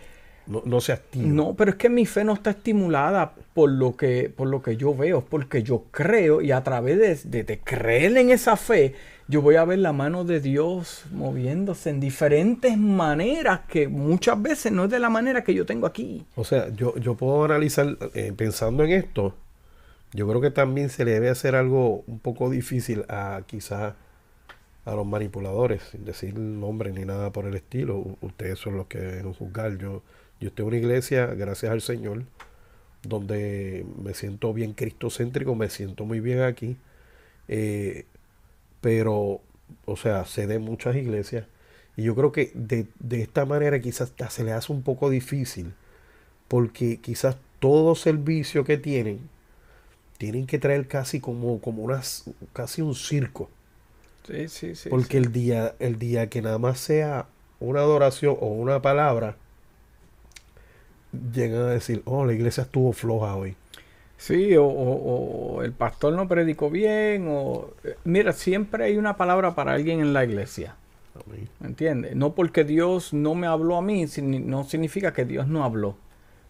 no, 0.48 0.62
no, 0.65 0.80
se 0.80 0.93
activa. 0.93 1.28
No, 1.28 1.54
pero 1.54 1.71
es 1.71 1.78
que 1.78 1.89
mi 1.89 2.06
fe 2.06 2.24
no 2.24 2.34
está 2.34 2.52
estimulada 2.52 3.34
por 3.54 3.69
lo 3.69 3.98
que, 3.98 4.32
por 4.34 4.48
lo 4.48 4.62
que 4.62 4.78
yo 4.78 4.95
veo, 4.95 5.26
porque 5.26 5.63
yo 5.63 5.84
creo 5.91 6.41
y 6.41 6.52
a 6.52 6.63
través 6.63 7.30
de, 7.30 7.43
de 7.43 7.60
creer 7.60 8.15
en 8.17 8.30
esa 8.30 8.56
fe, 8.56 8.95
yo 9.27 9.41
voy 9.41 9.55
a 9.55 9.65
ver 9.65 9.79
la 9.79 9.91
mano 9.91 10.23
de 10.23 10.39
Dios 10.39 11.05
moviéndose 11.11 11.89
en 11.89 11.99
diferentes 11.99 12.77
maneras 12.77 13.61
que 13.67 13.88
muchas 13.88 14.39
veces 14.41 14.71
no 14.71 14.85
es 14.85 14.91
de 14.91 14.99
la 14.99 15.09
manera 15.09 15.43
que 15.43 15.53
yo 15.53 15.65
tengo 15.65 15.88
aquí. 15.88 16.25
O 16.35 16.43
sea, 16.43 16.69
yo, 16.69 16.95
yo 16.97 17.15
puedo 17.15 17.43
analizar, 17.43 17.97
eh, 18.13 18.33
pensando 18.35 18.83
en 18.83 18.91
esto, 18.91 19.35
yo 20.13 20.27
creo 20.27 20.41
que 20.41 20.51
también 20.51 20.89
se 20.89 21.05
le 21.05 21.11
debe 21.11 21.29
hacer 21.29 21.55
algo 21.55 22.03
un 22.07 22.19
poco 22.19 22.49
difícil 22.49 23.03
a 23.09 23.41
quizás 23.47 23.95
a 24.85 24.93
los 24.93 25.07
manipuladores, 25.07 25.81
sin 25.91 26.05
decir 26.05 26.38
nombre 26.38 26.91
ni 26.91 27.03
nada 27.03 27.31
por 27.31 27.45
el 27.45 27.55
estilo. 27.55 28.17
Ustedes 28.21 28.59
son 28.59 28.77
los 28.77 28.85
que 28.85 28.99
deben 28.99 29.33
juzgar. 29.33 29.77
Yo, 29.79 30.03
yo 30.39 30.49
estoy 30.49 30.63
en 30.63 30.67
una 30.67 30.77
iglesia, 30.77 31.25
gracias 31.25 31.71
al 31.71 31.81
Señor, 31.81 32.23
donde 33.01 33.85
me 34.01 34.13
siento 34.13 34.53
bien 34.53 34.73
cristocéntrico, 34.73 35.55
me 35.55 35.69
siento 35.69 36.05
muy 36.05 36.19
bien 36.19 36.43
aquí. 36.43 36.77
Eh, 37.47 38.05
pero, 38.86 39.41
o 39.86 39.98
sea, 39.98 40.26
se 40.26 40.45
de 40.45 40.60
muchas 40.60 40.95
iglesias. 40.95 41.48
Y 41.98 42.04
yo 42.04 42.13
creo 42.13 42.32
que 42.32 42.52
de, 42.54 42.86
esta 43.19 43.43
manera 43.43 43.80
quizás 43.80 44.13
se 44.30 44.43
le 44.43 44.52
hace 44.52 44.71
un 44.71 44.84
poco 44.84 45.10
difícil, 45.10 45.74
porque 46.48 46.98
quizás 46.98 47.36
todo 47.60 47.95
servicio 47.95 48.63
que 48.63 48.78
tienen, 48.78 49.28
tienen 50.19 50.45
que 50.45 50.60
traer 50.60 50.88
casi 50.88 51.19
como, 51.19 51.60
como 51.62 51.82
unas, 51.82 52.26
casi 52.54 52.84
un 52.84 52.93
circo. 52.93 53.50
Sí, 54.28 54.50
sí, 54.50 54.76
sí. 54.76 54.89
Porque 54.89 55.17
El, 55.17 55.32
día, 55.32 55.74
el 55.80 55.98
día 55.98 56.30
que 56.30 56.43
nada 56.43 56.60
más 56.60 56.80
sea 56.80 57.26
una 57.60 57.80
adoración 57.80 58.38
o 58.39 58.50
una 58.50 58.84
palabra, 58.84 59.36
llegan 61.34 61.63
a 61.63 61.71
decir, 61.71 62.04
oh, 62.06 62.24
la 62.24 62.34
iglesia 62.34 62.62
estuvo 62.62 62.93
floja 62.93 63.36
hoy. 63.36 63.56
Sí, 64.25 64.55
o, 64.57 65.61
el 65.61 65.71
pastor 65.71 66.13
no 66.13 66.27
predicó 66.27 66.71
bien, 66.71 67.27
o... 67.29 67.69
Eh, 67.83 67.95
mira, 68.05 68.33
siempre 68.33 68.85
hay 68.85 68.97
una 68.97 69.17
palabra 69.17 69.53
para 69.53 69.73
alguien 69.73 69.99
en 69.99 70.13
la 70.13 70.23
iglesia. 70.23 70.73
¿Me 71.59 71.67
entiendes? 71.67 72.15
No 72.15 72.33
porque 72.33 72.63
Dios 72.63 73.13
no 73.13 73.35
me 73.35 73.45
habló 73.45 73.77
a 73.77 73.83
mí, 73.83 74.07
no 74.23 74.63
significa 74.63 75.13
que 75.13 75.25
Dios 75.25 75.47
no 75.47 75.63
habló. 75.63 75.95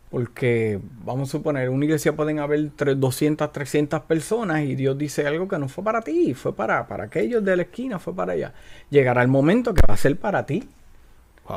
Porque, 0.09 0.79
vamos 1.03 1.27
a 1.27 1.31
suponer, 1.33 1.67
en 1.67 1.73
una 1.73 1.83
iglesia 1.83 2.15
pueden 2.15 2.39
haber 2.39 2.71
200, 2.77 3.51
300 3.51 4.03
personas 4.03 4.61
y 4.61 4.75
Dios 4.75 4.97
dice 4.97 5.27
algo 5.27 5.49
que 5.49 5.59
no 5.59 5.67
fue 5.67 5.83
para 5.83 6.01
ti, 6.01 6.33
fue 6.33 6.55
para, 6.55 6.87
para 6.87 7.03
aquellos 7.03 7.43
de 7.43 7.57
la 7.57 7.63
esquina, 7.63 7.99
fue 7.99 8.15
para 8.15 8.31
allá. 8.31 8.53
Llegará 8.89 9.21
el 9.21 9.27
momento 9.27 9.73
que 9.73 9.81
va 9.85 9.95
a 9.95 9.97
ser 9.97 10.17
para 10.17 10.45
ti. 10.45 10.63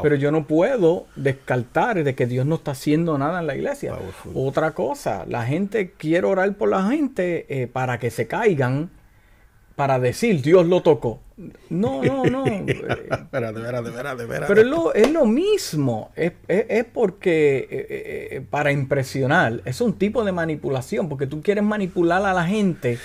Pero 0.02 0.16
yo 0.16 0.30
no 0.30 0.46
puedo 0.46 1.06
descartar 1.16 2.02
de 2.04 2.14
que 2.14 2.26
Dios 2.26 2.44
no 2.44 2.56
está 2.56 2.72
haciendo 2.72 3.16
nada 3.16 3.40
en 3.40 3.46
la 3.46 3.56
iglesia. 3.56 3.94
Otra 4.34 4.72
cosa, 4.72 5.24
la 5.26 5.44
gente 5.44 5.92
quiere 5.92 6.26
orar 6.26 6.52
por 6.54 6.68
la 6.68 6.88
gente 6.88 7.46
eh, 7.48 7.66
para 7.66 7.98
que 7.98 8.10
se 8.10 8.26
caigan, 8.26 8.90
para 9.76 9.98
decir 9.98 10.42
Dios 10.42 10.66
lo 10.66 10.82
tocó. 10.82 11.20
No, 11.70 12.02
no, 12.02 12.24
no. 12.24 12.44
espérate, 12.66 13.60
espérate, 13.60 13.88
espérate, 13.88 14.26
Pero 14.46 14.60
es 14.60 14.66
lo, 14.66 14.92
es 14.92 15.10
lo 15.10 15.24
mismo. 15.24 16.10
Es, 16.16 16.32
porque 16.92 17.68
eh, 17.70 17.86
eh, 18.32 18.40
para 18.50 18.72
impresionar, 18.72 19.62
es 19.64 19.80
un 19.80 19.94
tipo 19.94 20.24
de 20.24 20.32
manipulación, 20.32 21.08
porque 21.08 21.26
tú 21.26 21.40
quieres 21.40 21.64
manipular 21.64 22.24
a 22.26 22.34
la 22.34 22.44
gente 22.44 22.98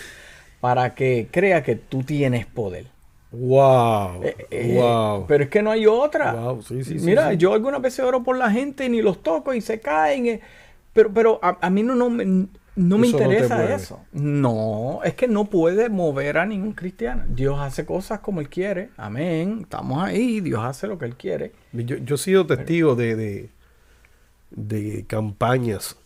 para 0.60 0.96
que 0.96 1.28
crea 1.32 1.64
que 1.64 1.76
tú 1.76 2.04
tienes 2.04 2.46
poder. 2.46 2.93
Wow, 3.34 4.24
eh, 4.24 4.48
eh, 4.52 4.78
wow. 4.80 5.26
Pero 5.28 5.46
es 5.46 5.50
que 5.50 5.64
no 5.64 5.72
hay 5.72 5.88
otra. 5.88 6.56
Mira, 7.02 7.34
yo 7.34 7.54
algunas 7.54 7.82
veces 7.82 8.06
oro 8.06 8.24
por 8.24 8.38
la 8.38 8.52
gente 8.52 8.86
y 8.86 8.90
ni 8.90 9.02
los 9.02 9.24
toco 9.24 9.54
y 9.56 9.62
se 9.62 9.80
caen. 9.80 10.28
Eh, 10.28 10.42
pero, 10.94 11.12
pero 11.12 11.40
a, 11.42 11.70
mí 11.72 11.82
no, 11.82 11.96
no 11.96 12.12
me, 12.12 12.48
no 12.76 12.98
me 13.00 13.08
interesa 13.08 13.74
eso. 13.74 14.02
No, 14.12 15.00
es 15.04 15.16
que 15.16 15.28
no 15.28 15.46
puede 15.46 15.90
mover 15.90 16.38
a 16.38 16.46
ningún 16.46 16.74
cristiano. 16.74 17.24
Dios 17.28 17.60
hace 17.60 17.88
cosas 17.88 18.20
como 18.20 18.40
Él 18.40 18.50
quiere. 18.50 18.92
Amén. 18.98 19.62
Estamos 19.64 20.04
ahí. 20.04 20.40
Dios 20.40 20.64
hace 20.64 20.86
lo 20.86 21.00
que 21.00 21.06
Él 21.06 21.16
quiere. 21.16 21.54
Yo, 21.72 21.98
yo 21.98 22.16
he 22.16 22.20
sido 22.20 22.46
testigo 22.46 22.94
de, 22.94 23.50
de, 24.52 25.06
campañas 25.08 25.98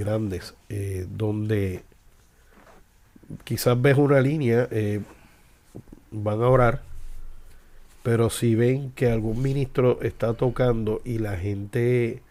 grandes 0.00 0.54
donde 1.16 1.84
quizás 3.44 3.80
ves 3.80 3.96
una 3.96 4.20
línea 4.20 4.68
van 6.22 6.42
a 6.42 6.48
orar, 6.48 6.82
pero 8.02 8.30
si 8.30 8.54
ven 8.54 8.92
que 8.92 9.10
algún 9.10 9.42
ministro 9.42 10.00
está 10.02 10.34
tocando 10.34 11.00
y 11.04 11.18
la 11.18 11.36
gente 11.36 12.22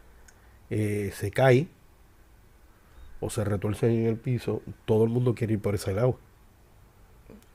eh, 0.69 1.12
se 1.13 1.32
cae 1.32 1.67
o 3.19 3.30
se 3.30 3.43
retuerce 3.43 3.88
en 3.88 4.06
el 4.06 4.17
piso, 4.17 4.62
todo 4.86 5.04
el 5.04 5.10
mundo 5.10 5.36
quiere 5.36 5.54
ir 5.54 5.62
por 5.62 5.76
ese 5.76 5.93
lado. 5.93 6.17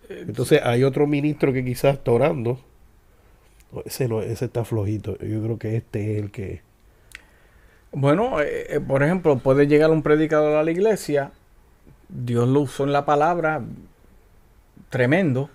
Entonces 0.09 0.61
hay 0.65 0.85
otro 0.85 1.07
ministro 1.07 1.53
que 1.53 1.65
quizás 1.65 1.95
está 1.95 2.13
orando. 2.13 2.59
Ese 3.85 4.09
ese 4.27 4.47
está 4.47 4.65
flojito. 4.65 5.19
Yo 5.19 5.43
creo 5.43 5.59
que 5.59 5.77
este 5.77 6.13
es 6.13 6.23
el 6.23 6.31
que. 6.31 6.63
Bueno, 7.93 8.41
eh, 8.41 8.77
eh, 8.77 8.81
por 8.81 9.03
ejemplo, 9.03 9.39
puede 9.39 9.67
llegar 9.67 9.91
un 9.91 10.03
predicador 10.03 10.57
a 10.57 10.63
la 10.63 10.71
iglesia, 10.71 11.33
Dios 12.09 12.49
lo 12.49 12.61
usó 12.61 12.85
en 12.85 12.93
la 12.93 13.05
palabra, 13.05 13.63
tremendo, 14.91 15.51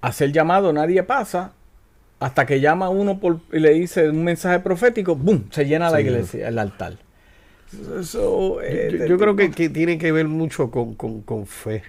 hace 0.00 0.24
el 0.26 0.32
llamado, 0.32 0.72
nadie 0.72 1.02
pasa, 1.02 1.52
hasta 2.20 2.46
que 2.46 2.60
llama 2.60 2.90
uno 2.90 3.20
por, 3.20 3.40
y 3.52 3.60
le 3.60 3.70
dice 3.72 4.10
un 4.10 4.24
mensaje 4.24 4.60
profético, 4.60 5.16
¡boom! 5.16 5.48
Se 5.52 5.66
llena 5.66 5.90
la 5.90 6.00
iglesia, 6.00 6.48
el 6.48 6.58
altar. 6.58 6.98
Eso, 8.00 8.60
eh, 8.62 8.88
Yo, 8.98 9.06
yo 9.06 9.18
creo 9.18 9.36
que, 9.36 9.50
que 9.50 9.68
tiene 9.70 9.98
que 9.98 10.10
ver 10.12 10.26
mucho 10.28 10.70
con, 10.70 10.94
con- 10.94 11.22
con 11.22 11.46
fe. 11.46 11.82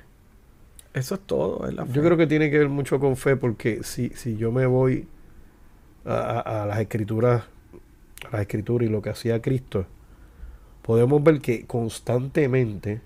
eso 0.93 1.15
es 1.15 1.21
todo. 1.21 1.67
es 1.67 1.73
la 1.73 1.85
Yo 1.85 2.01
creo 2.03 2.17
que 2.17 2.27
tiene 2.27 2.51
que 2.51 2.57
ver 2.59 2.69
mucho 2.69 2.99
con 2.99 3.15
fe 3.15 3.35
porque 3.35 3.83
si, 3.83 4.09
si 4.09 4.37
yo 4.37 4.51
me 4.51 4.65
voy 4.65 5.07
a, 6.05 6.15
a- 6.15 6.63
a 6.63 6.65
las 6.67 6.79
escrituras, 6.79 7.43
a 8.27 8.31
las 8.33 8.41
escrituras 8.41 8.89
y 8.89 8.91
lo 8.91 9.01
que 9.01 9.11
hacía 9.11 9.41
Cristo, 9.41 9.87
podemos 10.83 11.23
ver 11.23 11.41
que 11.41 11.65
constantemente 11.67 13.01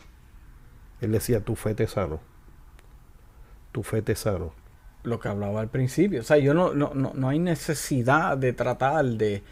él 1.01 1.11
decía, 1.11 1.39
tu 1.41 1.55
fe 1.55 1.73
te 1.75 1.87
sano. 1.87 2.19
Tu 3.71 3.83
fe 3.83 4.01
te 4.01 4.15
sano. 4.15 4.53
Lo 5.05 5.19
que 5.19 5.27
hablaba 5.27 5.61
al 5.61 5.69
principio. 5.69 6.21
O 6.21 6.23
sea, 6.23 6.37
yo 6.37 6.53
no, 6.53 6.73
no, 6.73 6.91
no, 6.93 7.11
no 7.13 7.29
hay 7.29 7.39
necesidad 7.39 8.37
de 8.37 8.53
tratar 8.53 9.05
de. 9.05 9.43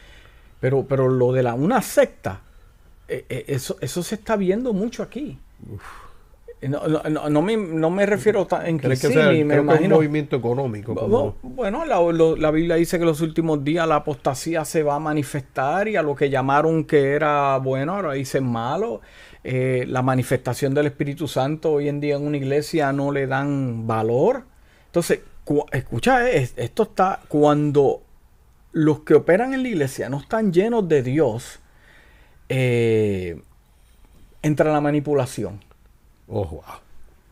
Pero, 0.59 0.85
pero 0.87 1.09
lo 1.09 1.31
de 1.33 1.43
la 1.43 1.53
una 1.55 1.81
secta, 1.81 2.41
eh, 3.07 3.25
eh, 3.29 3.45
eso, 3.47 3.77
eso 3.81 4.01
se 4.03 4.15
está 4.15 4.35
viendo 4.35 4.73
mucho 4.73 5.03
aquí. 5.03 5.37
No, 6.61 6.87
no, 6.87 7.29
no, 7.29 7.41
me, 7.41 7.57
no 7.57 7.89
me 7.89 8.05
refiero 8.05 8.47
ta- 8.47 8.65
en 8.69 8.79
que 8.79 8.95
sí, 8.95 9.07
sea- 9.11 9.25
me 9.31 9.39
creo 9.43 9.47
que 9.47 9.59
un 9.59 9.65
imagino. 9.65 9.95
movimiento 9.97 10.37
económico. 10.37 10.95
como- 10.95 11.35
Bueno, 11.41 11.83
la, 11.83 11.99
lo- 11.99 12.37
la 12.37 12.51
Biblia 12.51 12.75
dice 12.75 12.97
que 12.97 13.01
en 13.03 13.07
los 13.07 13.19
últimos 13.19 13.61
días 13.65 13.85
la 13.85 13.95
apostasía 13.97 14.63
se 14.63 14.81
va 14.81 14.95
a 14.95 14.99
manifestar 14.99 15.89
y 15.89 15.97
a 15.97 16.01
lo 16.01 16.15
que 16.15 16.29
llamaron 16.29 16.85
que 16.85 17.11
era 17.11 17.57
bueno, 17.57 17.95
ahora 17.95 18.13
dicen 18.13 18.45
malo. 18.45 19.01
Eh, 19.43 19.83
la 19.89 20.01
manifestación 20.01 20.73
del 20.73 20.85
Espíritu 20.85 21.27
Santo 21.27 21.73
hoy 21.73 21.89
en 21.89 21.99
día 21.99 22.15
en 22.15 22.25
una 22.25 22.37
iglesia 22.37 22.93
no 22.93 23.11
le 23.11 23.27
dan 23.27 23.85
valor. 23.85 24.43
Entonces, 24.85 25.19
escucha, 25.71 26.27
eh, 26.29 26.37
es- 26.37 26.53
esto 26.57 26.83
está 26.83 27.21
cuando 27.27 28.01
los 28.71 29.01
que 29.01 29.13
operan 29.13 29.53
en 29.53 29.63
la 29.63 29.69
iglesia 29.69 30.09
no 30.09 30.17
están 30.19 30.51
llenos 30.51 30.87
de 30.87 31.03
Dios, 31.03 31.59
eh, 32.49 33.41
entra 34.41 34.71
la 34.71 34.81
manipulación. 34.81 35.59
Oh, 36.27 36.45
wow. 36.45 36.61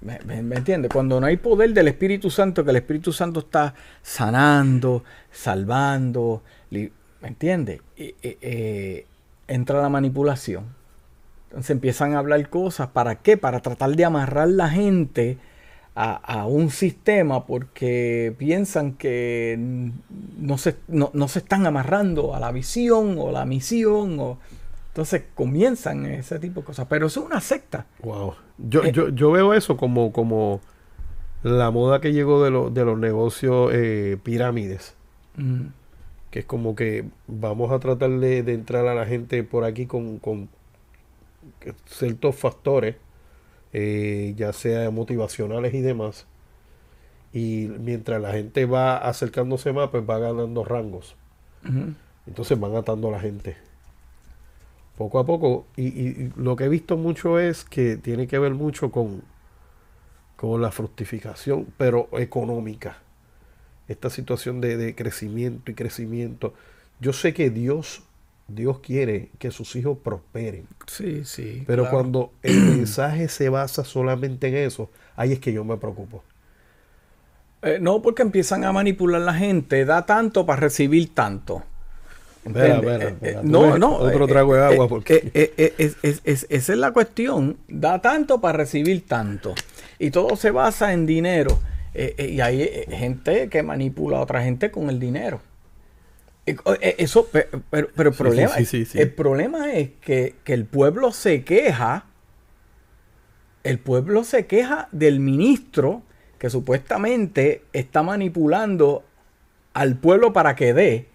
¿Me, 0.01 0.19
me, 0.25 0.41
me 0.41 0.55
entiendes? 0.55 0.91
Cuando 0.91 1.19
no 1.19 1.27
hay 1.27 1.37
poder 1.37 1.73
del 1.73 1.87
Espíritu 1.87 2.29
Santo, 2.31 2.63
que 2.63 2.71
el 2.71 2.77
Espíritu 2.77 3.13
Santo 3.13 3.41
está 3.41 3.75
sanando, 4.01 5.03
salvando, 5.31 6.41
¿me 6.71 6.89
entiendes? 7.23 7.81
Eh, 7.97 9.05
entra 9.47 9.81
la 9.81 9.89
manipulación. 9.89 10.65
Entonces 11.49 11.71
empiezan 11.71 12.13
a 12.15 12.19
hablar 12.19 12.49
cosas. 12.49 12.87
¿Para 12.87 13.15
qué? 13.15 13.37
Para 13.37 13.59
tratar 13.59 13.95
de 13.95 14.05
amarrar 14.05 14.47
la 14.47 14.69
gente 14.69 15.37
a, 15.95 16.13
a 16.15 16.45
un 16.45 16.69
sistema 16.69 17.45
porque 17.45 18.33
piensan 18.37 18.93
que 18.93 19.57
no 20.39 20.57
se, 20.57 20.77
no, 20.87 21.11
no 21.13 21.27
se 21.27 21.39
están 21.39 21.65
amarrando 21.65 22.33
a 22.35 22.39
la 22.39 22.51
visión 22.51 23.17
o 23.19 23.31
la 23.31 23.45
misión. 23.45 24.17
O... 24.19 24.37
Entonces 24.89 25.23
comienzan 25.35 26.05
ese 26.05 26.39
tipo 26.39 26.61
de 26.61 26.65
cosas. 26.65 26.87
Pero 26.89 27.07
eso 27.07 27.21
es 27.21 27.25
una 27.25 27.41
secta. 27.41 27.85
Wow. 28.03 28.35
Yo, 28.57 28.83
Eh, 28.83 28.91
yo, 28.91 29.09
yo 29.09 29.31
veo 29.31 29.53
eso 29.53 29.75
como, 29.77 30.11
como 30.11 30.61
la 31.43 31.71
moda 31.71 31.99
que 32.01 32.13
llegó 32.13 32.43
de, 32.43 32.51
lo- 32.51 32.69
de 32.69 32.85
los 32.85 32.97
negocios 32.97 33.71
eh, 33.73 34.17
pirámides. 34.23 34.95
Mm. 35.35 35.67
Que 36.29 36.39
es 36.39 36.45
como 36.45 36.75
que 36.75 37.03
vamos 37.27 37.71
a 37.73 37.79
tratar 37.79 38.09
de, 38.11 38.43
de 38.43 38.53
entrar 38.53 38.87
a 38.87 38.95
la 38.95 39.05
gente 39.05 39.43
por 39.43 39.65
aquí 39.65 39.85
con, 39.85 40.17
con 40.19 40.47
ciertos 41.85 42.35
factores, 42.35 42.95
eh, 43.73 44.33
ya 44.37 44.53
sea 44.53 44.89
motivacionales 44.91 45.73
y 45.73 45.81
demás. 45.81 46.25
Y 47.33 47.69
mientras 47.79 48.21
la 48.21 48.33
gente 48.33 48.65
va 48.65 48.97
acercándose 48.97 49.71
más, 49.73 49.89
pues 49.89 50.03
va 50.09 50.19
ganando 50.19 50.63
rangos. 50.65 51.15
Entonces 52.27 52.59
van 52.59 52.75
atando 52.75 53.09
a 53.09 53.11
la 53.11 53.19
gente. 53.19 53.57
Poco 54.97 55.19
a 55.19 55.25
poco. 55.25 55.65
Y, 55.75 55.87
y- 55.87 56.07
y 56.25 56.31
lo 56.35 56.55
que 56.55 56.65
he 56.65 56.69
visto 56.69 56.97
mucho 56.97 57.39
es 57.39 57.63
que 57.63 57.97
tiene 57.97 58.27
que 58.27 58.39
ver 58.39 58.53
mucho 58.53 58.91
con, 58.91 59.23
con 60.35 60.61
la 60.61 60.71
fructificación, 60.71 61.67
pero 61.77 62.09
económica. 62.17 62.97
Esta 63.87 64.09
situación 64.09 64.61
de, 64.61 64.77
de 64.77 64.95
crecimiento 64.95 65.71
y 65.71 65.75
crecimiento. 65.75 66.53
Yo 66.99 67.13
sé 67.13 67.33
que 67.33 67.49
Dios, 67.49 68.03
Dios 68.55 68.79
quiere 68.79 69.29
que 69.39 69.51
sus 69.51 69.75
hijos 69.75 69.97
prosperen. 70.03 70.65
Sí, 70.87 71.23
sí. 71.25 71.63
Pero 71.67 71.83
claro. 71.83 71.97
cuando 71.97 72.31
el 72.43 72.59
mensaje 72.77 73.27
se 73.27 73.49
basa 73.49 73.83
solamente 73.83 74.47
en 74.47 74.55
eso, 74.55 74.89
ahí 75.15 75.31
es 75.33 75.39
que 75.39 75.53
yo 75.53 75.63
me 75.63 75.77
preocupo. 75.77 76.23
Eh, 77.63 77.77
no, 77.79 78.01
porque 78.01 78.23
empiezan 78.23 78.63
a 78.65 78.71
manipular 78.71 79.21
la 79.21 79.33
gente, 79.33 79.85
da 79.85 80.05
tanto 80.05 80.45
para 80.45 80.59
recibir 80.61 81.13
tanto. 81.13 81.63
Espera, 82.43 82.75
espera, 82.77 83.03
Eh, 83.03 83.07
espera. 83.09 83.39
eh, 83.39 83.43
Tú 83.43 83.49
no, 83.51 83.77
no. 83.77 83.95
otro 83.97 84.25
trago 84.27 84.55
de 84.55 84.63
agua 84.65 84.87
porque- 84.87 85.15
eh, 85.15 85.31
eh, 85.35 85.53
eh, 85.57 85.73
es- 85.77 85.97
es- 86.01 86.21
es- 86.23 86.47
esa 86.49 86.73
es 86.73 86.79
la 86.79 86.91
cuestión. 86.91 87.57
Da 87.67 88.01
tanto 88.01 88.41
para 88.41 88.57
recibir 88.57 89.05
tanto. 89.07 89.53
Y 89.99 90.09
todo 90.09 90.35
se 90.35 90.49
basa 90.49 90.91
en 90.93 91.05
dinero. 91.05 91.59
Eh, 91.93 92.15
eh, 92.17 92.29
y 92.29 92.41
hay 92.41 92.61
eh, 92.63 92.87
gente 92.89 93.47
que 93.49 93.61
manipula 93.61 94.17
a 94.17 94.21
otra 94.21 94.41
gente 94.41 94.71
con 94.71 94.89
el 94.89 94.99
dinero. 94.99 95.39
Eh, 96.45 96.55
eh, 96.81 96.95
Eso, 96.97 97.27
pe- 97.27 97.47
pero, 97.69 97.89
pero 97.95 98.09
el 98.09 98.15
problema, 98.15 98.49
sí, 98.55 98.65
sí, 98.65 98.85
sí. 98.85 98.99
el 98.99 99.11
problema 99.13 99.71
es 99.73 99.89
que, 100.01 100.35
que 100.43 100.53
el 100.53 100.65
pueblo 100.65 101.11
se 101.11 101.43
queja, 101.43 102.05
el 103.63 103.77
pueblo 103.79 104.23
se 104.23 104.47
queja 104.47 104.87
del 104.91 105.19
ministro 105.19 106.01
que 106.39 106.49
supuestamente 106.49 107.63
está 107.73 108.01
manipulando 108.01 109.03
al 109.73 109.95
pueblo 109.97 110.33
para 110.33 110.55
que 110.55 110.73
dé, 110.73 111.05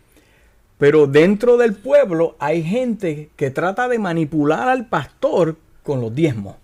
pero 0.78 1.06
dentro 1.08 1.56
del 1.56 1.74
pueblo 1.74 2.36
hay 2.38 2.62
gente 2.62 3.30
que 3.36 3.50
trata 3.50 3.88
de 3.88 3.98
manipular 3.98 4.68
al 4.68 4.86
pastor 4.86 5.56
con 5.82 6.00
los 6.00 6.14
diezmos. 6.14 6.54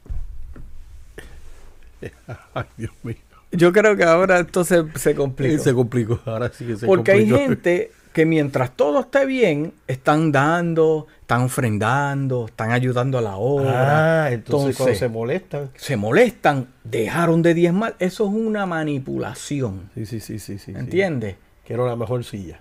Ay, 2.55 2.64
Dios 2.77 2.92
mío. 3.03 3.16
Yo 3.53 3.72
creo 3.72 3.96
que 3.96 4.05
ahora 4.05 4.40
esto 4.40 4.64
se, 4.64 4.85
se 4.96 5.14
complica. 5.14 5.62
Se 5.62 5.75
complicó. 5.75 6.20
Ahora 6.25 6.51
sí 6.53 6.64
que 6.66 6.77
se 6.77 6.87
Porque 6.87 7.12
hay 7.12 7.29
complicó. 7.29 7.48
gente 7.48 7.92
que 8.12 8.27
mientras 8.27 8.77
todo 8.77 9.01
esté 9.01 9.27
bien, 9.27 9.72
están 9.87 10.33
dando, 10.33 11.07
están 11.20 11.42
ofrendando, 11.42 12.46
están 12.46 12.72
ayudando 12.72 13.18
a 13.18 13.22
la 13.22 13.37
obra. 13.37 14.25
Ah, 14.25 14.33
entonces, 14.33 14.77
cuando 14.77 14.94
se 14.94 15.09
molestan. 15.09 15.70
se 15.75 15.96
molestan, 15.96 16.68
dejaron 16.85 17.42
de 17.42 17.55
diezmar. 17.55 17.96
Eso 17.98 18.27
es 18.27 18.33
una 18.33 18.66
manipulación. 18.66 19.90
Sí, 19.94 20.07
sí, 20.07 20.20
sí, 20.20 20.38
sí, 20.38 20.59
sí. 20.59 20.72
¿Entiendes? 20.75 21.37
Quiero 21.66 21.87
la 21.87 21.96
mejor 21.96 22.25
silla. 22.25 22.61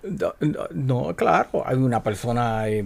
No, 0.72 1.16
claro, 1.16 1.64
hay 1.66 1.76
una 1.78 2.02
persona 2.02 2.70
eh, 2.70 2.86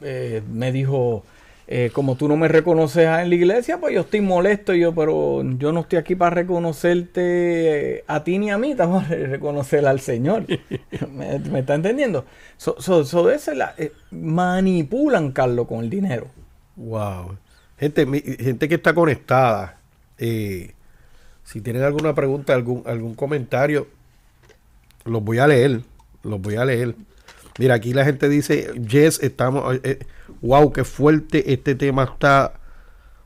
eh, 0.00 0.42
me 0.50 0.70
dijo, 0.70 1.24
eh, 1.68 1.90
como 1.92 2.16
tú 2.16 2.28
no 2.28 2.36
me 2.36 2.48
reconoces 2.48 3.04
en 3.06 3.28
la 3.28 3.34
iglesia, 3.34 3.78
pues 3.78 3.94
yo 3.94 4.00
estoy 4.02 4.20
molesto, 4.22 4.74
y 4.74 4.80
yo, 4.80 4.94
pero 4.94 5.42
yo 5.58 5.72
no 5.72 5.80
estoy 5.80 5.98
aquí 5.98 6.14
para 6.16 6.30
reconocerte 6.34 7.20
eh, 7.98 8.04
a 8.06 8.24
ti 8.24 8.38
ni 8.38 8.50
a 8.50 8.58
mí, 8.58 8.72
estamos 8.72 9.04
para 9.04 9.26
reconocer 9.26 9.86
al 9.86 10.00
Señor. 10.00 10.46
¿Me, 11.12 11.38
me 11.40 11.60
está 11.60 11.74
entendiendo? 11.74 12.24
So, 12.56 12.76
so- 12.80 13.04
so 13.04 13.30
esa 13.30 13.52
es 13.52 13.58
la- 13.58 13.74
eh, 13.78 13.92
manipulan, 14.10 15.32
Carlos, 15.32 15.66
con 15.68 15.80
el 15.80 15.90
dinero. 15.90 16.28
Wow. 16.76 17.38
Gente, 17.78 18.06
mi- 18.06 18.20
gente 18.20 18.68
que 18.68 18.76
está 18.76 18.94
conectada. 18.94 19.78
eh, 20.18 20.72
si 21.44 21.60
tienen 21.62 21.82
alguna 21.82 22.14
pregunta, 22.14 22.54
algún, 22.54 22.82
algún 22.86 23.14
comentario, 23.14 23.88
los 25.04 25.22
voy 25.22 25.38
a 25.38 25.46
leer. 25.46 25.82
Los 26.22 26.40
voy 26.40 26.56
a 26.56 26.64
leer. 26.64 26.94
Mira, 27.58 27.74
aquí 27.74 27.92
la 27.92 28.04
gente 28.04 28.28
dice, 28.28 28.70
Yes, 28.88 29.20
estamos. 29.22 29.76
eh, 29.76 29.80
eh, 29.84 29.98
wow, 30.40 30.72
qué 30.72 30.84
fuerte 30.84 31.52
este 31.52 31.74
tema 31.74 32.04
está 32.04 32.54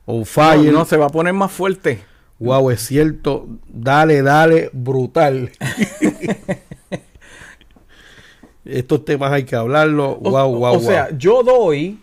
on 0.05 0.19
No, 0.19 0.25
fire. 0.25 0.71
no, 0.71 0.85
se 0.85 0.97
va 0.97 1.05
a 1.05 1.09
poner 1.09 1.33
más 1.33 1.51
fuerte. 1.51 2.03
Wow, 2.39 2.71
es 2.71 2.81
cierto. 2.81 3.47
Dale, 3.67 4.21
dale, 4.21 4.69
brutal. 4.73 5.51
Estos 8.65 9.03
temas 9.05 9.31
hay 9.31 9.43
que 9.43 9.55
hablarlo. 9.55 10.11
O, 10.21 10.31
Wow, 10.31 10.55
wow, 10.57 10.75
o 10.75 10.79
sea, 10.79 11.09
yo 11.17 11.43
doy 11.43 11.99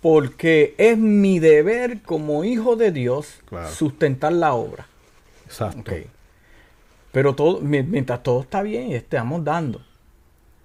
porque 0.00 0.74
es 0.78 0.98
mi 0.98 1.38
deber 1.38 2.00
como 2.02 2.44
hijo 2.44 2.76
de 2.76 2.90
Dios 2.90 3.40
Claro. 3.46 3.68
sustentar 3.70 4.32
la 4.32 4.54
obra. 4.54 4.86
Exacto. 5.46 5.92
Pero 7.12 7.34
todo, 7.34 7.60
mi- 7.60 7.82
mientras 7.82 8.22
todo 8.22 8.42
está 8.42 8.62
bien 8.62 8.92
estamos 8.92 9.44
dando. 9.44 9.82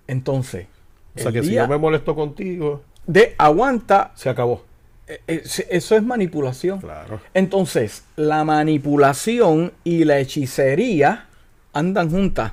Entonces, 0.08 0.68
O 1.16 1.20
sea 1.20 1.32
que 1.32 1.44
si 1.44 1.54
yo 1.54 1.68
me 1.68 1.78
molesto 1.78 2.16
contigo, 2.16 2.84
de 3.06 3.36
aguanta, 3.38 4.12
se 4.16 4.30
acabó. 4.30 4.64
Eh, 5.08 5.22
eh, 5.28 5.44
eso 5.70 5.96
es 5.96 6.04
manipulación. 6.04 6.80
Claro. 6.80 7.22
Entonces, 7.34 8.04
la 8.18 8.44
manipulación 8.44 9.72
y 9.84 10.04
la 10.04 10.20
hechicería 10.20 11.28
andan 11.74 12.12
juntas. 12.12 12.52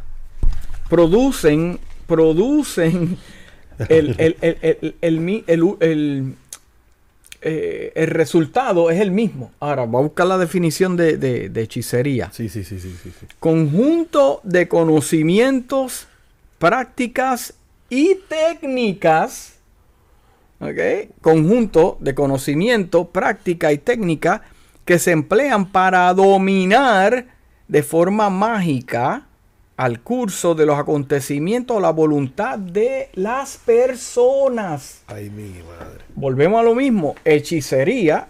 Producen, 0.89 1.81
producen 2.07 3.19
el, 3.89 4.15
el, 4.19 4.37
el, 5.01 6.35
eh, 7.43 7.93
el, 7.95 8.07
resultado 8.07 8.91
es 8.91 9.01
el 9.01 9.11
mismo. 9.11 9.51
Ahora, 9.59 9.85
voy 9.85 10.01
a 10.01 10.03
buscar 10.05 10.27
la 10.27 10.39
definición 10.39 10.97
de, 10.97 11.17
de, 11.19 11.63
hechicería. 11.63 12.31
Sí, 12.33 12.49
sí, 12.49 12.63
sí, 12.65 12.79
sí, 12.79 12.95
sí, 13.03 13.11
Conjunto 13.41 14.41
de 14.45 14.69
conocimientos, 14.69 16.07
prácticas 16.65 17.53
y 17.91 18.15
técnicas 18.27 19.59
Conjunto 21.21 21.99
de 22.01 22.15
conocimiento, 22.15 23.11
práctica 23.11 23.71
y 23.71 23.77
técnica 23.77 24.41
que 24.87 24.99
se 24.99 25.11
emplean 25.11 25.67
para 25.67 26.15
dominar 26.15 27.27
de 27.69 27.83
forma 27.83 28.31
mágica 28.31 29.27
al 29.77 30.01
curso 30.01 30.55
de 30.55 30.65
los 30.65 30.79
acontecimientos 30.79 31.77
o 31.77 31.81
la 31.81 31.91
voluntad 31.91 32.59
de 32.59 33.11
las 33.13 33.59
personas. 33.59 35.03
Ay, 35.09 35.29
mi 35.29 35.63
madre. 35.65 36.05
Volvemos 36.15 36.61
a 36.61 36.63
lo 36.63 36.75
mismo, 36.75 37.15
hechicería, 37.27 38.29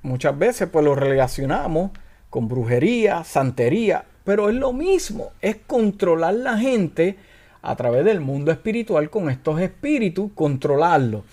muchas 0.00 0.38
veces 0.38 0.70
pues 0.72 0.82
lo 0.82 0.94
relacionamos 0.94 1.90
con 2.30 2.48
brujería, 2.48 3.22
santería, 3.22 4.06
pero 4.24 4.48
es 4.48 4.54
lo 4.54 4.72
mismo, 4.72 5.32
es 5.42 5.56
controlar 5.66 6.32
la 6.36 6.56
gente 6.56 7.18
a 7.66 7.74
través 7.74 8.04
del 8.04 8.20
mundo 8.20 8.52
espiritual 8.52 9.10
con 9.10 9.28
estos 9.28 9.60
espíritus, 9.60 10.30
controlarlo. 10.34 11.24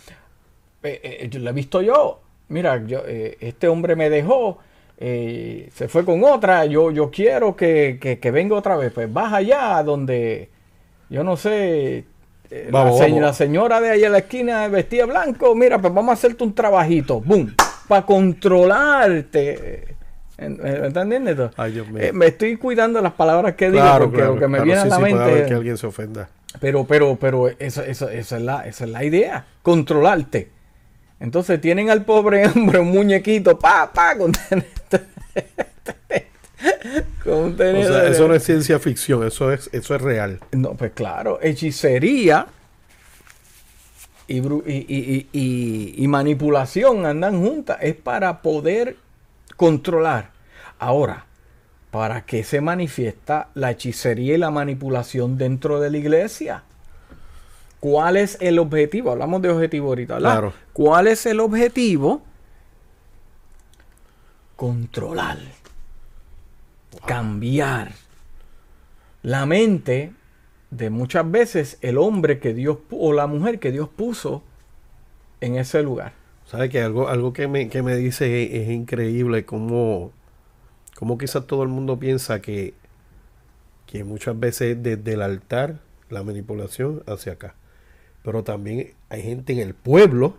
Eh, 0.81 0.99
eh, 1.21 1.27
yo 1.29 1.39
lo 1.39 1.51
he 1.51 1.53
visto 1.53 1.79
yo. 1.81 2.21
Mira, 2.49 2.83
yo, 2.85 3.03
eh, 3.05 3.37
este 3.39 3.67
hombre 3.67 3.95
me 3.95 4.09
dejó, 4.09 4.57
se 4.97 5.87
fue 5.89 6.03
con 6.03 6.23
otra, 6.23 6.65
yo, 6.65 6.89
yo 6.89 7.11
quiero 7.11 7.55
que, 7.55 8.19
venga 8.33 8.55
otra 8.55 8.75
vez. 8.77 8.91
Pues 8.91 9.13
vas 9.13 9.31
allá 9.31 9.83
donde, 9.83 10.49
yo 11.09 11.23
no 11.23 11.37
sé, 11.37 12.05
la, 12.69 13.33
señora 13.33 13.79
de 13.79 13.91
allá 13.91 14.07
en 14.07 14.11
la 14.11 14.17
esquina 14.19 14.67
vestía 14.69 15.05
blanco, 15.05 15.53
mira, 15.53 15.79
pues 15.79 15.93
vamos 15.93 16.09
a 16.11 16.13
hacerte 16.13 16.43
un 16.43 16.55
trabajito, 16.55 17.21
boom, 17.21 17.55
para 17.87 18.05
controlarte. 18.07 19.97
¿Entiendes? 20.37 21.37
me 22.13 22.27
estoy 22.27 22.57
cuidando 22.57 23.01
las 23.01 23.13
palabras 23.13 23.53
que 23.55 23.69
digo 23.69 23.85
porque 23.99 24.21
lo 24.23 24.37
que 24.37 24.47
me 24.47 24.61
viene 24.61 24.81
a 24.81 24.85
la 24.85 24.99
mente. 24.99 25.45
que 25.47 25.53
alguien 25.53 25.77
se 25.77 25.87
ofenda. 25.87 26.29
Pero, 26.59 26.85
pero, 26.85 27.15
pero, 27.15 27.47
esa, 27.47 27.85
esa, 27.85 28.13
esa, 28.13 28.37
es 28.37 28.43
la, 28.43 28.67
esa 28.67 28.83
es 28.85 28.89
la 28.89 29.03
idea, 29.03 29.45
controlarte. 29.61 30.49
Entonces 31.19 31.59
tienen 31.61 31.89
al 31.89 32.05
pobre 32.05 32.45
hombre 32.47 32.79
un 32.79 32.89
muñequito, 32.89 33.57
pa, 33.57 33.91
pa, 33.91 34.17
con, 34.17 34.31
o 37.25 37.55
sea, 37.57 38.07
eso 38.07 38.27
no 38.27 38.35
es 38.35 38.43
ciencia 38.43 38.77
ficción, 38.79 39.25
eso 39.25 39.51
es, 39.51 39.69
eso 39.71 39.95
es 39.95 40.01
real. 40.01 40.39
No, 40.51 40.73
pues 40.75 40.91
claro, 40.91 41.39
hechicería 41.41 42.47
y, 44.27 44.41
y, 45.33 46.07
manipulación 46.07 47.05
andan 47.05 47.41
juntas. 47.41 47.77
Es 47.81 47.95
para 47.95 48.41
poder 48.41 48.97
controlar. 49.63 50.31
Ahora, 50.77 51.25
¿para 51.89 52.25
qué 52.25 52.43
se 52.43 52.59
manifiesta 52.59 53.47
la 53.53 53.71
hechicería 53.71 54.35
y 54.35 54.37
la 54.37 54.51
manipulación 54.51 55.37
dentro 55.37 55.79
de 55.79 55.89
la 55.89 55.97
iglesia? 55.99 56.63
¿Cuál 57.79 58.17
es 58.17 58.37
el 58.41 58.59
objetivo? 58.59 59.11
Hablamos 59.11 59.41
de 59.41 59.51
objetivo 59.51 59.87
ahorita, 59.87 60.17
Claro. 60.17 60.51
¿Cuál 60.73 61.07
es 61.07 61.25
el 61.25 61.39
objetivo? 61.39 62.23
Controlar. 64.57 65.37
Cambiar. 67.05 67.93
La 69.21 69.45
mente 69.45 70.11
de 70.71 70.89
muchas 70.89 71.31
veces 71.31 71.77
el 71.79 71.97
hombre 71.97 72.41
que 72.41 72.53
Dios 72.53 72.79
o 72.91 73.13
la 73.13 73.27
mujer 73.27 73.59
que 73.59 73.71
Dios 73.71 73.87
puso 73.87 74.43
en 75.39 75.55
ese 75.55 75.81
lugar. 75.83 76.22
¿Sabe 76.53 76.69
que 76.69 76.81
algo, 76.83 77.07
algo 77.09 77.33
que, 77.33 77.47
me, 77.47 77.65
dice 77.95 78.61
es, 78.61 78.69
increíble 78.69 79.43
como, 79.43 80.11
como 80.95 81.17
quizás 81.17 81.47
todo 81.47 81.63
el 81.63 81.69
mundo 81.69 81.97
piensa 81.97 82.43
que, 82.43 82.75
que 83.87 84.03
muchas 84.03 84.39
veces 84.39 84.77
desde 84.83 85.13
el 85.13 85.23
altar 85.23 85.79
la 86.09 86.21
manipulación 86.21 87.01
hacia 87.07 87.31
acá. 87.31 87.55
Pero 88.21 88.43
también 88.43 88.93
hay 89.09 89.23
gente 89.23 89.53
en 89.53 89.61
el 89.61 89.73
pueblo, 89.73 90.35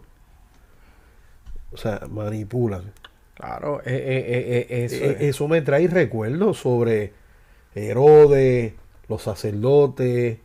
o 1.73 1.77
sea, 1.79 2.03
manipulan. 2.09 2.93
Claro, 3.35 3.81
eh, 3.81 3.87
eh, 3.87 4.67
eh, 4.71 4.85
eso, 4.85 5.05
eso, 5.05 5.49
me 5.49 5.63
trae 5.63 5.89
recuerdos 5.89 6.59
sobre 6.59 7.13
Herodes, 7.75 8.75
los 9.09 9.21
sacerdotes, 9.21 10.39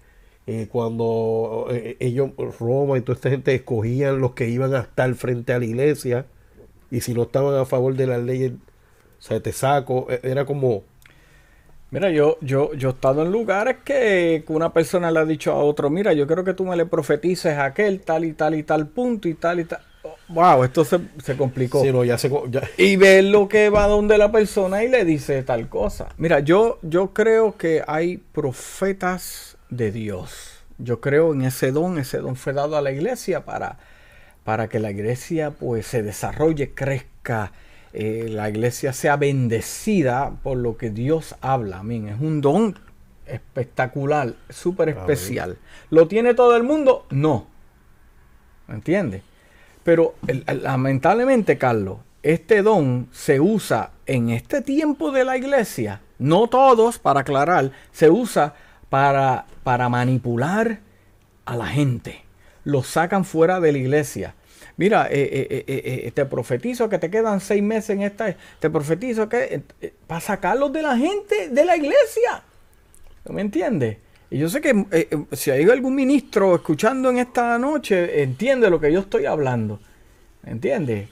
cuando 0.72 1.68
ellos, 2.00 2.32
Roma 2.60 2.98
y 2.98 3.02
toda 3.02 3.16
esta 3.16 3.30
gente 3.30 3.54
escogían 3.54 4.20
los 4.20 4.32
que 4.34 4.50
iban 4.50 4.74
a 4.74 4.82
estar 4.82 5.14
frente 5.16 5.54
a 5.54 5.60
la 5.60 5.66
iglesia, 5.66 6.26
y 6.92 7.02
si 7.02 7.14
no 7.14 7.24
estaban 7.24 7.56
a 7.56 7.66
favor 7.66 7.96
de 7.96 8.08
las 8.08 8.22
leyes, 8.22 8.54
o 8.54 9.22
sea, 9.22 9.40
te 9.42 9.52
saco, 9.52 10.08
e, 10.10 10.20
era 10.24 10.46
como 10.46 10.84
Mira, 11.92 12.12
yo, 12.12 12.38
yo, 12.42 12.74
yo 12.76 12.90
he 12.90 12.92
estado 12.92 13.24
en 13.24 13.32
lugares 13.32 13.78
que 13.84 14.44
una 14.48 14.72
persona 14.72 15.10
le 15.10 15.20
ha 15.20 15.26
dicho 15.26 15.52
a 15.52 15.56
otro, 15.56 15.90
mira, 15.90 16.14
yo 16.14 16.28
quiero 16.28 16.44
que 16.44 16.54
tú 16.54 16.64
me 16.64 16.76
le 16.76 16.86
profetices 16.86 17.58
a 17.58 17.66
aquel 17.66 18.02
tal 18.02 18.26
y 18.26 18.34
tal 18.34 18.54
y 18.54 18.62
tal 18.62 18.88
punto 18.88 19.28
y 19.28 19.34
tal 19.34 19.60
y 19.60 19.64
tal. 19.64 19.80
wow, 20.28 20.64
esto 20.64 20.86
se, 20.86 21.00
complicó. 21.36 21.82
Sí, 21.82 21.92
no, 21.92 22.04
ya 22.04 22.20
se, 22.20 22.30
Y 22.78 22.96
ver 22.96 23.24
lo 23.24 23.48
que 23.48 23.70
va 23.70 23.88
donde 23.88 24.20
la 24.20 24.32
persona 24.32 24.84
y 24.84 24.90
le 24.90 25.04
dice 25.04 25.42
tal 25.42 25.68
cosa. 25.68 26.10
Mira, 26.18 26.42
yo, 26.42 26.78
yo 26.84 27.12
creo 27.12 27.58
que 27.58 27.82
hay 27.88 28.18
profetas 28.18 29.49
de 29.70 29.92
Dios. 29.92 30.64
Yo 30.78 31.02
creo 31.02 31.34
en 31.34 31.42
ese 31.42 31.72
don, 31.72 31.98
ese 31.98 32.20
don 32.20 32.36
fue 32.36 32.54
dado 32.54 32.78
a 32.78 32.82
la 32.82 32.92
iglesia 32.92 33.46
para, 33.46 33.78
para 34.44 34.68
que 34.70 34.80
la 34.80 34.92
iglesia 34.92 35.52
pues 35.52 35.88
se 35.88 36.04
desarrolle, 36.04 36.74
crezca 36.74 37.52
eh, 37.92 38.28
la 38.30 38.50
iglesia 38.50 38.94
sea 38.94 39.18
bendecida 39.18 40.34
por 40.44 40.58
lo 40.58 40.78
que 40.78 40.90
Dios 40.90 41.36
habla. 41.42 41.80
Amén. 41.80 42.08
Es 42.08 42.20
un 42.20 42.42
don 42.42 42.78
espectacular, 43.26 44.36
súper 44.50 44.90
especial. 44.90 45.58
¿Lo 45.90 46.08
tiene 46.08 46.34
todo 46.34 46.56
el 46.56 46.64
mundo? 46.64 47.06
No. 47.10 47.48
¿Me 48.68 48.76
entiendes? 48.76 49.24
Pero 49.84 50.16
lamentablemente, 50.62 51.58
Carlos, 51.58 51.98
este 52.22 52.62
don 52.62 53.08
se 53.12 53.40
usa 53.40 53.92
en 54.06 54.30
este 54.30 54.62
tiempo 54.62 55.12
de 55.12 55.26
la 55.26 55.38
iglesia, 55.38 56.02
no 56.20 56.48
todos, 56.48 57.00
para 57.00 57.22
aclarar, 57.22 57.72
se 57.92 58.10
usa 58.10 58.54
para, 58.90 59.46
para 59.64 59.90
manipular 59.90 60.80
a 61.46 61.56
la 61.56 61.68
gente. 61.68 62.24
Lo 62.64 62.84
sacan 62.84 63.26
fuera 63.26 63.60
de 63.60 63.72
la 63.72 63.78
iglesia 63.78 64.36
mira, 64.80 65.08
eh, 65.12 65.30
eh, 65.50 65.64
eh, 65.68 66.12
te 66.12 66.26
profetizo 66.26 66.88
que 66.88 66.98
te 66.98 67.12
quedan 67.12 67.42
seis 67.42 67.62
meses 67.62 67.90
en 67.90 68.02
esta, 68.02 68.34
te 68.60 68.70
profetizo 68.70 69.28
que 69.28 69.62
para 70.08 70.22
sacarlos 70.22 70.72
de 70.72 70.82
la 70.82 70.96
gente 70.98 71.50
de 71.50 71.66
la 71.66 71.76
iglesia. 71.76 72.44
¿Me 73.30 73.42
entiendes? 73.42 73.98
Y 74.32 74.38
yo 74.38 74.48
sé 74.48 74.62
que 74.62 74.86
si 75.34 75.52
hay 75.52 75.70
algún 75.70 75.96
ministro 75.96 76.56
escuchando 76.56 77.10
en 77.10 77.18
esta 77.18 77.60
noche, 77.60 78.24
entiende 78.24 78.70
lo 78.70 78.80
que 78.80 78.92
yo 78.92 79.02
estoy 79.02 79.26
hablando. 79.26 79.82
¿Me 80.44 80.52
entiendes? 80.52 81.10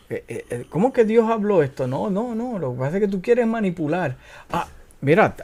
¿Cómo 0.69 0.93
que 0.93 1.03
Dios 1.03 1.29
habló 1.29 1.61
esto? 1.61 1.87
No, 1.87 2.09
no, 2.09 2.33
no. 2.35 2.57
Lo 2.57 2.71
que 2.71 2.79
pasa 2.79 2.97
es 2.97 3.01
que 3.01 3.09
tú 3.09 3.21
quieres 3.21 3.45
manipular. 3.45 4.15
Ah, 4.49 4.67
mira, 5.01 5.35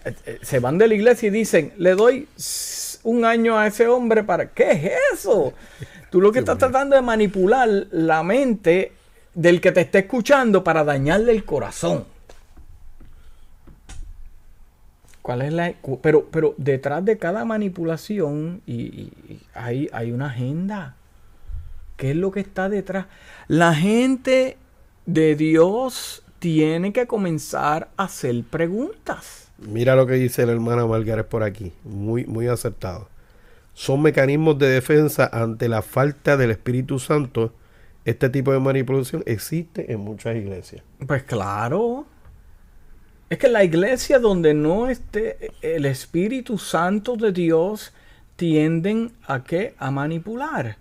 se 0.42 0.60
van 0.60 0.78
de 0.78 0.88
la 0.88 0.94
iglesia 0.96 1.28
y 1.28 1.32
dicen, 1.32 1.74
le 1.78 1.96
doy 1.96 2.28
un 3.04 3.26
año 3.26 3.58
a 3.58 3.68
ese 3.68 3.88
hombre 3.88 4.24
para... 4.24 4.50
¿Qué 4.50 4.72
es 4.72 4.92
eso? 5.14 5.54
Tú 6.10 6.22
lo 6.22 6.32
que 6.32 6.40
estás 6.40 6.58
tratando 6.58 6.96
de 6.96 7.02
manipular 7.02 7.70
la 7.92 8.24
mente 8.24 8.92
del 9.34 9.62
que 9.62 9.72
te 9.72 9.82
está 9.82 10.00
escuchando 10.00 10.64
para 10.64 10.84
dañarle 10.84 11.32
el 11.32 11.44
corazón. 11.44 12.06
¿Cuál 15.24 15.42
es 15.42 15.54
la, 15.54 15.74
pero, 16.02 16.26
pero 16.30 16.54
detrás 16.58 17.04
de 17.06 17.18
cada 17.18 17.46
manipulación 17.46 18.62
y, 18.68 19.10
hay, 19.54 19.90
hay 19.94 20.12
una 20.12 20.28
agenda. 20.28 20.96
¿Qué 21.96 22.12
es 22.12 22.18
lo 22.18 22.32
que 22.32 22.42
está 22.42 22.68
detrás? 22.68 23.06
La 23.48 23.74
gente 23.74 24.58
de 25.06 25.36
Dios 25.36 26.24
tiene 26.40 26.92
que 26.92 27.08
comenzar 27.08 27.90
a 27.96 28.04
hacer 28.04 28.44
preguntas. 28.44 29.43
Mira 29.58 29.96
lo 29.96 30.06
que 30.08 30.14
dice 30.14 30.46
la 30.46 30.52
hermana 30.52 30.86
Margaret 30.86 31.28
por 31.28 31.44
aquí. 31.44 31.74
Muy, 31.84 32.26
muy 32.26 32.48
acertado 32.48 33.08
son 33.74 34.02
mecanismos 34.02 34.58
de 34.60 34.68
defensa 34.68 35.30
ante 35.32 35.68
la 35.68 35.82
falta 35.82 36.38
del 36.38 36.52
Espíritu 36.52 37.00
Santo. 37.00 37.54
Este 38.06 38.30
tipo 38.30 38.52
de 38.52 38.60
manipulación 38.60 39.24
existe 39.26 39.92
en 39.92 40.02
muchas 40.02 40.36
iglesias. 40.36 40.84
Pues 41.06 41.24
claro. 41.24 42.06
Es 43.30 43.38
que 43.38 43.48
la 43.48 43.64
iglesia 43.64 44.20
donde 44.20 44.54
no 44.54 44.90
esté 44.90 45.52
el 45.62 45.86
Espíritu 45.86 46.58
Santo 46.58 47.16
de 47.16 47.32
Dios 47.32 47.94
tienden 48.36 49.14
a 49.26 49.44
qué? 49.44 49.74
A 49.80 49.90
manipular. 49.90 50.78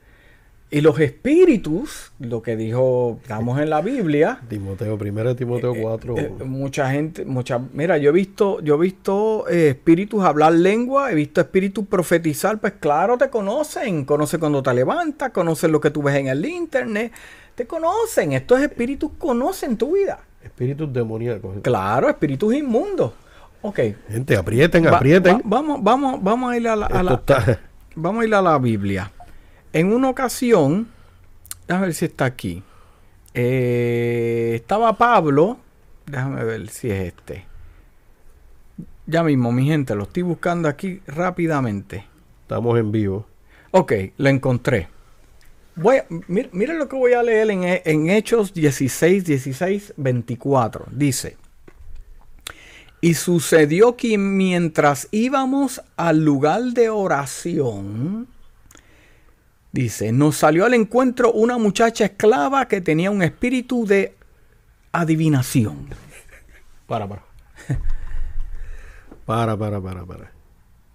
Y 0.74 0.80
los 0.80 0.98
espíritus, 1.00 2.12
lo 2.18 2.40
que 2.40 2.56
dijo, 2.56 3.18
estamos 3.20 3.60
en 3.60 3.68
la 3.68 3.82
Biblia. 3.82 4.40
Timoteo, 4.48 4.96
primero 4.96 5.36
Timoteo 5.36 5.74
4. 5.78 6.16
Eh, 6.16 6.32
eh, 6.40 6.44
mucha 6.44 6.90
gente, 6.90 7.26
mucha, 7.26 7.60
mira, 7.74 7.98
yo 7.98 8.08
he 8.08 8.12
visto, 8.14 8.58
yo 8.62 8.76
he 8.76 8.78
visto 8.78 9.46
eh, 9.50 9.68
espíritus 9.68 10.24
hablar 10.24 10.54
lengua, 10.54 11.12
he 11.12 11.14
visto 11.14 11.42
espíritus 11.42 11.86
profetizar, 11.86 12.58
pues 12.58 12.72
claro, 12.80 13.18
te 13.18 13.28
conocen, 13.28 14.06
conocen 14.06 14.40
cuando 14.40 14.62
te 14.62 14.72
levantas, 14.72 15.30
conocen 15.30 15.72
lo 15.72 15.80
que 15.82 15.90
tú 15.90 16.04
ves 16.04 16.16
en 16.16 16.28
el 16.28 16.42
internet, 16.46 17.12
te 17.54 17.66
conocen, 17.66 18.32
estos 18.32 18.62
espíritus 18.62 19.10
conocen 19.18 19.76
tu 19.76 19.92
vida. 19.92 20.20
Espíritus 20.42 20.90
demoníacos. 20.90 21.58
Claro, 21.60 22.08
espíritus 22.08 22.54
inmundos. 22.54 23.12
Ok. 23.60 23.78
Gente, 24.08 24.36
aprieten, 24.38 24.86
aprieten. 24.86 25.42
vamos, 25.44 25.82
vamos, 25.82 26.22
vamos 26.22 26.50
a 26.50 26.56
ir 26.56 26.66
a 26.66 26.76
la, 26.76 27.20
vamos 27.94 28.22
a 28.22 28.26
ir 28.26 28.34
a 28.34 28.40
la 28.40 28.56
Biblia. 28.56 29.12
En 29.72 29.92
una 29.92 30.10
ocasión, 30.10 30.88
déjame 31.66 31.86
ver 31.86 31.94
si 31.94 32.04
está 32.04 32.26
aquí. 32.26 32.62
Eh, 33.32 34.52
estaba 34.54 34.96
Pablo. 34.98 35.58
Déjame 36.06 36.44
ver 36.44 36.68
si 36.68 36.90
es 36.90 37.04
este. 37.04 37.46
Ya 39.06 39.22
mismo, 39.22 39.50
mi 39.50 39.66
gente, 39.66 39.94
lo 39.94 40.04
estoy 40.04 40.22
buscando 40.22 40.68
aquí 40.68 41.00
rápidamente. 41.06 42.04
Estamos 42.42 42.78
en 42.78 42.92
vivo. 42.92 43.26
Ok, 43.70 43.92
lo 44.18 44.28
encontré. 44.28 44.88
Voy 45.74 46.02
miren 46.28 46.78
lo 46.78 46.86
que 46.86 46.96
voy 46.96 47.14
a 47.14 47.22
leer 47.22 47.50
en, 47.50 47.62
en 47.64 48.10
Hechos 48.10 48.52
16, 48.52 49.24
16, 49.24 49.94
24. 49.96 50.86
Dice. 50.90 51.38
Y 53.00 53.14
sucedió 53.14 53.96
que 53.96 54.18
mientras 54.18 55.08
íbamos 55.10 55.80
al 55.96 56.24
lugar 56.24 56.62
de 56.62 56.90
oración, 56.90 58.28
Dice, 59.72 60.12
nos 60.12 60.36
salió 60.36 60.66
al 60.66 60.74
encuentro 60.74 61.32
una 61.32 61.56
muchacha 61.56 62.04
esclava 62.04 62.68
que 62.68 62.82
tenía 62.82 63.10
un 63.10 63.22
espíritu 63.22 63.86
de 63.86 64.14
adivinación. 64.92 65.88
Para, 66.86 67.08
para. 67.08 67.22
para, 69.24 69.56
para, 69.56 69.80
para, 69.80 70.04
para. 70.04 70.32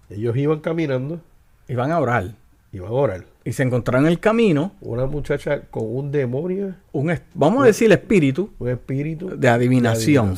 Ellos 0.08 0.36
iban 0.36 0.60
caminando. 0.60 1.20
Iban 1.66 1.90
a 1.90 1.98
orar. 1.98 2.36
Iban 2.70 2.90
a 2.90 2.92
orar. 2.92 3.24
Y 3.44 3.52
se 3.52 3.64
encontraron 3.64 4.06
en 4.06 4.12
el 4.12 4.20
camino. 4.20 4.76
Una 4.80 5.06
muchacha 5.06 5.62
con 5.62 5.82
un 5.84 6.12
demonio. 6.12 6.76
Un, 6.92 7.18
vamos 7.34 7.64
a 7.64 7.66
decir 7.66 7.90
espíritu. 7.90 8.52
Un 8.60 8.68
espíritu 8.68 9.36
de 9.36 9.48
adivinación. 9.48 10.36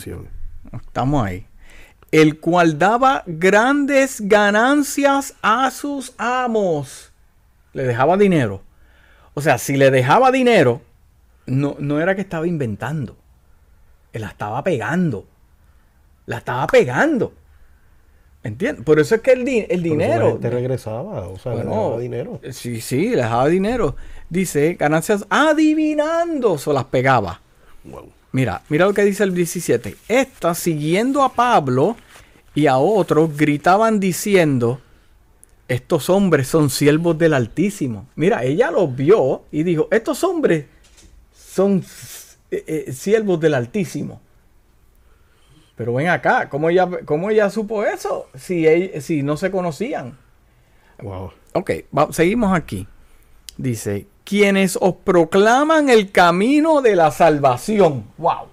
Estamos 0.72 1.26
ahí. 1.26 1.46
El 2.11 2.40
cual 2.40 2.79
daba 2.79 3.22
grandes 3.26 4.22
ganancias 4.22 5.35
a 5.42 5.70
sus 5.70 6.14
amos 6.16 7.10
le 7.72 7.85
dejaba 7.85 8.16
dinero. 8.16 8.62
O 9.35 9.40
sea, 9.40 9.59
si 9.59 9.76
le 9.76 9.90
dejaba 9.90 10.30
dinero, 10.30 10.83
no, 11.46 11.76
no 11.78 12.00
era 12.00 12.14
que 12.14 12.20
estaba 12.22 12.46
inventando. 12.46 13.16
Él 14.12 14.22
la 14.22 14.28
estaba 14.28 14.62
pegando. 14.64 15.26
La 16.26 16.38
estaba 16.38 16.66
pegando. 16.66 17.33
¿Entiendes? 18.42 18.85
Por 18.85 18.98
eso 18.98 19.14
es 19.14 19.20
que 19.20 19.33
el, 19.33 19.46
el 19.68 19.83
dinero. 19.83 20.38
Te 20.40 20.48
regresaba, 20.48 21.28
o 21.28 21.38
sea, 21.38 21.54
le 21.54 21.64
dejaba 21.64 21.98
dinero. 21.98 22.40
Sí, 22.52 22.80
sí, 22.80 23.11
le 23.11 23.16
dejaba 23.16 23.48
dinero. 23.48 23.96
Dice, 24.30 24.74
ganancias 24.74 25.26
adivinando, 25.28 26.56
se 26.56 26.72
las 26.72 26.85
pegaba. 26.85 27.40
Mira, 28.33 28.62
mira 28.68 28.87
lo 28.87 28.94
que 28.94 29.04
dice 29.04 29.24
el 29.24 29.35
17. 29.35 29.96
Esta, 30.09 30.54
siguiendo 30.54 31.22
a 31.22 31.33
Pablo 31.35 31.96
y 32.54 32.66
a 32.66 32.78
otros, 32.78 33.37
gritaban 33.37 34.00
diciendo: 34.00 34.80
estos 35.70 36.11
hombres 36.11 36.48
son 36.48 36.68
siervos 36.68 37.16
del 37.16 37.33
Altísimo. 37.33 38.09
Mira, 38.16 38.42
ella 38.42 38.72
los 38.72 38.94
vio 38.94 39.44
y 39.52 39.62
dijo, 39.62 39.87
estos 39.92 40.24
hombres 40.24 40.66
son 41.33 41.85
eh, 42.50 42.64
eh, 42.66 42.92
siervos 42.92 43.38
del 43.38 43.54
Altísimo. 43.54 44.20
Pero 45.76 45.94
ven 45.94 46.09
acá, 46.09 46.48
¿cómo 46.48 46.70
ella, 46.70 46.88
cómo 47.04 47.30
ella 47.30 47.48
supo 47.50 47.85
eso 47.85 48.26
si, 48.35 48.66
si 49.00 49.22
no 49.22 49.37
se 49.37 49.52
conocían? 49.52 50.18
Wow. 51.00 51.30
Ok, 51.52 51.70
seguimos 52.11 52.52
aquí. 52.52 52.88
Dice, 53.56 54.09
quienes 54.24 54.76
os 54.80 54.96
proclaman 54.96 55.88
el 55.88 56.11
camino 56.11 56.83
de 56.83 56.96
la 56.96 57.12
salvación. 57.12 58.06
Wow. 58.18 58.48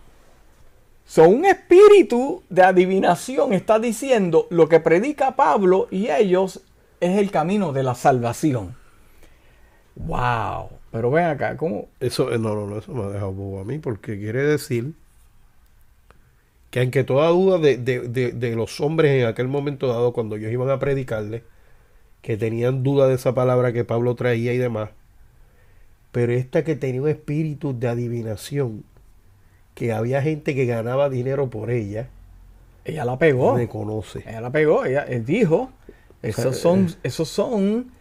Son 1.08 1.34
un 1.34 1.45
espíritu 1.45 2.43
de 2.49 2.62
adivinación 2.62 3.53
está 3.53 3.80
diciendo 3.80 4.45
lo 4.51 4.69
que 4.69 4.80
predica 4.80 5.36
Pablo 5.36 5.88
y 5.89 6.10
ellos 6.10 6.62
es 6.99 7.17
el 7.17 7.31
camino 7.31 7.73
de 7.73 7.83
la 7.83 7.95
salvación. 7.95 8.75
¡Wow! 9.95 10.69
Pero 10.91 11.12
ven 11.12 11.25
acá, 11.25 11.57
¿cómo? 11.57 11.88
Eso, 11.99 12.31
eh, 12.31 12.39
no, 12.39 12.55
no, 12.55 12.67
no, 12.67 12.77
eso 12.77 12.93
me 12.93 13.03
ha 13.03 13.07
dejado 13.07 13.31
bobo 13.31 13.62
a 13.62 13.63
mí, 13.65 13.79
porque 13.79 14.17
quiere 14.17 14.43
decir 14.43 14.93
que 16.69 16.81
aunque 16.81 17.03
toda 17.03 17.29
duda 17.29 17.60
de, 17.60 17.77
de, 17.77 18.55
los 18.55 18.79
hombres 18.81 19.12
en 19.21 19.27
aquel 19.27 19.47
momento 19.47 19.88
dado, 19.88 20.13
cuando 20.13 20.36
ellos 20.36 20.51
iban 20.51 20.69
a 20.69 20.79
predicarle, 20.79 21.43
que 22.21 22.38
tenían 22.38 22.83
duda 22.83 23.07
de 23.07 23.15
esa 23.15 23.33
palabra 23.33 23.71
que 23.71 23.86
Pablo 23.86 24.15
traía 24.15 24.53
y 24.53 24.57
demás, 24.57 24.89
pero 26.12 26.33
esta 26.33 26.63
que 26.63 26.75
tenía 26.75 27.01
un 27.01 27.10
espíritu 27.10 27.77
de 27.77 27.88
adivinación, 27.88 28.83
que 29.75 29.93
había 29.93 30.21
gente 30.21 30.55
que 30.55 30.65
ganaba 30.65 31.10
dinero 31.10 31.49
por 31.49 31.69
ella, 31.69 32.10
ella 32.83 33.05
la 33.05 33.17
pegó. 33.17 33.55
Reconoce. 33.55 34.23
Ella 34.27 34.41
la 34.41 34.51
pegó, 34.51 34.86
ella 34.86 35.05
dijo, 35.05 35.71
esos 36.21 36.58
son, 36.58 36.88
eh, 36.88 36.95
esos 37.03 37.30
son 37.30 37.91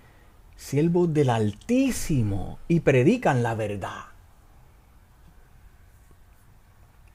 siervos 0.56 1.12
del 1.12 1.30
Altísimo 1.30 2.58
y 2.68 2.80
predican 2.80 3.42
la 3.42 3.54
verdad. 3.54 4.06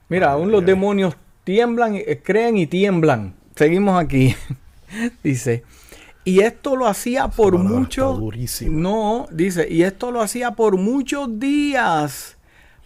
Mira, 0.10 0.32
aún 0.32 0.52
los 0.52 0.66
demonios 0.66 1.16
tiemblan, 1.44 1.96
eh, 1.96 2.22
creen 2.24 2.58
y 2.58 2.68
tiemblan. 2.68 3.34
Seguimos 3.56 4.00
aquí. 4.02 4.36
dice, 5.24 5.64
y 6.24 6.42
esto 6.42 6.76
lo 6.76 6.88
hacía 6.88 7.30
por 7.30 7.58
muchos. 7.58 8.20
No, 8.70 9.28
dice, 9.32 9.68
y 9.70 9.84
esto 9.84 10.12
lo 10.12 10.22
hacía 10.22 10.52
por 10.52 10.78
muchos 10.78 11.40
días. 11.40 12.38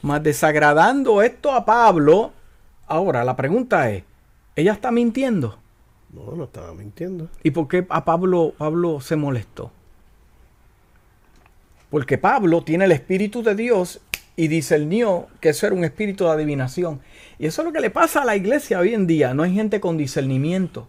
Más 0.01 0.21
desagradando 0.21 1.21
esto 1.21 1.51
a 1.51 1.65
Pablo. 1.65 2.31
Ahora, 2.87 3.23
la 3.23 3.35
pregunta 3.35 3.89
es: 3.89 4.03
¿ella 4.55 4.73
está 4.73 4.91
mintiendo? 4.91 5.57
No, 6.15 6.33
no 6.33 6.45
estaba 6.45 6.73
mintiendo. 6.73 7.27
¿Y 7.43 7.51
por 7.51 7.67
qué 7.67 7.85
a 7.89 8.05
Pablo, 8.05 8.53
Pablo 8.57 9.01
se 9.01 9.17
molestó? 9.17 9.71
Porque 11.89 12.17
Pablo 12.17 12.63
tiene 12.63 12.85
el 12.85 12.93
Espíritu 12.93 13.43
de 13.43 13.53
Dios 13.53 13.99
y 14.37 14.47
discernió 14.47 15.27
que 15.41 15.49
eso 15.49 15.67
era 15.67 15.75
un 15.75 15.83
espíritu 15.83 16.25
de 16.25 16.31
adivinación. 16.31 17.01
Y 17.37 17.47
eso 17.47 17.61
es 17.61 17.65
lo 17.65 17.73
que 17.73 17.81
le 17.81 17.89
pasa 17.89 18.21
a 18.21 18.25
la 18.25 18.35
iglesia 18.35 18.79
hoy 18.79 18.93
en 18.93 19.07
día. 19.07 19.33
No 19.33 19.43
hay 19.43 19.53
gente 19.53 19.79
con 19.81 19.97
discernimiento. 19.97 20.87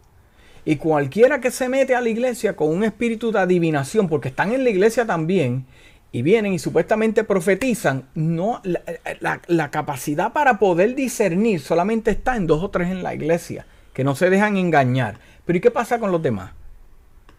Y 0.64 0.76
cualquiera 0.76 1.40
que 1.40 1.50
se 1.50 1.68
mete 1.68 1.94
a 1.94 2.00
la 2.00 2.08
iglesia 2.08 2.56
con 2.56 2.68
un 2.68 2.82
espíritu 2.84 3.30
de 3.30 3.40
adivinación, 3.40 4.08
porque 4.08 4.28
están 4.28 4.52
en 4.52 4.64
la 4.64 4.70
iglesia 4.70 5.06
también, 5.06 5.64
y 6.10 6.22
vienen 6.22 6.54
y 6.54 6.58
supuestamente 6.58 7.24
profetizan, 7.24 8.08
no, 8.14 8.60
la, 8.64 9.40
la 9.46 9.70
capacidad 9.70 10.32
para 10.32 10.58
poder 10.58 10.94
discernir 10.94 11.60
solamente 11.60 12.12
está 12.12 12.36
en 12.36 12.46
dos 12.46 12.62
o 12.62 12.70
tres 12.70 12.90
en 12.90 13.02
la 13.02 13.14
iglesia 13.14 13.66
que 13.96 14.04
no 14.04 14.14
se 14.14 14.28
dejan 14.28 14.58
engañar. 14.58 15.18
Pero 15.46 15.56
¿y 15.56 15.60
qué 15.62 15.70
pasa 15.70 15.98
con 15.98 16.12
los 16.12 16.20
demás? 16.20 16.52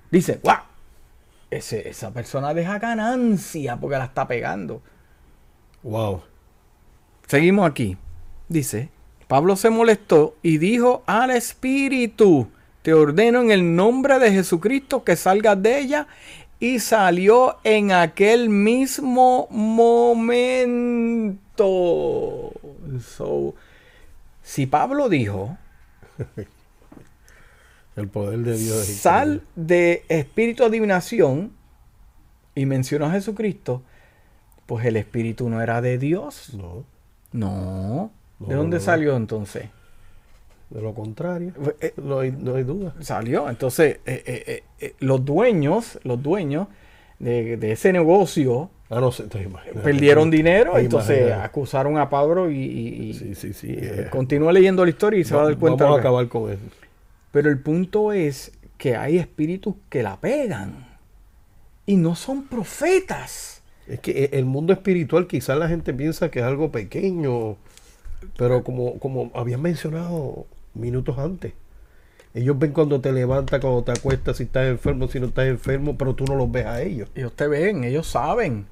Dice, 0.10 0.39
¡guau! 0.41 0.63
Ese, 1.52 1.88
esa 1.88 2.12
persona 2.12 2.52
deja 2.56 2.80
ganancia 2.80 3.78
porque 3.78 4.00
la 4.00 4.06
está 4.06 4.28
pegando. 4.28 4.82
Wow. 5.84 6.24
Seguimos 7.28 7.70
aquí. 7.70 7.96
Dice, 8.50 8.89
Pablo 9.28 9.56
se 9.56 9.70
molestó 9.70 10.36
y 10.41 10.58
dijo 10.58 11.04
al 11.06 11.30
Espíritu, 11.30 12.50
te 12.82 12.91
ordeno 12.96 13.39
en 13.41 13.52
el 13.52 13.76
nombre 13.76 14.17
de 14.17 14.32
Jesucristo 14.32 15.04
que 15.04 15.15
salgas 15.15 15.62
de 15.62 15.78
ella. 15.78 16.08
Y 16.60 16.80
salió 16.80 17.58
en 17.63 17.91
aquel 17.91 18.50
mismo 18.50 19.48
momento. 19.52 20.02
si 24.41 24.66
Pablo 24.66 25.08
dijo, 25.08 25.55
El 27.95 28.07
poder 28.09 28.39
de 28.39 28.57
Dios. 28.57 28.86
Sal 28.86 29.41
de 29.55 30.03
espíritu 30.07 30.63
de 30.63 30.70
adivinación 30.70 31.51
y 32.53 32.65
mencionó 32.68 33.05
a 33.05 33.11
Jesucristo, 33.11 33.82
pues 34.68 34.86
el 34.86 34.97
espíritu 34.97 35.49
no 35.49 35.61
era 35.61 35.82
de 35.82 35.97
Dios. 35.97 36.53
No. 36.53 36.84
No. 37.32 38.11
¿De 38.39 38.53
dónde 38.53 38.80
salió 38.80 39.15
entonces? 39.15 39.70
De 40.70 40.82
lo 40.82 40.93
contrario. 40.93 41.53
Eh, 41.80 41.93
no, 41.97 42.20
hay, 42.20 42.32
duda. 42.32 42.93
Salió. 42.99 43.49
Entonces, 43.49 43.99
eh, 44.05 44.63
eh, 44.80 44.95
los 44.99 45.24
dueños, 45.26 45.99
los 46.03 46.22
dueños 46.22 46.68
de, 47.20 47.72
ese 47.72 47.91
negocio 47.93 48.70
ah, 48.90 49.00
no 49.00 49.12
sé, 49.12 49.26
perdieron 49.84 50.30
dinero, 50.30 50.78
entonces 50.78 51.32
acusaron 51.34 51.98
a 51.98 52.10
Pablo 52.10 52.50
y, 52.52 53.14
sí, 53.14 53.36
sí, 53.36 53.54
sí, 53.54 53.78
continúa 54.10 54.54
leyendo 54.54 54.84
la 54.84 54.90
historia 54.90 55.20
y 55.20 55.24
se 55.24 55.36
va 55.36 55.44
a 55.44 55.46
dar 55.46 55.58
cuenta. 55.58 55.84
Vamos 55.84 55.98
a 55.98 56.02
acabar 56.02 56.28
con 56.28 56.52
eso. 56.52 56.62
Pero 57.32 57.50
el 57.50 57.60
punto 57.60 58.14
es 58.14 58.54
que 58.78 58.96
hay 58.96 59.18
espíritus 59.18 59.76
que 59.90 60.04
la 60.04 60.18
pegan 60.18 60.88
y 61.86 61.96
no 61.96 62.16
son 62.16 62.44
profetas. 62.44 63.62
Es 63.88 64.00
que 64.00 64.24
eh, 64.24 64.30
el 64.34 64.46
mundo 64.46 64.74
espiritual 64.74 65.28
quizás 65.28 65.58
la 65.58 65.68
gente 65.68 65.94
piensa 65.94 66.30
que 66.30 66.40
es 66.40 66.46
algo 66.46 66.72
pequeño, 66.72 67.58
pero 68.38 68.64
como, 68.64 69.00
como 69.00 69.32
habías 69.34 69.60
mencionado 69.60 70.46
minutos 70.74 71.18
antes, 71.18 71.54
ellos 72.34 72.60
ven 72.60 72.72
cuando 72.72 73.02
te 73.02 73.12
levantas, 73.12 73.60
cuando 73.60 73.84
te 73.84 73.94
acuestas, 73.94 74.38
si 74.38 74.44
estás 74.44 74.68
enfermo, 74.68 75.08
si 75.08 75.20
no 75.20 75.28
estás 75.28 75.48
enfermo, 75.48 75.98
pero 75.98 76.14
tú 76.14 76.26
no 76.26 76.36
los 76.36 76.52
ves 76.52 76.66
a 76.66 76.82
ellos. 76.82 77.10
Ellos 77.16 77.34
te 77.34 77.48
ven, 77.48 77.84
ellos 77.84 78.08
saben. 78.08 78.68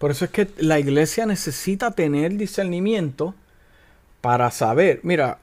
Por 0.00 0.10
eso 0.10 0.24
es 0.24 0.30
que 0.30 0.48
la 0.56 0.78
iglesia 0.78 1.26
necesita 1.26 1.90
tener 1.90 2.38
discernimiento 2.38 3.34
para 4.22 4.50
saber, 4.50 5.00
mira, 5.02 5.40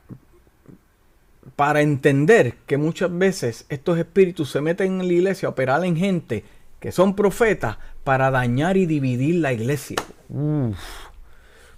para 1.56 1.82
entender 1.82 2.56
que 2.66 2.78
muchas 2.78 3.16
veces 3.16 3.68
estos 3.70 4.00
espíritus 4.00 4.50
se 4.50 4.60
meten 4.62 4.94
en 5.00 5.08
la 5.08 5.14
iglesia 5.14 5.46
a 5.46 5.52
operar 5.52 5.86
en 5.86 5.96
gente 5.96 6.44
que 6.80 6.92
son 6.92 7.16
profetas 7.16 7.78
para 8.04 8.32
dañar 8.32 8.78
y 8.78 8.88
dividir 8.88 9.36
la 9.36 9.54
iglesia. 9.54 9.98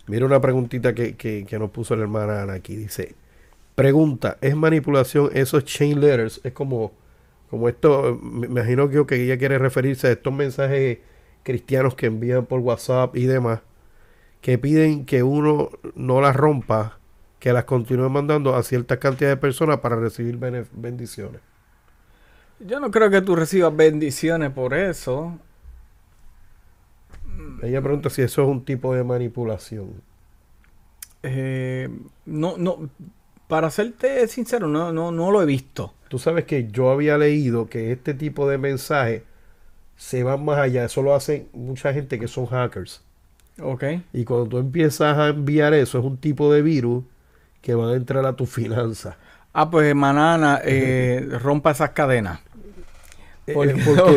Mira 0.07 0.25
una 0.25 0.39
preguntita 0.39 0.95
que, 0.95 1.17
que, 1.17 1.59
nos 1.59 1.71
puso 1.71 1.97
la 1.97 2.03
hermana 2.03 2.43
Ana 2.43 2.53
aquí. 2.53 2.77
Dice, 2.77 3.13
pregunta, 3.75 4.37
¿es 4.39 4.55
manipulación 4.55 5.31
esos 5.33 5.65
chain 5.65 5.99
letters? 5.99 6.39
Es 6.45 6.53
como, 6.53 6.93
como 7.49 7.67
esto, 7.67 8.17
me 8.23 8.47
imagino 8.47 8.89
que, 8.89 9.05
que 9.05 9.21
ella 9.21 9.37
quiere 9.37 9.57
referirse 9.57 10.07
a 10.07 10.11
estos 10.11 10.31
mensajes 10.31 10.99
cristianos 11.49 11.95
que 11.95 12.05
envían 12.05 12.45
por 12.45 12.59
WhatsApp 12.59 13.15
y 13.15 13.25
demás, 13.25 13.61
que 14.39 14.59
piden 14.59 15.05
que 15.05 15.23
uno 15.23 15.71
no 15.95 16.21
las 16.21 16.35
rompa 16.35 16.99
que 17.39 17.53
las 17.53 17.63
continúe 17.63 18.07
mandando 18.07 18.55
a 18.55 18.61
cierta 18.61 18.99
cantidad 18.99 19.29
de 19.29 19.37
personas 19.37 19.79
para 19.79 19.95
recibir 19.95 20.37
bendiciones. 20.37 21.41
Yo 22.59 22.79
no 22.79 22.91
creo 22.91 23.09
que 23.09 23.21
tú 23.21 23.35
recibas 23.35 23.75
bendiciones 23.75 24.51
por 24.51 24.75
eso. 24.75 25.39
Ella 27.63 27.81
pregunta 27.81 28.11
si 28.11 28.21
eso 28.21 28.43
es 28.43 28.47
un 28.47 28.63
tipo 28.63 28.93
de 28.93 29.03
manipulación. 29.03 30.03
Eh, 31.23 31.89
no, 32.25 32.57
no, 32.57 32.89
para 33.47 33.71
serte 33.71 34.27
sincero, 34.27 34.67
no, 34.67 34.93
no, 34.93 35.11
no 35.11 35.31
lo 35.31 35.41
he 35.41 35.45
visto. 35.47 35.95
Tú 36.09 36.19
sabes 36.19 36.45
que 36.45 36.67
yo 36.69 36.91
había 36.91 37.17
leído 37.17 37.69
que 37.69 37.91
este 37.91 38.13
tipo 38.13 38.47
de 38.47 38.59
mensaje 38.59 39.23
se 39.99 40.23
va 40.23 40.37
más 40.37 40.57
allá. 40.57 40.85
Eso 40.85 41.01
lo 41.01 41.13
hacen 41.13 41.49
mucha 41.51 41.93
gente 41.93 42.17
que 42.17 42.29
son 42.29 42.45
hackers. 42.45 43.03
Ok. 43.61 43.83
Y 44.13 44.23
cuando 44.23 44.47
tú 44.47 44.57
empiezas 44.57 45.17
a 45.17 45.27
enviar 45.27 45.73
eso, 45.73 45.99
es 45.99 46.05
un 46.05 46.15
tipo 46.15 46.51
de 46.53 46.61
virus 46.61 47.03
que 47.61 47.75
van 47.75 47.89
a 47.89 47.95
entrar 47.95 48.25
a 48.25 48.33
tu 48.33 48.45
finanza. 48.45 49.17
Ah, 49.51 49.69
pues 49.69 49.93
Manana, 49.93 50.61
eh, 50.63 51.27
rompa 51.41 51.71
esas 51.71 51.89
cadenas. 51.89 52.39
Eh, 53.45 53.53
porque, 53.53 53.73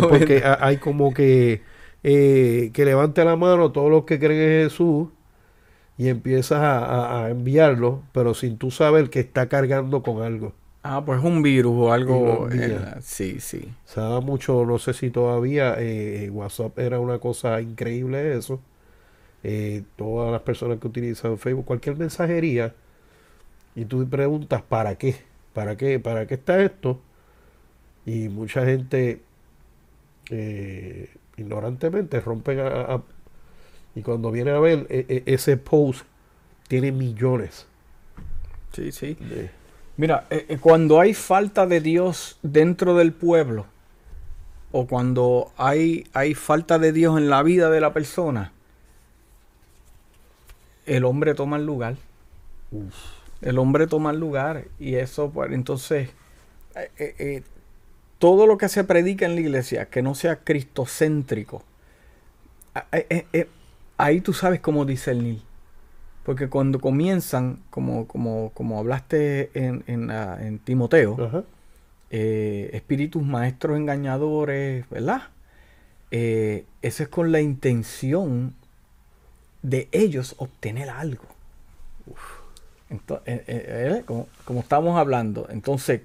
porque 0.09 0.43
hay 0.61 0.77
como 0.77 1.13
que 1.13 1.63
eh, 2.05 2.71
que 2.73 2.85
levante 2.85 3.25
la 3.25 3.35
mano 3.35 3.73
todos 3.73 3.91
los 3.91 4.05
que 4.05 4.21
creen 4.21 4.41
en 4.41 4.69
Jesús 4.69 5.09
y 5.99 6.09
empiezas 6.09 6.61
a, 6.63 7.29
enviarlo, 7.29 8.03
pero 8.13 8.35
sin 8.35 8.57
tú 8.57 8.71
saber 8.71 9.11
que 9.11 9.21
está 9.21 9.49
cargando 9.49 10.03
con 10.03 10.23
algo. 10.23 10.53
Ah, 10.83 11.03
pues 11.05 11.23
un 11.23 11.43
virus 11.43 11.75
o 11.77 11.93
algo. 11.93 12.49
sí, 13.01 13.41
sí. 13.41 13.73
Se 13.85 14.01
da 14.01 14.21
mucho, 14.21 14.65
no 14.65 14.79
sé 14.79 14.95
si 14.95 15.11
todavía 15.11 15.77
WhatsApp 16.31 16.79
era 16.79 16.99
una 16.99 17.19
cosa 17.19 17.61
increíble 17.61 18.37
eso. 18.37 18.61
todas 19.97 20.33
las 20.33 20.43
personas 20.43 20.79
que 20.79 20.87
utilizan 20.89 21.39
Facebook, 21.39 21.65
cualquier 21.65 21.97
mensajería, 21.97 22.75
y 23.75 23.85
tú 23.85 24.07
preguntas, 24.09 24.63
¿para 24.63 24.97
qué? 24.97 25.17
¿Para 25.53 25.77
qué? 25.77 25.99
¿Para 25.99 26.27
qué 26.27 26.35
está 26.35 26.63
esto? 26.63 27.01
Y 28.05 28.29
mucha 28.29 28.65
gente 28.65 29.21
eh, 30.31 31.11
ignorantemente 31.37 32.21
rompen 32.21 32.61
a, 32.61 33.03
y 33.95 34.03
cuando 34.03 34.31
viene 34.31 34.51
a 34.51 34.59
ver 34.59 34.87
e, 34.89 35.07
e, 35.09 35.35
ese 35.35 35.57
post 35.57 36.05
tiene 36.69 36.93
millones. 36.93 37.67
Sí, 38.73 38.93
sí. 38.93 39.17
Mira, 39.97 40.27
eh, 40.31 40.47
eh, 40.49 40.59
cuando 40.59 41.01
hay 41.01 41.15
falta 41.15 41.67
de 41.67 41.81
Dios 41.81 42.39
dentro 42.43 42.97
del 42.97 43.13
pueblo 43.13 43.67
o 44.73 44.87
cuando 44.87 45.53
hay, 45.57 46.07
hay 46.13 46.35
falta 46.35 46.79
de 46.79 46.93
Dios 46.93 47.19
en 47.19 47.29
la 47.29 47.43
vida 47.43 47.71
de 47.71 47.81
la 47.81 47.93
persona, 47.93 48.53
el 50.87 51.05
hombre 51.05 51.35
toma 51.35 51.57
el 51.57 51.67
lugar. 51.67 51.97
El 53.41 53.59
hombre 53.59 53.87
toma 53.87 54.11
el 54.11 54.19
lugar 54.19 54.65
y 54.79 54.95
eso, 54.95 55.31
pues 55.31 55.53
entonces, 55.53 56.11
eh, 56.75 56.91
eh, 56.99 57.15
eh, 57.19 57.43
todo 58.19 58.47
lo 58.47 58.57
que 58.57 58.69
se 58.69 58.85
predica 58.85 59.27
en 59.27 59.35
la 59.35 59.41
iglesia, 59.41 59.87
que 59.87 60.01
no 60.01 60.15
sea 60.15 60.37
cristocéntrico, 60.37 61.65
ahí 63.97 64.21
tú 64.21 64.33
sabes 64.33 64.61
cómo 64.61 64.85
discernir. 64.85 65.43
Porque 66.25 66.49
cuando 66.49 66.81
comienzan, 66.81 67.59
como, 67.71 68.07
como, 68.07 68.51
como 68.55 68.79
hablaste 68.79 69.51
en, 69.55 69.85
en, 69.87 70.59
Timoteo, 70.61 71.45
espíritus 72.11 73.23
maestros 73.25 73.77
engañadores, 73.77 74.89
¿verdad? 74.89 75.23
eso 76.11 77.03
es 77.03 77.09
con 77.09 77.33
la 77.33 77.41
intención 77.41 78.55
de 79.63 79.89
ellos 79.93 80.35
obtener 80.39 80.91
algo. 80.91 81.25
Eh, 82.91 82.99
eh, 83.27 83.45
eh, 83.47 84.03
como, 84.05 84.61
estamos 84.61 84.99
hablando, 84.99 85.47
entonces 85.51 86.03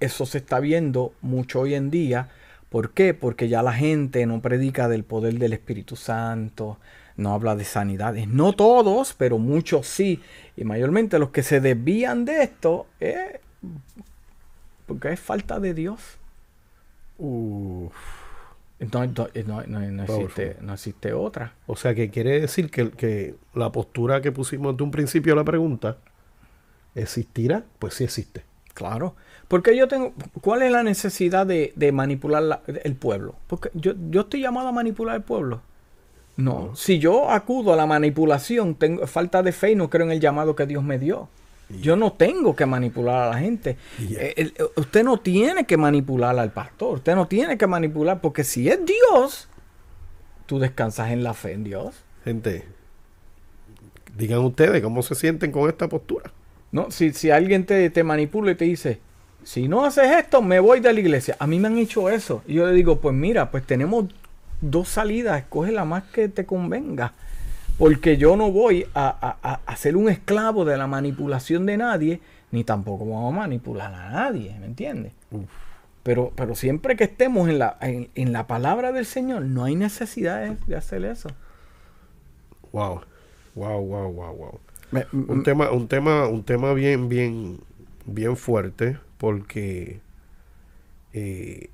eso 0.00 0.24
se 0.24 0.38
está 0.38 0.60
viendo 0.60 1.12
mucho 1.20 1.60
hoy 1.60 1.74
en 1.74 1.90
día. 1.90 2.30
¿Por 2.70 2.92
qué? 2.92 3.12
Porque 3.12 3.48
ya 3.48 3.62
la 3.62 3.74
gente 3.74 4.24
no 4.24 4.40
predica 4.40 4.88
del 4.88 5.04
poder 5.04 5.34
del 5.34 5.52
Espíritu 5.52 5.94
Santo, 5.96 6.78
no 7.16 7.34
habla 7.34 7.56
de 7.56 7.64
sanidades. 7.64 8.28
No 8.28 8.52
todos, 8.52 9.14
pero 9.16 9.38
muchos 9.38 9.86
sí. 9.86 10.20
Y 10.56 10.64
mayormente 10.64 11.18
los 11.18 11.30
que 11.30 11.42
se 11.42 11.60
desvían 11.60 12.24
de 12.24 12.42
esto 12.42 12.86
es 13.00 13.40
porque 14.86 15.12
es 15.12 15.20
falta 15.20 15.60
de 15.60 15.74
Dios. 15.74 16.00
Entonces 18.78 19.46
no, 19.46 19.60
existe, 19.60 20.56
no, 20.60 20.74
existe, 20.74 21.12
otra. 21.12 21.54
O 21.66 21.76
sea 21.76 21.94
que 21.94 22.10
quiere 22.10 22.40
decir 22.40 22.70
que, 22.70 22.90
que 22.90 23.36
la 23.54 23.70
postura 23.70 24.20
que 24.20 24.32
pusimos 24.32 24.76
de 24.76 24.82
un 24.82 24.90
principio 24.90 25.34
a 25.34 25.36
la 25.36 25.44
pregunta 25.44 25.98
¿Existirá? 26.94 27.64
Pues 27.78 27.94
sí 27.94 28.04
existe. 28.04 28.44
Claro. 28.74 29.14
Porque 29.48 29.76
yo 29.76 29.88
tengo. 29.88 30.12
¿Cuál 30.40 30.62
es 30.62 30.72
la 30.72 30.82
necesidad 30.82 31.46
de, 31.46 31.92
manipular 31.92 32.62
el 32.66 32.94
pueblo? 32.94 33.36
Porque 33.46 33.70
yo, 33.74 33.92
yo 34.10 34.22
estoy 34.22 34.40
llamado 34.40 34.68
a 34.68 34.72
manipular 34.72 35.16
el 35.16 35.22
pueblo. 35.22 35.62
No. 36.36 36.74
Si 36.74 36.98
yo 36.98 37.30
acudo 37.30 37.72
a 37.72 37.76
la 37.76 37.86
manipulación, 37.86 38.74
tengo 38.74 39.06
falta 39.06 39.42
de 39.42 39.52
fe 39.52 39.72
y 39.72 39.74
no 39.74 39.90
creo 39.90 40.06
en 40.06 40.12
el 40.12 40.20
llamado 40.20 40.56
que 40.56 40.66
Dios 40.66 40.82
me 40.82 40.98
dio. 40.98 41.28
Yo 41.80 41.96
no 41.96 42.12
tengo 42.12 42.54
que 42.54 42.66
manipular 42.66 43.22
a 43.22 43.30
la 43.30 43.38
gente. 43.38 43.76
Eh, 43.98 44.52
usted 44.76 45.04
no 45.04 45.20
tiene 45.20 45.64
que 45.64 45.76
manipular 45.76 46.38
al 46.38 46.52
pastor. 46.52 46.96
Usted 46.96 47.14
no 47.14 47.26
tiene 47.26 47.56
que 47.56 47.66
manipular 47.66 48.20
porque 48.20 48.44
si 48.44 48.68
es 48.68 48.78
Dios, 48.84 49.48
tú 50.44 50.58
descansas 50.58 51.10
en 51.12 51.22
la 51.22 51.32
fe 51.32 51.52
en 51.52 51.64
Dios. 51.64 51.94
Gente, 52.24 52.66
digan 54.16 54.40
ustedes 54.40 54.82
cómo 54.82 55.02
se 55.02 55.14
sienten 55.14 55.50
con 55.50 55.68
esta 55.68 55.88
postura. 55.88 56.30
¿no? 56.72 56.90
Si, 56.90 57.12
si 57.12 57.30
alguien 57.30 57.64
te, 57.64 57.88
te, 57.90 58.04
manipula 58.04 58.52
y 58.52 58.54
te 58.54 58.64
dice, 58.64 59.00
si 59.42 59.66
no 59.68 59.84
haces 59.84 60.10
esto, 60.10 60.42
me 60.42 60.60
voy 60.60 60.80
de 60.80 60.92
la 60.92 61.00
iglesia. 61.00 61.36
A 61.38 61.46
mí 61.46 61.58
me 61.58 61.68
han 61.68 61.78
hecho 61.78 62.10
eso. 62.10 62.42
Y 62.46 62.54
yo 62.54 62.66
le 62.66 62.72
digo, 62.72 63.00
pues 63.00 63.14
mira, 63.14 63.50
pues 63.50 63.64
tenemos 63.64 64.06
dos 64.62 64.88
salidas, 64.88 65.38
escoge 65.38 65.72
la 65.72 65.84
más 65.84 66.04
que 66.04 66.30
te 66.30 66.46
convenga. 66.46 67.12
Porque 67.78 68.16
yo 68.16 68.36
no 68.36 68.50
voy 68.50 68.86
a, 68.94 69.58
a, 69.66 69.76
ser 69.76 69.96
un 69.96 70.08
esclavo 70.08 70.64
de 70.64 70.76
la 70.76 70.86
manipulación 70.86 71.66
de 71.66 71.76
nadie, 71.76 72.20
ni 72.50 72.64
tampoco 72.64 73.04
vamos 73.04 73.34
a 73.34 73.38
manipular 73.40 73.92
a 73.92 74.10
nadie, 74.10 74.56
¿me 74.58 74.66
entiendes? 74.66 75.12
Pero, 76.02 76.32
pero 76.34 76.54
siempre 76.54 76.96
que 76.96 77.04
estemos 77.04 77.48
en 77.48 77.58
la, 77.58 77.76
en, 77.80 78.32
la 78.32 78.46
palabra 78.46 78.92
del 78.92 79.06
Señor, 79.06 79.42
no 79.42 79.64
hay 79.64 79.74
necesidad 79.74 80.40
de, 80.42 80.56
de 80.66 80.76
hacer 80.76 81.04
eso. 81.04 81.28
Wow, 82.72 83.02
wow, 83.54 83.80
wow, 83.80 84.12
wow, 84.12 84.34
wow 84.34 84.60
un 85.12 85.42
tema, 85.42 85.70
un 85.70 85.88
tema, 85.88 86.26
un 86.26 86.42
tema 86.42 86.74
bien, 86.74 87.08
bien, 87.08 87.60
bien 88.04 88.36
fuerte, 88.36 88.98
porque 89.18 90.00
eh, 91.12 91.70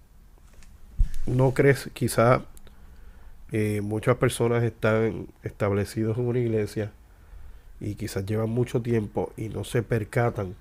no 1.26 1.53
crees, 1.53 1.91
quizá 1.93 2.43
eh, 3.53 3.80
muchas 3.82 4.16
personas 4.16 4.62
están 4.64 5.28
establecidos 5.42 6.18
en 6.18 6.26
una 6.26 6.38
iglesia 6.38 6.92
y 7.80 7.94
quizás 7.94 8.26
llevan 8.26 8.51
mucho 8.51 8.82
tiempo 8.82 9.32
y 9.36 9.49
no 9.49 9.64
se 9.64 9.82
percatan 9.82 10.55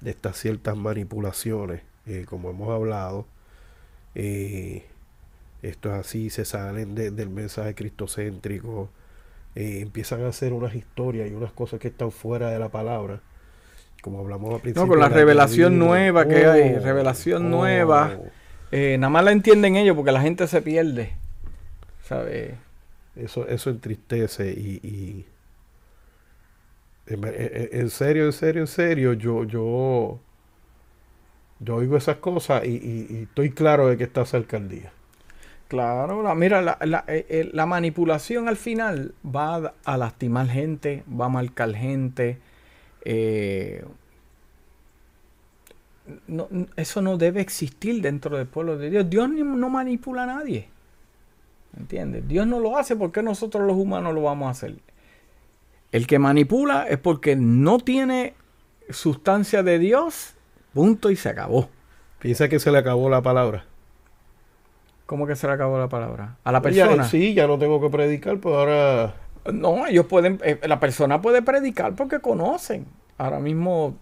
de 0.00 0.10
estas 0.10 0.36
ciertas 0.36 0.76
manipulaciones, 0.76 1.82
eh, 2.06 2.24
como 2.28 2.50
hemos 2.50 2.70
hablado. 2.70 3.26
esto 4.14 4.74
es 5.62 5.94
así, 5.94 6.30
se 6.30 6.44
salen 6.44 6.94
del 6.94 7.28
mensaje 7.28 7.74
cristocéntrico, 7.74 8.90
eh, 9.54 9.80
empiezan 9.82 10.24
a 10.24 10.28
hacer 10.28 10.52
unas 10.52 10.74
historias 10.74 11.30
y 11.30 11.34
unas 11.34 11.52
cosas 11.52 11.78
que 11.78 11.88
están 11.88 12.10
fuera 12.10 12.50
de 12.50 12.58
la 12.58 12.70
palabra. 12.70 13.20
Como 14.00 14.18
hablamos 14.18 14.54
al 14.54 14.60
principio. 14.60 14.82
No, 14.82 14.88
con 14.88 14.98
la, 14.98 15.08
revelación 15.08 15.78
nueva 15.78 16.26
que 16.26 16.46
hay, 16.46 16.74
oh, 16.74 16.80
revelación 16.80 17.50
nueva. 17.50 18.18
Oh. 18.18 18.26
Eh, 18.72 18.96
nada 18.98 19.10
más 19.10 19.24
la 19.24 19.32
entienden 19.32 19.76
ellos 19.76 19.94
porque 19.94 20.10
la 20.10 20.22
gente 20.22 20.46
se 20.46 20.62
pierde. 20.62 21.12
¿Sabe? 22.12 22.58
Eso, 23.16 23.46
eso 23.48 23.70
entristece 23.70 24.52
y, 24.52 24.80
y 24.86 25.26
en, 27.06 27.24
en, 27.24 27.90
serio, 27.90 28.26
en 28.26 28.32
serio, 28.32 28.60
en 28.62 28.66
serio, 28.66 29.12
yo, 29.14 29.44
yo, 29.44 30.20
yo 31.60 31.74
oigo 31.74 31.96
esas 31.96 32.16
cosas 32.18 32.64
y, 32.66 33.06
y, 33.08 33.22
estoy 33.22 33.50
claro 33.50 33.88
de 33.88 33.96
que 33.96 34.04
está 34.04 34.26
cerca 34.26 34.58
el 34.58 34.68
día. 34.68 34.92
Claro, 35.68 36.22
la, 36.22 36.34
mira, 36.34 36.60
la, 36.60 36.76
la, 36.82 37.04
eh, 37.08 37.24
eh, 37.30 37.50
la, 37.52 37.64
manipulación 37.64 38.46
al 38.46 38.56
final 38.58 39.14
va 39.24 39.72
a 39.84 39.96
lastimar 39.96 40.48
gente, 40.48 41.02
va 41.08 41.26
a 41.26 41.30
marcar 41.30 41.74
gente. 41.74 42.38
Eh, 43.06 43.84
no, 46.26 46.48
eso 46.76 47.00
no 47.00 47.16
debe 47.16 47.40
existir 47.40 48.02
dentro 48.02 48.36
del 48.36 48.46
pueblo 48.46 48.76
de 48.76 48.90
Dios. 48.90 49.08
Dios 49.08 49.30
no 49.30 49.70
manipula 49.70 50.24
a 50.24 50.26
nadie. 50.26 50.68
¿Entiendes? 51.78 52.28
Dios 52.28 52.46
no 52.46 52.60
lo 52.60 52.76
hace 52.76 52.96
porque 52.96 53.22
nosotros 53.22 53.66
los 53.66 53.76
humanos 53.76 54.14
lo 54.14 54.22
vamos 54.22 54.48
a 54.48 54.50
hacer. 54.50 54.76
El 55.90 56.06
que 56.06 56.18
manipula 56.18 56.86
es 56.88 56.98
porque 56.98 57.36
no 57.36 57.78
tiene 57.78 58.34
sustancia 58.90 59.62
de 59.62 59.78
Dios, 59.78 60.34
punto 60.74 61.10
y 61.10 61.16
se 61.16 61.28
acabó. 61.28 61.68
Piensa 62.18 62.48
que 62.48 62.58
se 62.58 62.70
le 62.70 62.78
acabó 62.78 63.08
la 63.10 63.22
palabra. 63.22 63.64
¿Cómo 65.06 65.26
que 65.26 65.36
se 65.36 65.46
le 65.46 65.52
acabó 65.52 65.78
la 65.78 65.88
palabra? 65.88 66.36
A 66.44 66.52
la 66.52 66.62
persona. 66.62 67.04
sí, 67.04 67.34
ya 67.34 67.46
no 67.46 67.58
tengo 67.58 67.80
que 67.80 67.90
predicar, 67.90 68.38
pues 68.38 68.54
ahora. 68.54 69.14
No, 69.52 69.86
ellos 69.86 70.06
pueden, 70.06 70.40
eh, 70.44 70.60
la 70.66 70.78
persona 70.78 71.20
puede 71.20 71.42
predicar 71.42 71.94
porque 71.94 72.20
conocen. 72.20 72.86
Ahora 73.18 73.40
mismo 73.40 73.96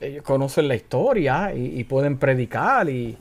ellos 0.00 0.22
conocen 0.22 0.68
la 0.68 0.74
historia 0.74 1.54
y, 1.54 1.82
pueden 1.84 2.18
predicar 2.18 2.88
y, 2.90 3.16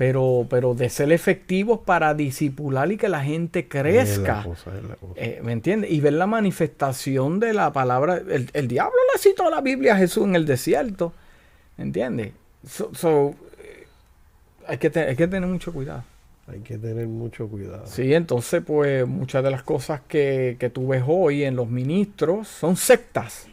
pero, 0.00 0.46
pero 0.48 0.72
de 0.72 0.88
ser 0.88 1.12
efectivos 1.12 1.80
para 1.80 2.14
disipular 2.14 2.90
y 2.90 2.96
que 2.96 3.10
la 3.10 3.22
gente 3.22 3.68
crezca. 3.68 4.46
Eh, 5.14 5.42
¿Me 5.44 5.52
entiendes? 5.52 5.90
Y 5.90 6.00
ver 6.00 6.14
la 6.14 6.26
manifestación 6.26 7.38
de 7.38 7.52
la 7.52 7.70
palabra. 7.74 8.16
El, 8.16 8.48
el, 8.54 8.66
diablo 8.66 8.96
le 9.12 9.20
citó 9.20 9.50
la 9.50 9.60
Biblia 9.60 9.92
a 9.92 9.98
Jesús 9.98 10.24
en 10.24 10.36
el 10.36 10.46
desierto. 10.46 11.12
¿Me 11.76 11.84
entiendes? 11.84 12.32
So, 12.66 13.34
eh, 13.58 13.86
hay, 14.66 14.78
que 14.78 14.90
hay 14.98 15.16
que 15.16 15.28
tener 15.28 15.46
mucho 15.46 15.70
cuidado. 15.70 16.02
Hay 16.46 16.60
que 16.60 16.78
tener 16.78 17.06
mucho 17.06 17.46
cuidado. 17.46 17.86
Sí, 17.86 18.14
entonces, 18.14 18.62
pues 18.66 19.06
muchas 19.06 19.44
de 19.44 19.50
las 19.50 19.62
cosas 19.64 20.00
que, 20.08 20.56
que 20.58 20.70
tú 20.70 20.88
ves 20.88 21.04
hoy 21.06 21.44
en 21.44 21.56
los 21.56 21.68
ministros 21.68 22.48
son 22.48 22.76
sectas. 22.76 23.48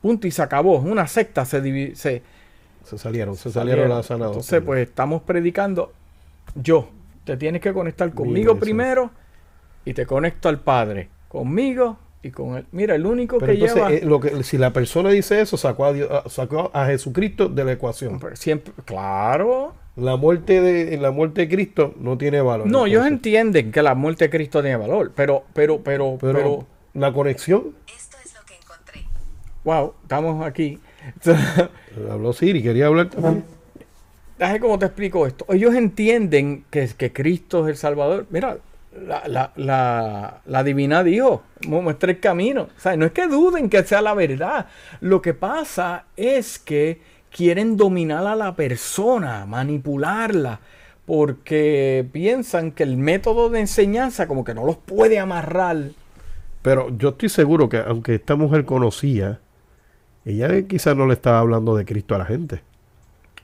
Punto 0.00 0.28
y 0.28 0.30
se 0.30 0.40
acabó. 0.40 0.78
Una 0.78 1.08
secta 1.08 1.44
se, 1.44 1.96
se, 1.96 2.22
se 2.84 2.98
salieron, 2.98 3.36
se 3.36 3.50
salieron, 3.50 3.88
las 3.88 4.06
sanadoras. 4.06 4.36
Entonces, 4.36 4.62
pues 4.64 4.88
estamos 4.88 5.22
predicando. 5.22 5.92
Yo, 6.54 6.88
te 7.24 7.36
tienes 7.36 7.60
que 7.60 7.72
conectar 7.72 8.12
conmigo 8.12 8.58
primero 8.58 9.10
y 9.84 9.94
te 9.94 10.06
conecto 10.06 10.48
al 10.48 10.60
Padre. 10.60 11.08
Conmigo 11.28 11.98
y 12.22 12.30
con 12.30 12.56
él. 12.56 12.66
Mira, 12.72 12.94
el 12.94 13.06
único 13.06 13.38
que 13.38 13.56
lleva. 13.56 13.92
Eh, 13.92 14.02
lo 14.04 14.20
que, 14.20 14.42
si 14.42 14.58
la 14.58 14.72
persona 14.72 15.10
dice 15.10 15.40
eso, 15.40 15.56
sacó 15.56 15.86
a, 15.86 15.92
Dios, 15.92 16.08
sacó 16.26 16.70
a 16.74 16.86
Jesucristo 16.86 17.48
de 17.48 17.64
la 17.64 17.72
ecuación. 17.72 18.20
Siempre, 18.34 18.72
claro. 18.84 19.74
La 19.96 20.16
muerte 20.16 20.60
de 20.60 20.96
la 20.96 21.10
muerte 21.10 21.42
de 21.42 21.48
Cristo 21.48 21.94
no 21.98 22.16
tiene 22.16 22.40
valor. 22.40 22.66
No, 22.66 22.86
ellos 22.86 23.06
entienden 23.06 23.72
que 23.72 23.82
la 23.82 23.94
muerte 23.94 24.24
de 24.24 24.30
Cristo 24.30 24.62
tiene 24.62 24.76
valor, 24.76 25.12
pero, 25.14 25.44
pero, 25.52 25.82
pero, 25.82 26.16
pero, 26.20 26.66
la 26.94 27.12
conexión. 27.12 27.74
Esto 27.94 28.16
es 28.24 28.34
lo 28.34 28.40
que 28.46 28.54
encontré. 28.54 29.04
Wow, 29.64 29.94
estamos 30.02 30.46
aquí. 30.46 30.78
Habló 32.10 32.32
Siri, 32.32 32.62
quería 32.62 32.86
hablar 32.86 33.10
también. 33.10 33.44
Cómo 34.60 34.78
te 34.78 34.86
explico 34.86 35.26
esto. 35.26 35.44
Ellos 35.52 35.74
entienden 35.74 36.64
que, 36.70 36.88
que 36.96 37.12
Cristo 37.12 37.64
es 37.64 37.70
el 37.70 37.76
Salvador. 37.76 38.26
Mira, 38.30 38.56
la, 39.06 39.28
la, 39.28 39.52
la, 39.56 40.40
la, 40.46 40.64
divina 40.64 41.04
dijo, 41.04 41.42
muestra 41.68 42.10
el 42.10 42.20
camino. 42.20 42.68
O 42.76 42.80
sea, 42.80 42.96
no 42.96 43.04
es 43.04 43.12
que 43.12 43.26
duden 43.26 43.68
que 43.68 43.84
sea 43.84 44.00
la 44.00 44.14
verdad. 44.14 44.66
Lo 45.00 45.20
que 45.20 45.34
pasa 45.34 46.06
es 46.16 46.58
que 46.58 47.00
quieren 47.30 47.76
dominar 47.76 48.26
a 48.26 48.34
la 48.34 48.56
persona, 48.56 49.44
manipularla, 49.46 50.60
porque 51.06 52.06
piensan 52.12 52.72
que 52.72 52.82
el 52.82 52.96
método 52.96 53.50
de 53.50 53.60
enseñanza 53.60 54.26
como 54.26 54.44
que 54.44 54.54
no 54.54 54.64
los 54.64 54.76
puede 54.76 55.18
amarrar. 55.18 55.90
Pero 56.62 56.96
yo 56.96 57.10
estoy 57.10 57.28
seguro 57.28 57.68
que 57.68 57.78
aunque 57.78 58.16
esta 58.16 58.36
mujer 58.36 58.64
conocía, 58.64 59.40
ella 60.24 60.62
quizás 60.62 60.96
no 60.96 61.06
le 61.06 61.14
estaba 61.14 61.38
hablando 61.38 61.76
de 61.76 61.84
Cristo 61.84 62.14
a 62.14 62.18
la 62.18 62.24
gente. 62.26 62.62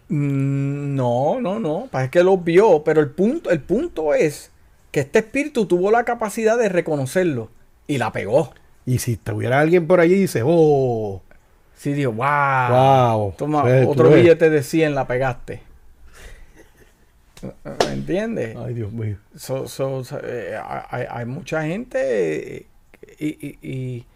Mm, 0.09 0.95
no, 0.95 1.41
no, 1.41 1.59
no. 1.59 1.89
Es 2.01 2.11
que 2.11 2.22
lo 2.22 2.39
vio, 2.39 2.83
pero 2.85 3.01
el 3.01 3.11
punto, 3.11 3.51
el 3.51 3.61
punto 3.61 4.14
es 4.14 4.51
que 4.91 5.01
este 5.01 5.20
espíritu 5.20 5.66
tuvo 5.66 5.91
la 5.91 6.05
capacidad 6.05 6.57
de 6.57 6.68
reconocerlo 6.68 7.51
y 7.87 7.99
la 7.99 8.12
pegó. 8.12 8.53
Y 8.85 8.99
si 8.99 9.16
tuviera 9.16 9.61
alguien 9.61 9.87
por 9.87 10.01
allí 10.01 10.14
dice, 10.14 10.43
oh. 10.45 11.22
Sí, 11.74 11.93
dijo, 11.93 12.12
wow. 12.12 13.35
Toma, 13.37 13.64
otro 13.87 14.11
billete 14.11 14.49
de 14.49 14.62
100 14.62 14.95
la 14.95 15.07
pegaste. 15.07 15.61
¿Me 17.64 17.93
entiendes? 17.93 18.57
Ay, 18.57 18.74
Dios 18.74 18.93
mío. 18.93 19.18
Eh, 20.22 20.59
hay, 20.89 21.27
mucha 21.27 21.62
gente 21.64 22.66
y 23.18 24.07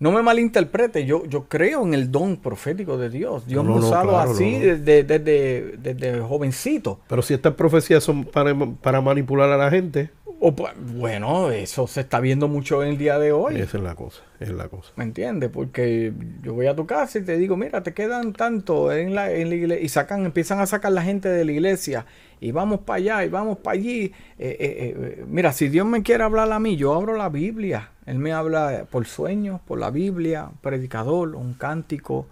no 0.00 0.12
me 0.12 0.22
malinterprete, 0.22 1.04
yo, 1.04 1.24
yo 1.26 1.48
creo 1.48 1.84
en 1.84 1.94
el 1.94 2.12
don 2.12 2.36
profético 2.36 2.96
de 2.96 3.10
Dios. 3.10 3.46
Dios 3.46 3.64
me 3.64 3.72
ha 3.72 3.76
usado 3.76 4.16
así 4.18 4.58
desde, 4.58 6.20
jovencito. 6.20 7.00
Pero 7.08 7.22
si 7.22 7.34
estas 7.34 7.54
profecías 7.54 8.04
son 8.04 8.24
para, 8.24 8.54
para 8.80 9.00
manipular 9.00 9.50
a 9.50 9.56
la 9.56 9.70
gente. 9.70 10.10
O, 10.40 10.54
bueno, 10.94 11.50
eso 11.50 11.88
se 11.88 12.02
está 12.02 12.20
viendo 12.20 12.46
mucho 12.46 12.84
en 12.84 12.90
el 12.90 12.98
día 12.98 13.18
de 13.18 13.32
hoy. 13.32 13.56
Esa 13.56 13.78
es 13.78 13.82
la 13.82 13.96
cosa, 13.96 14.22
es 14.38 14.50
la 14.50 14.68
cosa. 14.68 14.92
¿Me 14.94 15.02
entiendes? 15.02 15.50
Porque 15.50 16.12
yo 16.42 16.54
voy 16.54 16.66
a 16.68 16.76
tu 16.76 16.86
casa 16.86 17.18
y 17.18 17.22
te 17.22 17.36
digo, 17.36 17.56
mira, 17.56 17.82
te 17.82 17.92
quedan 17.92 18.32
tanto 18.34 18.92
en 18.92 19.16
la, 19.16 19.32
en 19.32 19.48
la 19.48 19.56
iglesia. 19.56 19.84
Y 19.84 19.88
sacan, 19.88 20.24
empiezan 20.24 20.60
a 20.60 20.66
sacar 20.66 20.92
la 20.92 21.02
gente 21.02 21.28
de 21.28 21.44
la 21.44 21.50
iglesia. 21.50 22.06
Y 22.40 22.52
vamos 22.52 22.80
para 22.80 22.98
allá 22.98 23.24
y 23.24 23.28
vamos 23.30 23.58
para 23.58 23.78
allí. 23.78 24.12
Eh, 24.38 24.56
eh, 24.60 24.94
eh, 24.96 25.24
mira, 25.26 25.52
si 25.52 25.68
Dios 25.68 25.86
me 25.88 26.04
quiere 26.04 26.22
hablar 26.22 26.52
a 26.52 26.60
mí, 26.60 26.76
yo 26.76 26.94
abro 26.94 27.16
la 27.16 27.30
Biblia. 27.30 27.90
Él 28.08 28.18
me 28.18 28.32
habla 28.32 28.86
por 28.90 29.06
sueños, 29.06 29.60
por 29.60 29.78
la 29.78 29.90
Biblia, 29.90 30.48
un 30.50 30.56
predicador, 30.56 31.34
un 31.34 31.52
cántico. 31.52 32.26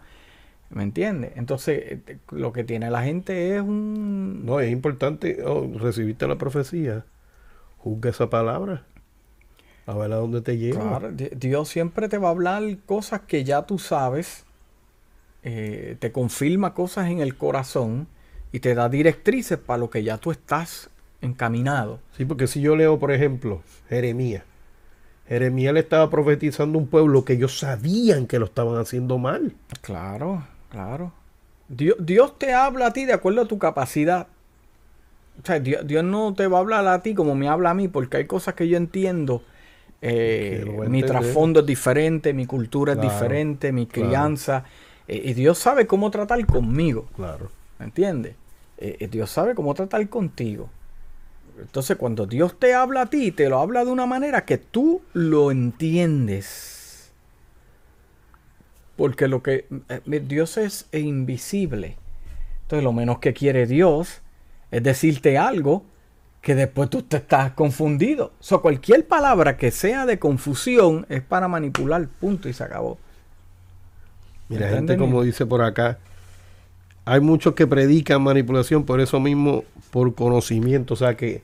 ¿Me 0.71 0.83
entiendes? 0.83 1.33
Entonces, 1.37 1.99
lo 2.31 2.53
que 2.53 2.65
tiene 2.65 2.91
la 2.91 3.03
gente 3.03 3.55
es 3.55 3.61
un... 3.61 4.47
No, 4.47 4.59
es 4.59 4.73
importante, 4.73 5.45
oh, 5.45 5.71
recibiste 5.79 6.27
la 6.27 6.37
profecía, 6.37 7.05
juzga 7.77 8.11
esa 8.11 8.31
palabra, 8.31 8.85
a 9.85 9.95
ver 9.95 10.13
a 10.13 10.17
dónde 10.17 10.41
te 10.41 10.57
lleva. 10.57 10.99
Claro, 10.99 11.13
Dios 11.13 11.69
siempre 11.69 12.09
te 12.09 12.17
va 12.17 12.29
a 12.29 12.31
hablar 12.31 12.63
cosas 12.87 13.21
que 13.21 13.45
ya 13.45 13.67
tú 13.67 13.79
sabes, 13.79 14.47
eh, 15.43 15.97
te 16.01 16.11
confirma 16.11 16.73
cosas 16.73 17.11
en 17.11 17.21
el 17.21 17.37
corazón 17.37 18.09
y 18.51 18.61
te 18.61 18.75
da 18.75 18.89
directrices 18.89 19.59
para 19.59 19.79
lo 19.79 19.91
que 19.91 20.03
ya 20.03 20.17
tú 20.17 20.31
estás 20.31 20.89
encaminado. 21.21 22.01
Sí, 22.17 22.25
porque 22.25 22.47
si 22.47 22.63
yo 22.63 22.75
leo, 22.77 22.99
por 22.99 23.13
ejemplo, 23.13 23.63
Jeremías, 23.89 24.43
Jeremías 25.29 25.75
le 25.75 25.81
estaba 25.81 26.09
profetizando 26.09 26.79
un 26.79 26.87
pueblo 26.87 27.25
que 27.25 27.35
ellos 27.35 27.59
sabían 27.59 28.27
que 28.27 28.39
lo 28.39 28.47
estaban 28.47 28.77
haciendo 28.77 29.19
mal. 29.19 29.55
Claro, 29.83 30.47
claro. 30.71 31.13
Dios, 31.69 31.97
Dios 31.99 32.39
te 32.39 32.55
habla 32.55 32.87
a 32.87 32.93
ti 32.93 33.05
de 33.05 33.13
acuerdo 33.13 33.43
a 33.43 33.47
tu 33.47 33.59
capacidad. 33.59 34.29
O 35.43 35.47
sea, 35.47 35.59
Dios, 35.61 36.05
no 36.05 36.35
te 36.35 36.47
va 36.47 36.59
a 36.59 36.61
hablar 36.61 36.87
a 36.87 37.03
ti 37.03 37.15
como 37.15 37.35
me 37.35 37.49
habla 37.49 37.71
a 37.71 37.75
mí, 37.75 37.89
porque 37.89 38.19
hay 38.19 38.27
cosas 38.27 38.55
que 38.55 38.69
yo 38.69 38.77
entiendo. 38.77 39.43
Eh, 40.01 40.65
mi 40.89 41.03
trasfondo 41.03 41.61
es 41.61 41.67
diferente, 41.67 42.33
mi 42.33 42.47
cultura 42.47 42.93
es 42.95 43.01
diferente, 43.01 43.73
mi 43.73 43.87
crianza. 43.87 44.65
Eh, 45.09 45.23
y 45.25 45.35
Dios 45.35 45.59
sabe 45.59 45.87
cómo 45.87 46.11
tratar 46.11 46.45
conmigo. 46.47 47.07
Claro. 47.17 47.51
¿Me 47.79 47.87
entiendes? 47.87 48.35
Eh, 48.79 49.09
Dios 49.11 49.31
sabe 49.31 49.55
cómo 49.55 49.75
tratar 49.75 50.09
contigo. 50.09 50.71
Entonces, 51.59 51.97
cuando 51.97 52.27
Dios 52.27 52.59
te 52.59 52.75
habla 52.75 53.03
a 53.03 53.07
ti, 53.07 53.33
te 53.33 53.49
lo 53.49 53.59
habla 53.59 53.85
de 53.85 53.91
una 53.91 54.07
manera 54.07 54.45
que 54.45 54.59
tú 54.59 55.03
lo 55.13 55.51
entiendes. 55.51 57.13
Porque 58.97 59.29
lo 59.29 59.43
que 59.43 59.67
eh, 59.89 60.21
Dios 60.27 60.57
es 60.57 60.87
invisible. 60.93 61.97
Entonces, 62.63 62.85
lo 62.85 62.93
menos 62.93 63.19
que 63.19 63.33
quiere 63.33 63.67
Dios 63.67 64.23
es 64.71 64.83
decirte 64.83 65.39
algo 65.39 65.85
que 66.41 66.55
después 66.55 66.91
tú 66.91 67.03
te 67.03 67.17
estás 67.17 67.53
confundido. 67.53 68.33
O 68.39 68.43
sea, 68.43 68.59
cualquier 68.59 69.07
palabra 69.07 69.57
que 69.57 69.71
sea 69.71 70.07
de 70.07 70.19
confusión 70.19 71.07
es 71.09 71.23
para 71.23 71.49
manipular, 71.49 72.07
punto, 72.07 72.49
y 72.49 72.53
se 72.53 72.63
acabó. 72.63 72.99
Mira, 74.49 74.69
gente 74.69 74.97
como 74.97 75.23
dice 75.23 75.45
por 75.45 75.61
acá, 75.63 75.99
hay 77.07 77.21
muchos 77.21 77.55
que 77.55 77.67
predican 77.67 78.21
manipulación 78.23 78.85
por 78.85 79.01
eso 79.01 79.19
mismo, 79.21 79.65
por 79.91 80.15
conocimiento, 80.15 80.93
o 80.95 80.97
sea 80.97 81.17
que 81.17 81.43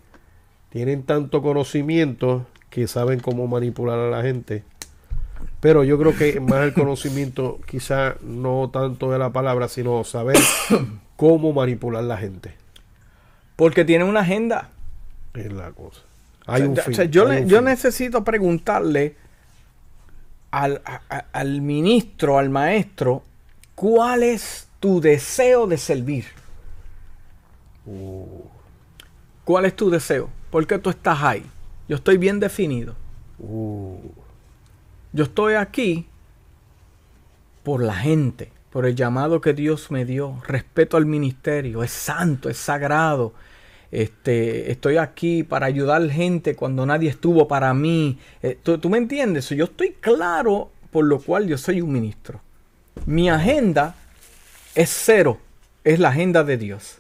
tienen 0.71 1.03
tanto 1.05 1.41
conocimiento 1.41 2.45
que 2.69 2.87
saben 2.89 3.21
cómo 3.21 3.47
manipular 3.47 3.99
a 3.99 4.11
la 4.11 4.23
gente. 4.23 4.65
Pero 5.61 5.85
yo 5.85 5.99
creo 5.99 6.17
que 6.17 6.41
más 6.41 6.65
el 6.65 6.75
conocimiento, 6.75 7.61
quizá 7.67 8.17
no 8.23 8.71
tanto 8.73 9.11
de 9.11 9.19
la 9.19 9.31
palabra, 9.33 9.69
sino 9.69 10.03
saber 10.05 10.37
cómo 11.17 11.53
manipular 11.53 12.03
a 12.03 12.07
la 12.07 12.17
gente. 12.19 12.55
Porque 13.57 13.85
tienen 13.85 14.09
una 14.09 14.21
agenda. 14.21 14.71
Es 15.35 15.53
la 15.53 15.71
cosa. 15.71 16.01
Hay 16.47 16.63
un 16.63 16.77
O 16.79 16.83
fin, 16.83 16.95
sea, 16.95 17.05
yo, 17.05 17.29
hay 17.29 17.37
ne- 17.37 17.43
un 17.45 17.49
yo 17.49 17.59
fin. 17.59 17.67
necesito 17.67 18.25
preguntarle 18.25 19.15
al, 20.51 20.83
a- 20.85 21.25
al 21.33 21.61
ministro, 21.63 22.39
al 22.39 22.51
maestro, 22.51 23.23
¿cuál 23.75 24.23
es 24.25 24.67
tu 24.83 25.01
deseo 25.01 25.69
de 25.69 25.79
servir? 25.79 26.25
Uh, 27.87 28.43
¿Cuál 29.45 29.67
es 29.67 29.77
tu 29.77 29.91
deseo? 29.91 30.29
¿Por 30.51 30.67
qué 30.67 30.77
tú 30.77 30.91
estás 30.91 31.23
ahí? 31.23 31.45
Yo 31.89 31.95
estoy 31.95 32.19
bien 32.19 32.41
definido. 32.41 32.97
uh, 33.39 33.97
Yo 35.13 35.23
estoy 35.23 35.55
aquí 35.55 36.09
por 37.63 37.81
la 37.81 37.95
gente, 37.95 38.51
por 38.73 38.85
el 38.85 38.97
llamado 38.97 39.41
que 39.41 39.55
Dios 39.55 39.93
me 39.93 40.05
dio. 40.05 40.43
Respeto 40.49 40.97
al 40.97 41.07
ministerio, 41.07 41.85
es 41.85 41.93
santo, 41.93 42.51
es 42.51 42.57
sagrado. 42.57 43.35
Este, 43.93 44.73
estoy 44.73 44.97
aquí 44.97 45.45
para 45.45 45.67
ayudar 45.67 46.11
gente 46.11 46.57
cuando 46.57 46.85
nadie 46.85 47.09
estuvo 47.09 47.47
para 47.47 47.73
mí. 47.73 48.19
Eh, 48.43 48.59
¿tú, 48.61 48.79
tú 48.79 48.91
me 48.91 48.99
entiendes? 48.99 49.49
Yo 49.51 49.67
estoy 49.67 49.93
claro 50.01 50.73
por 50.91 51.05
lo 51.05 51.21
cual 51.21 51.47
yo 51.47 51.57
soy 51.57 51.81
un 51.81 51.93
ministro. 51.93 52.41
Mi 53.07 53.31
agenda 53.31 53.95
es 54.75 54.91
cero, 54.91 55.39
es 55.85 55.99
la 55.99 56.09
agenda 56.09 56.45
de 56.45 56.57
Dios. 56.57 56.99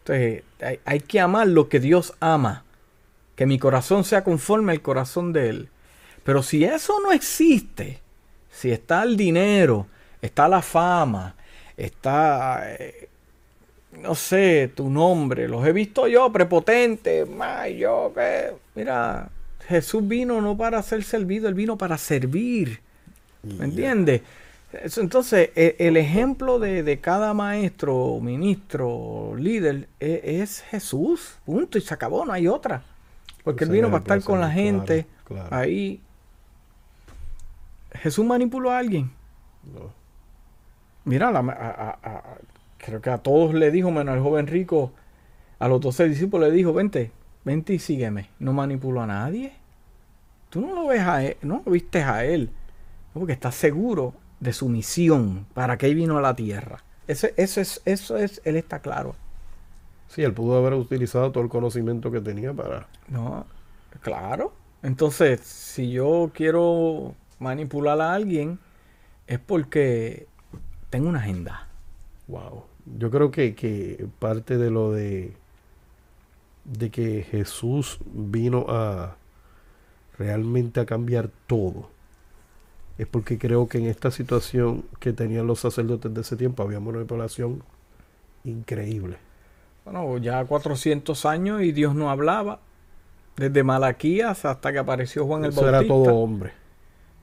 Entonces, 0.00 0.42
hay, 0.60 0.80
hay 0.84 1.00
que 1.00 1.20
amar 1.20 1.46
lo 1.48 1.68
que 1.68 1.80
Dios 1.80 2.14
ama. 2.20 2.64
Que 3.36 3.46
mi 3.46 3.58
corazón 3.58 4.04
sea 4.04 4.22
conforme 4.22 4.72
al 4.72 4.80
corazón 4.80 5.32
de 5.32 5.48
Él. 5.48 5.68
Pero 6.22 6.42
si 6.42 6.64
eso 6.64 7.00
no 7.00 7.12
existe, 7.12 8.00
si 8.50 8.70
está 8.70 9.02
el 9.02 9.16
dinero, 9.16 9.86
está 10.22 10.48
la 10.48 10.62
fama, 10.62 11.34
está, 11.76 12.62
eh, 12.78 13.08
no 14.00 14.14
sé, 14.14 14.70
tu 14.74 14.88
nombre, 14.88 15.48
los 15.48 15.66
he 15.66 15.72
visto 15.72 16.06
yo, 16.08 16.32
prepotente, 16.32 17.26
ma, 17.26 17.68
yo 17.68 18.12
que, 18.14 18.52
mira, 18.74 19.28
Jesús 19.68 20.06
vino 20.06 20.40
no 20.40 20.56
para 20.56 20.82
ser 20.82 21.04
servido, 21.04 21.48
Él 21.48 21.54
vino 21.54 21.76
para 21.76 21.98
servir. 21.98 22.80
¿Me 23.42 23.66
entiendes? 23.66 24.22
Entonces, 24.96 25.50
e- 25.54 25.76
el 25.78 25.96
ejemplo 25.96 26.58
de, 26.58 26.82
de 26.82 27.00
cada 27.00 27.34
maestro, 27.34 28.18
ministro, 28.20 29.34
líder, 29.36 29.88
e- 30.00 30.40
es, 30.42 30.62
Jesús. 30.62 31.38
Punto. 31.44 31.78
Y 31.78 31.80
se 31.80 31.94
acabó, 31.94 32.24
no 32.24 32.32
hay 32.32 32.46
otra. 32.48 32.82
Porque 33.42 33.64
él 33.64 33.70
vino 33.70 33.88
para 33.90 33.98
estar 33.98 34.22
con 34.22 34.40
la 34.40 34.46
claro, 34.46 34.60
gente 34.62 35.06
claro. 35.24 35.54
ahí. 35.54 36.00
Jesús 37.92 38.24
manipuló 38.24 38.70
a 38.70 38.78
alguien. 38.78 39.10
no. 39.72 39.92
Mira, 41.06 41.30
la- 41.30 41.40
a- 41.40 41.90
a- 42.02 42.16
a- 42.16 42.38
creo 42.78 43.02
que 43.02 43.10
a 43.10 43.18
todos 43.18 43.52
le 43.52 43.70
dijo, 43.70 43.90
menos 43.90 44.14
al 44.14 44.22
joven 44.22 44.46
rico, 44.46 44.90
a 45.58 45.68
los 45.68 45.80
doce 45.82 46.08
discípulos 46.08 46.48
le 46.48 46.54
dijo, 46.54 46.72
vente, 46.72 47.12
vente 47.44 47.74
y 47.74 47.78
sígueme. 47.78 48.30
No 48.38 48.54
manipuló 48.54 49.02
a 49.02 49.06
nadie. 49.06 49.52
Tú 50.48 50.62
no 50.62 50.74
lo 50.74 50.86
ves 50.86 51.02
a 51.02 51.22
él, 51.22 51.36
no 51.42 51.62
lo 51.64 51.72
viste 51.72 52.02
a 52.02 52.24
él. 52.24 52.48
Porque 53.12 53.34
estás 53.34 53.54
seguro 53.54 54.14
de 54.44 54.52
su 54.52 54.68
misión, 54.68 55.46
para 55.54 55.76
que 55.76 55.86
él 55.86 55.94
vino 55.94 56.18
a 56.18 56.22
la 56.22 56.36
tierra. 56.36 56.84
Eso, 57.08 57.26
eso 57.36 57.60
es, 57.60 57.82
eso 57.84 58.16
es, 58.16 58.40
él 58.44 58.56
está 58.56 58.80
claro. 58.80 59.16
Sí, 60.08 60.22
él 60.22 60.32
pudo 60.32 60.56
haber 60.56 60.74
utilizado 60.74 61.32
todo 61.32 61.42
el 61.42 61.50
conocimiento 61.50 62.10
que 62.10 62.20
tenía 62.20 62.52
para... 62.52 62.86
No, 63.08 63.46
claro. 64.00 64.52
Entonces, 64.82 65.40
si 65.40 65.90
yo 65.90 66.30
quiero 66.32 67.14
manipular 67.38 68.00
a 68.00 68.14
alguien, 68.14 68.58
es 69.26 69.38
porque 69.38 70.28
tengo 70.90 71.08
una 71.08 71.18
agenda. 71.18 71.68
Wow. 72.28 72.64
Yo 72.98 73.10
creo 73.10 73.30
que, 73.30 73.54
que 73.54 74.06
parte 74.20 74.58
de 74.58 74.70
lo 74.70 74.92
de 74.92 75.34
de 76.64 76.90
que 76.90 77.22
Jesús 77.22 77.98
vino 78.06 78.66
a 78.68 79.16
realmente 80.18 80.80
a 80.80 80.86
cambiar 80.86 81.30
todo 81.46 81.90
es 82.98 83.06
porque 83.06 83.38
creo 83.38 83.68
que 83.68 83.78
en 83.78 83.86
esta 83.86 84.10
situación 84.10 84.84
que 85.00 85.12
tenían 85.12 85.46
los 85.46 85.60
sacerdotes 85.60 86.14
de 86.14 86.20
ese 86.20 86.36
tiempo 86.36 86.62
había 86.62 86.78
una 86.78 86.92
manipulación 86.92 87.62
increíble. 88.44 89.16
Bueno, 89.84 90.16
ya 90.18 90.44
400 90.44 91.26
años 91.26 91.62
y 91.62 91.72
Dios 91.72 91.94
no 91.94 92.10
hablaba. 92.10 92.60
Desde 93.36 93.64
Malaquías 93.64 94.44
hasta 94.44 94.72
que 94.72 94.78
apareció 94.78 95.26
Juan 95.26 95.44
el 95.44 95.50
Eso 95.50 95.62
Bautista. 95.62 95.78
era 95.80 95.88
todo 95.88 96.14
hombre. 96.14 96.52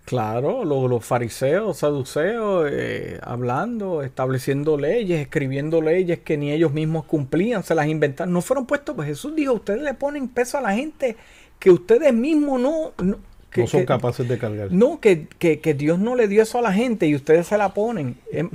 Claro, 0.04 0.66
los, 0.66 0.90
los 0.90 1.06
fariseos, 1.06 1.78
saduceos, 1.78 2.68
eh, 2.70 3.18
hablando, 3.22 4.02
estableciendo 4.02 4.78
leyes, 4.78 5.22
escribiendo 5.22 5.82
leyes 5.82 6.20
que 6.20 6.38
ni 6.38 6.52
ellos 6.52 6.74
mismos 6.74 7.06
cumplían, 7.06 7.64
se 7.64 7.76
las 7.76 7.88
inventaron. 7.88 8.34
No 8.34 8.42
fueron 8.42 8.66
puestos, 8.66 8.96
pues 8.96 9.08
Jesús 9.08 9.34
dijo, 9.36 9.54
ustedes 9.54 9.82
le 9.82 9.94
ponen 9.94 10.28
peso 10.28 10.58
a 10.58 10.62
la 10.62 10.74
gente 10.74 11.16
que 11.60 11.72
ustedes 11.72 12.14
mismos 12.14 12.60
no... 12.60 12.92
no 13.02 13.31
que- 13.52 13.62
no 13.62 13.68
son 13.68 13.82
que- 13.82 13.86
capaces 13.86 14.28
de 14.28 14.38
cargar. 14.38 14.72
No, 14.72 15.00
que, 15.00 15.28
que- 15.28 15.60
que 15.60 15.74
Dios 15.74 16.00
no 16.00 16.16
le 16.16 16.28
dio 16.28 16.42
eso 16.44 16.58
a 16.58 16.62
la 16.62 16.74
gente 16.74 17.06
y 17.08 17.16
ustedes 17.16 17.48
se 17.48 17.58
la 17.58 17.74
ponen. 17.74 18.18
Em, 18.32 18.50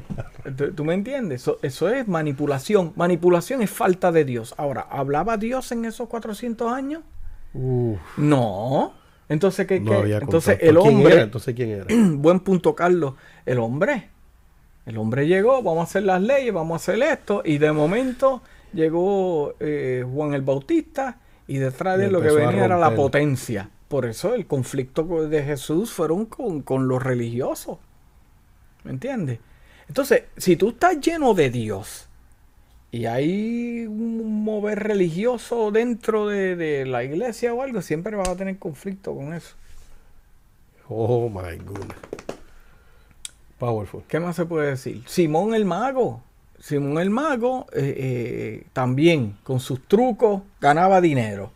¿tú- 0.56 0.72
¿Tú 0.72 0.84
me 0.84 0.94
entiendes? 0.94 1.42
Eso, 1.42 1.58
eso 1.62 1.88
es 1.90 2.08
manipulación. 2.08 2.92
Manipulación 2.96 3.62
es 3.62 3.70
falta 3.70 4.10
de 4.12 4.24
Dios. 4.24 4.54
Ahora, 4.56 4.86
¿hablaba 4.90 5.36
Dios 5.36 5.70
en 5.72 5.84
esos 5.84 6.08
400 6.08 6.72
años? 6.72 7.02
Uf, 7.54 7.98
No. 8.16 8.92
Entonces, 9.28 9.66
¿qué, 9.66 9.80
no 9.80 10.04
Entonces 10.04 10.58
el 10.60 10.76
¿Quién 10.78 10.94
hombre... 10.98 11.14
era? 11.14 11.22
Entonces, 11.24 11.54
¿quién 11.54 11.70
era? 11.70 11.84
buen 12.12 12.38
punto, 12.40 12.74
Carlos. 12.76 13.14
El 13.44 13.58
hombre. 13.58 14.08
El 14.86 14.98
hombre 14.98 15.26
llegó, 15.26 15.62
vamos 15.64 15.80
a 15.80 15.82
hacer 15.82 16.04
las 16.04 16.22
leyes, 16.22 16.54
vamos 16.54 16.74
a 16.74 16.76
hacer 16.76 17.02
esto. 17.02 17.42
Y 17.44 17.58
de 17.58 17.72
momento 17.72 18.40
llegó 18.72 19.54
eh, 19.58 20.04
Juan 20.08 20.32
el 20.34 20.42
Bautista 20.42 21.18
y 21.48 21.58
detrás 21.58 21.98
de 21.98 22.06
él 22.06 22.12
lo 22.12 22.20
que 22.20 22.30
venía 22.30 22.66
era 22.66 22.78
la 22.78 22.94
potencia. 22.94 23.68
Por 23.88 24.06
eso 24.06 24.34
el 24.34 24.46
conflicto 24.46 25.04
de 25.28 25.42
Jesús 25.44 25.92
fueron 25.92 26.26
con, 26.26 26.62
con 26.62 26.88
los 26.88 27.02
religiosos. 27.02 27.78
¿Me 28.84 28.90
entiendes? 28.90 29.38
Entonces, 29.88 30.24
si 30.36 30.56
tú 30.56 30.70
estás 30.70 31.00
lleno 31.00 31.34
de 31.34 31.50
Dios 31.50 32.08
y 32.90 33.06
hay 33.06 33.86
un 33.86 34.42
mover 34.42 34.80
religioso 34.80 35.70
dentro 35.70 36.26
de, 36.26 36.56
de 36.56 36.86
la 36.86 37.04
iglesia 37.04 37.54
o 37.54 37.62
algo, 37.62 37.82
siempre 37.82 38.16
vas 38.16 38.28
a 38.28 38.36
tener 38.36 38.58
conflicto 38.58 39.14
con 39.14 39.32
eso. 39.32 39.54
Oh 40.88 41.28
my 41.28 41.56
goodness. 41.56 41.96
Powerful. 43.58 44.02
¿Qué 44.06 44.20
más 44.20 44.36
se 44.36 44.44
puede 44.44 44.70
decir? 44.70 45.02
Simón 45.06 45.54
el 45.54 45.64
mago. 45.64 46.22
Simón 46.58 46.98
el 46.98 47.10
mago 47.10 47.66
eh, 47.72 47.94
eh, 47.96 48.66
también 48.72 49.36
con 49.42 49.60
sus 49.60 49.86
trucos 49.86 50.42
ganaba 50.60 51.00
dinero. 51.00 51.52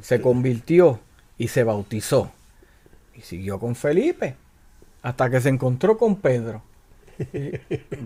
Se 0.00 0.20
convirtió 0.20 1.00
y 1.38 1.48
se 1.48 1.64
bautizó. 1.64 2.30
Y 3.14 3.22
siguió 3.22 3.58
con 3.58 3.74
Felipe 3.74 4.34
hasta 5.02 5.30
que 5.30 5.40
se 5.40 5.48
encontró 5.48 5.96
con 5.96 6.16
Pedro. 6.16 6.62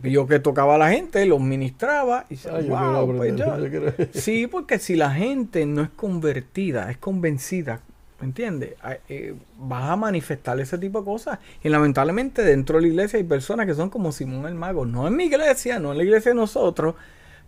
Vio 0.03 0.27
que 0.27 0.39
tocaba 0.39 0.77
a 0.77 0.79
la 0.79 0.91
gente, 0.91 1.25
los 1.27 1.41
ministraba 1.41 2.25
y 2.31 2.37
yo 2.37 2.51
"Wow, 2.51 3.07
pues 3.07 3.19
aprender, 3.21 3.47
yo-". 3.47 3.59
yo 3.59 3.71
quiero- 3.71 3.95
Sí, 4.15 4.47
porque 4.47 4.79
si 4.79 4.97
la 4.97 5.11
gente 5.13 5.67
no 5.67 5.83
es 5.83 5.91
convertida, 5.91 6.91
es 6.91 6.97
convencida, 6.97 7.81
¿me 8.21 8.27
entiendes? 8.27 8.75
Ah, 8.83 8.97
eh, 9.09 9.35
vas 9.59 9.91
a 9.91 9.97
manifestar 9.97 10.59
ese 10.61 10.79
tipo 10.79 11.01
de 11.01 11.05
cosas. 11.05 11.39
Y 11.63 11.69
lamentablemente 11.69 12.43
dentro 12.43 12.77
de 12.77 12.83
la 12.83 12.89
iglesia 12.89 13.19
hay 13.19 13.25
personas 13.25 13.67
que 13.67 13.75
son 13.75 13.91
como 13.91 14.13
Simón 14.13 14.47
el 14.47 14.55
Mago. 14.55 14.87
No 14.87 15.07
en 15.07 15.17
mi 15.17 15.25
iglesia, 15.25 15.79
no 15.79 15.93
en 15.93 15.99
la 15.99 16.05
iglesia 16.05 16.31
de 16.31 16.37
nosotros, 16.37 16.95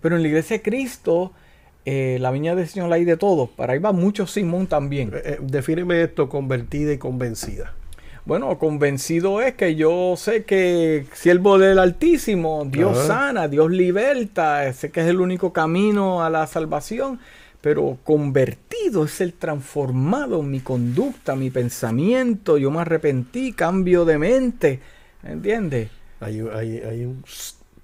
pero 0.02 0.16
en 0.16 0.22
la 0.22 0.28
iglesia 0.28 0.58
de 0.58 0.62
Cristo, 0.62 1.32
eh, 1.84 2.18
la 2.20 2.30
viña 2.30 2.54
del 2.54 2.66
Señor 2.68 2.88
la 2.88 2.96
hay 2.96 3.04
de 3.04 3.16
todo. 3.16 3.46
Para 3.46 3.74
ahí 3.74 3.78
va 3.78 3.92
mucho 3.92 4.26
Simón 4.26 4.66
también. 4.66 5.10
Eh, 5.14 5.22
eh, 5.24 5.38
defíneme 5.40 6.02
esto, 6.02 6.28
convertida 6.28 6.92
y 6.92 6.98
convencida. 6.98 7.74
Bueno, 8.26 8.58
convencido 8.58 9.42
es 9.42 9.52
que 9.54 9.74
yo 9.74 10.14
sé 10.16 10.44
que 10.44 11.04
siervo 11.12 11.58
del 11.58 11.78
Altísimo, 11.78 12.64
Dios 12.64 12.96
Ajá. 12.96 13.06
sana, 13.06 13.48
Dios 13.48 13.70
liberta, 13.70 14.72
sé 14.72 14.90
que 14.90 15.02
es 15.02 15.06
el 15.08 15.20
único 15.20 15.52
camino 15.52 16.24
a 16.24 16.30
la 16.30 16.46
salvación, 16.46 17.20
pero 17.60 17.98
convertido 18.02 19.04
es 19.04 19.20
el 19.20 19.34
transformado, 19.34 20.42
mi 20.42 20.60
conducta, 20.60 21.36
mi 21.36 21.50
pensamiento, 21.50 22.56
yo 22.56 22.70
me 22.70 22.80
arrepentí, 22.80 23.52
cambio 23.52 24.06
de 24.06 24.16
mente, 24.16 24.80
¿entiendes? 25.22 25.90
Hay, 26.20 26.40
un- 26.40 26.50
hay, 26.56 26.78
hay 26.78 27.04
un, 27.04 27.22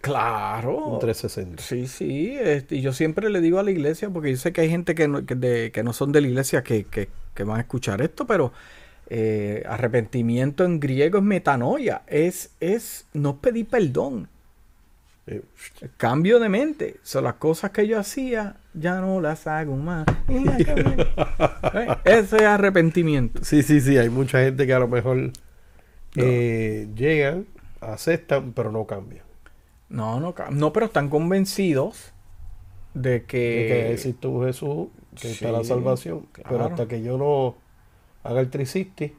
Claro. 0.01 0.77
un 0.87 0.99
360. 0.99 1.63
Sí, 1.63 1.87
sí, 1.87 2.35
este, 2.41 2.77
y 2.77 2.81
yo 2.81 2.93
siempre 2.93 3.29
le 3.29 3.41
digo 3.41 3.59
a 3.59 3.63
la 3.63 3.71
iglesia, 3.71 4.09
porque 4.11 4.31
yo 4.31 4.37
sé 4.39 4.53
que 4.53 4.63
hay 4.63 4.71
gente 4.71 4.95
que 4.95 5.09
no, 5.09 5.27
que 5.27 5.35
de- 5.35 5.71
que 5.73 5.83
no 5.83 5.93
son 5.93 6.11
de 6.13 6.21
la 6.23 6.29
iglesia 6.29 6.63
que, 6.63 6.85
que- 6.85 7.09
que 7.35 7.45
van 7.45 7.59
a 7.59 7.61
escuchar 7.61 8.01
esto, 8.01 8.27
pero 8.27 8.53
eh, 9.11 9.63
arrepentimiento 9.69 10.65
en 10.65 10.79
griego 10.81 11.19
es 11.19 11.25
metanoia, 11.25 12.03
es, 12.07 12.51
es 12.61 13.07
no 13.13 13.41
pedir 13.41 13.67
perdón, 13.69 14.29
Eh, 15.27 15.43
cambio 15.99 16.41
de 16.41 16.49
mente. 16.49 16.97
Son 17.03 17.25
las 17.25 17.35
cosas 17.35 17.71
que 17.73 17.87
yo 17.87 17.99
hacía, 18.01 18.57
ya 18.75 19.01
no 19.01 19.21
las 19.21 19.47
hago 19.47 19.77
más. 19.77 20.07
Eh, 20.29 21.89
Ese 22.05 22.37
es 22.37 22.43
arrepentimiento. 22.43 23.45
Sí, 23.45 23.63
sí, 23.63 23.81
sí. 23.81 23.97
Hay 23.99 24.09
mucha 24.09 24.39
gente 24.43 24.67
que 24.67 24.73
a 24.75 24.79
lo 24.79 24.89
mejor 24.89 25.31
eh, 26.17 26.89
llegan, 26.97 27.47
aceptan, 27.81 28.53
pero 28.53 28.73
no 28.73 28.87
cambian. 28.87 29.25
No, 29.91 30.21
no, 30.21 30.35
no, 30.51 30.73
pero 30.73 30.87
están 30.87 31.11
convencidos 31.11 32.13
de 32.95 33.11
De 33.11 33.21
que 33.23 33.27
que... 33.27 33.93
existe 33.93 34.27
un 34.27 34.47
Jesús 34.47 34.89
que 35.21 35.31
está 35.31 35.53
la 35.53 35.65
salvación. 35.65 36.27
Pero 36.49 36.65
hasta 36.65 36.87
que 36.87 37.03
yo 37.03 37.19
no 37.19 37.57
haga 38.23 38.41
el 38.41 38.51
360. 38.51 39.15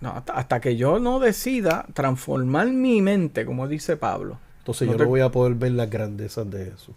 No, 0.00 0.22
hasta, 0.34 0.60
que 0.60 0.76
yo 0.76 0.98
no 0.98 1.20
decida 1.20 1.86
transformar 1.94 2.68
mi 2.68 3.00
mente, 3.02 3.46
como 3.46 3.68
dice 3.68 3.96
Pablo. 3.96 4.38
Entonces 4.58 4.88
yo 4.88 4.96
no 4.96 5.06
voy 5.06 5.20
a 5.20 5.30
poder 5.30 5.54
ver 5.54 5.72
las 5.72 5.90
grandezas 5.90 6.50
de 6.50 6.66
Jesús. 6.66 6.94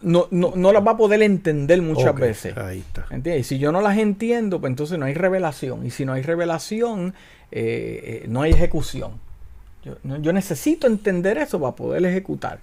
No, 0.00 0.26
no, 0.30 0.52
no 0.56 0.72
las 0.72 0.84
va 0.86 0.92
a 0.92 0.96
poder 0.96 1.22
entender 1.22 1.80
muchas 1.82 2.14
veces. 2.14 2.56
Ahí 2.56 2.78
está. 2.80 3.06
¿Entiendes? 3.10 3.42
Y 3.42 3.44
si 3.44 3.58
yo 3.58 3.72
no 3.72 3.80
las 3.82 3.98
entiendo, 3.98 4.58
pues 4.60 4.70
entonces 4.70 4.98
no 4.98 5.04
hay 5.04 5.14
revelación. 5.14 5.84
Y 5.86 5.90
si 5.90 6.04
no 6.04 6.14
hay 6.14 6.22
revelación, 6.22 7.14
eh, 7.50 8.22
eh, 8.24 8.26
no 8.28 8.42
hay 8.42 8.52
ejecución. 8.52 9.20
Yo, 9.84 9.96
yo 10.02 10.32
necesito 10.32 10.86
entender 10.86 11.38
eso 11.38 11.60
para 11.60 11.74
poder 11.74 12.04
ejecutar. 12.04 12.60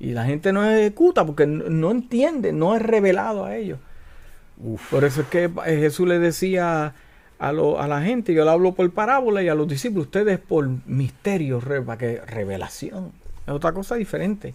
Y 0.00 0.12
la 0.12 0.24
gente 0.24 0.52
no 0.52 0.68
ejecuta 0.68 1.24
porque 1.24 1.46
no, 1.46 1.90
entiende, 1.90 2.52
no 2.52 2.74
es 2.74 2.82
revelado 2.82 3.44
a 3.44 3.56
ellos. 3.56 3.78
Por 4.90 5.04
eso 5.04 5.22
es 5.22 5.28
que 5.28 5.44
eh, 5.44 5.78
Jesús 5.78 6.06
le 6.06 6.18
decía 6.18 6.94
a, 7.38 7.48
a, 7.48 7.52
la 7.52 8.02
gente, 8.02 8.34
yo 8.34 8.44
le 8.44 8.50
hablo 8.50 8.74
por 8.74 8.90
parábola 8.92 9.42
y 9.42 9.48
a 9.48 9.54
los 9.54 9.68
discípulos, 9.68 10.06
ustedes 10.06 10.38
por 10.38 10.68
misterio, 10.86 11.60
para 11.60 11.98
que 11.98 12.20
revelación. 12.20 13.12
Es 13.46 13.52
otra 13.52 13.72
cosa 13.72 13.94
diferente. 13.94 14.54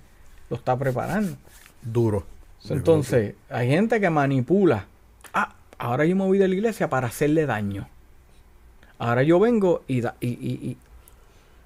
Lo 0.49 0.57
está 0.57 0.77
preparando. 0.77 1.37
Duro. 1.81 2.25
Entonces, 2.69 3.35
hay 3.49 3.69
gente 3.69 4.01
que 4.01 4.09
manipula. 4.09 4.85
Ah, 5.33 5.55
ahora 5.77 6.05
yo 6.05 6.15
me 6.15 6.25
voy 6.25 6.37
de 6.37 6.47
la 6.47 6.55
iglesia 6.55 6.89
para 6.89 7.07
hacerle 7.07 7.45
daño. 7.45 7.87
Ahora 8.97 9.23
yo 9.23 9.39
vengo 9.39 9.83
y, 9.87 10.05
y, 10.19 10.27
y 10.27 10.77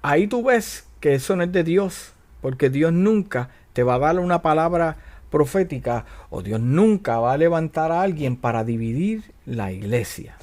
ahí 0.04 0.26
tú 0.26 0.44
ves 0.44 0.86
que 1.00 1.14
eso 1.14 1.34
no 1.34 1.42
es 1.42 1.50
de 1.50 1.64
Dios. 1.64 2.12
Porque 2.40 2.68
Dios 2.68 2.92
nunca 2.92 3.48
te 3.72 3.82
va 3.82 3.94
a 3.94 3.98
dar 3.98 4.18
una 4.18 4.42
palabra 4.42 4.98
profética 5.30 6.04
o 6.30 6.42
Dios 6.42 6.60
nunca 6.60 7.18
va 7.18 7.32
a 7.32 7.38
levantar 7.38 7.90
a 7.90 8.02
alguien 8.02 8.36
para 8.36 8.64
dividir 8.64 9.24
la 9.46 9.72
iglesia. 9.72 10.36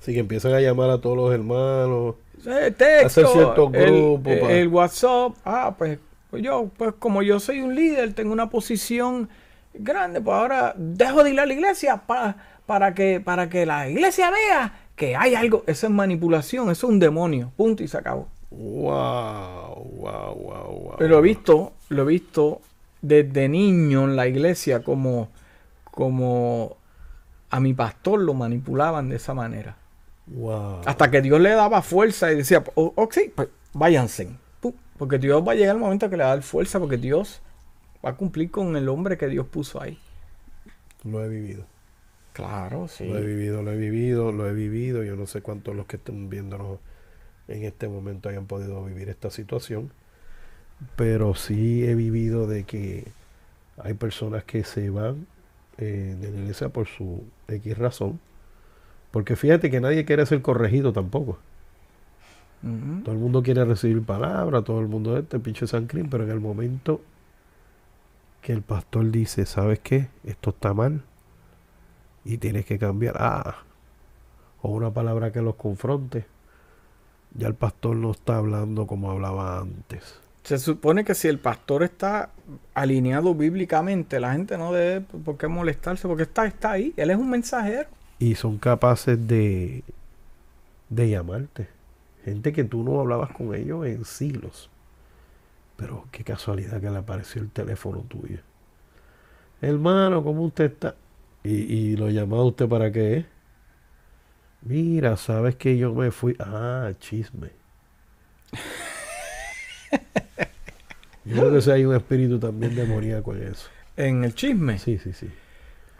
Así 0.00 0.12
que 0.12 0.18
empiezan 0.18 0.52
a 0.52 0.60
llamar 0.60 0.90
a 0.90 1.00
todos 1.00 1.16
los 1.16 1.32
hermanos. 1.32 2.16
hacer 2.44 3.26
ciertos 3.28 3.70
grupos. 3.70 4.32
El, 4.32 4.66
WhatsApp. 4.66 5.34
Ah, 5.44 5.76
pues, 5.78 6.00
pues, 6.28 6.42
yo, 6.42 6.68
pues 6.76 6.92
como 6.98 7.22
yo 7.22 7.38
soy 7.38 7.60
un 7.60 7.76
líder, 7.76 8.14
tengo 8.14 8.32
una 8.32 8.50
posición 8.50 9.28
grande, 9.72 10.20
pues 10.20 10.36
ahora 10.36 10.74
dejo 10.76 11.22
de 11.22 11.30
ir 11.30 11.40
a 11.40 11.46
la 11.46 11.52
iglesia 11.52 11.98
para, 12.04 12.36
para, 12.66 12.94
que, 12.94 13.20
para 13.20 13.48
que 13.48 13.64
la 13.64 13.88
iglesia 13.88 14.30
vea 14.32 14.74
que 14.96 15.14
hay 15.14 15.36
algo. 15.36 15.62
Eso 15.68 15.86
es 15.86 15.92
manipulación, 15.92 16.64
eso 16.64 16.88
es 16.88 16.92
un 16.92 16.98
demonio. 16.98 17.52
Punto 17.56 17.84
y 17.84 17.88
se 17.88 17.96
acabó. 17.96 18.26
Wow, 18.58 19.90
wow, 19.96 20.34
wow, 20.34 20.80
wow. 20.80 20.94
Pero 20.98 21.18
he 21.18 21.22
visto, 21.22 21.72
lo 21.88 22.02
he 22.02 22.06
visto 22.06 22.60
desde 23.00 23.48
niño 23.48 24.04
en 24.04 24.16
la 24.16 24.28
iglesia 24.28 24.82
como, 24.82 25.30
como 25.84 26.76
a 27.50 27.60
mi 27.60 27.74
pastor 27.74 28.20
lo 28.20 28.34
manipulaban 28.34 29.08
de 29.08 29.16
esa 29.16 29.34
manera. 29.34 29.76
Wow. 30.26 30.82
Hasta 30.86 31.10
que 31.10 31.20
Dios 31.20 31.40
le 31.40 31.50
daba 31.50 31.82
fuerza 31.82 32.32
y 32.32 32.36
decía, 32.36 32.62
oh, 32.74 32.92
oh 32.94 33.08
sí, 33.10 33.32
pues 33.34 33.48
váyanse. 33.72 34.28
Porque 34.98 35.18
Dios 35.18 35.42
va 35.46 35.52
a 35.52 35.54
llegar 35.56 35.74
el 35.74 35.80
momento 35.80 36.08
que 36.08 36.16
le 36.16 36.22
va 36.22 36.30
a 36.30 36.34
dar 36.36 36.44
fuerza 36.44 36.78
porque 36.78 36.96
Dios 36.96 37.40
va 38.04 38.10
a 38.10 38.14
cumplir 38.14 38.50
con 38.50 38.76
el 38.76 38.88
hombre 38.88 39.18
que 39.18 39.26
Dios 39.26 39.46
puso 39.46 39.80
ahí. 39.80 39.98
Lo 41.02 41.24
he 41.24 41.28
vivido. 41.28 41.64
Claro, 42.32 42.86
sí. 42.86 43.06
Lo 43.06 43.18
he 43.18 43.26
vivido, 43.26 43.62
lo 43.62 43.72
he 43.72 43.76
vivido, 43.76 44.30
lo 44.30 44.48
he 44.48 44.52
vivido. 44.52 45.02
Yo 45.02 45.16
no 45.16 45.26
sé 45.26 45.42
cuántos 45.42 45.74
los 45.74 45.86
que 45.86 45.96
están 45.96 46.30
viéndonos 46.30 46.78
en 47.52 47.64
este 47.64 47.88
momento 47.88 48.28
hayan 48.28 48.46
podido 48.46 48.84
vivir 48.84 49.08
esta 49.08 49.30
situación. 49.30 49.92
Pero 50.96 51.34
sí 51.34 51.84
he 51.84 51.94
vivido 51.94 52.46
de 52.46 52.64
que 52.64 53.04
hay 53.76 53.94
personas 53.94 54.44
que 54.44 54.64
se 54.64 54.90
van 54.90 55.26
eh, 55.78 56.16
de 56.18 56.30
la 56.30 56.38
iglesia 56.38 56.70
por 56.70 56.86
su 56.88 57.24
X 57.48 57.78
razón. 57.78 58.20
Porque 59.10 59.36
fíjate 59.36 59.70
que 59.70 59.80
nadie 59.80 60.04
quiere 60.04 60.24
ser 60.26 60.42
corregido 60.42 60.92
tampoco. 60.92 61.38
Todo 63.04 63.12
el 63.12 63.20
mundo 63.20 63.42
quiere 63.42 63.64
recibir 63.64 64.04
palabra, 64.04 64.62
todo 64.62 64.78
el 64.78 64.86
mundo 64.86 65.18
este 65.18 65.40
pinche 65.40 65.66
San 65.66 65.88
pero 65.88 66.22
en 66.22 66.30
el 66.30 66.38
momento 66.38 67.00
que 68.40 68.52
el 68.52 68.62
pastor 68.62 69.10
dice, 69.10 69.46
¿sabes 69.46 69.80
qué? 69.80 70.06
Esto 70.22 70.50
está 70.50 70.72
mal 70.72 71.02
y 72.24 72.38
tienes 72.38 72.64
que 72.64 72.78
cambiar. 72.78 73.16
Ah, 73.18 73.64
o 74.62 74.68
una 74.70 74.92
palabra 74.92 75.32
que 75.32 75.42
los 75.42 75.56
confronte 75.56 76.24
ya 77.34 77.48
el 77.48 77.54
pastor 77.54 77.96
no 77.96 78.10
está 78.10 78.36
hablando 78.36 78.86
como 78.86 79.10
hablaba 79.10 79.60
antes. 79.60 80.20
Se 80.44 80.58
supone 80.58 81.04
que 81.04 81.14
si 81.14 81.28
el 81.28 81.38
pastor 81.38 81.84
está 81.84 82.30
alineado 82.74 83.34
bíblicamente, 83.34 84.18
la 84.18 84.32
gente 84.32 84.58
no 84.58 84.72
debe 84.72 85.00
por 85.00 85.38
qué 85.38 85.46
molestarse, 85.46 86.08
porque 86.08 86.24
está, 86.24 86.46
está 86.46 86.72
ahí. 86.72 86.92
Él 86.96 87.10
es 87.10 87.16
un 87.16 87.30
mensajero. 87.30 87.88
Y 88.18 88.34
son 88.34 88.58
capaces 88.58 89.26
de, 89.26 89.84
de 90.88 91.10
llamarte. 91.10 91.68
Gente 92.24 92.52
que 92.52 92.64
tú 92.64 92.82
no 92.82 93.00
hablabas 93.00 93.30
con 93.30 93.54
ellos 93.54 93.86
en 93.86 94.04
siglos. 94.04 94.68
Pero 95.76 96.06
qué 96.10 96.24
casualidad 96.24 96.80
que 96.80 96.90
le 96.90 96.98
apareció 96.98 97.40
el 97.40 97.50
teléfono 97.50 98.00
tuyo. 98.00 98.38
Hermano, 99.60 100.24
¿cómo 100.24 100.42
usted 100.42 100.72
está? 100.72 100.96
Y, 101.44 101.50
y 101.50 101.96
lo 101.96 102.10
llamaba 102.10 102.44
usted 102.44 102.68
para 102.68 102.90
qué? 102.90 103.26
Mira, 104.64 105.16
sabes 105.16 105.56
que 105.56 105.76
yo 105.76 105.92
me 105.92 106.10
fui. 106.10 106.36
Ah, 106.38 106.92
chisme. 107.00 107.50
yo 111.24 111.48
creo 111.48 111.60
que 111.60 111.72
hay 111.72 111.84
un 111.84 111.96
espíritu 111.96 112.38
también 112.38 112.74
demoníaco 112.74 113.34
en 113.34 113.42
eso. 113.42 113.68
¿En 113.96 114.24
el 114.24 114.34
chisme? 114.34 114.78
Sí, 114.78 114.98
sí, 114.98 115.12
sí. 115.12 115.26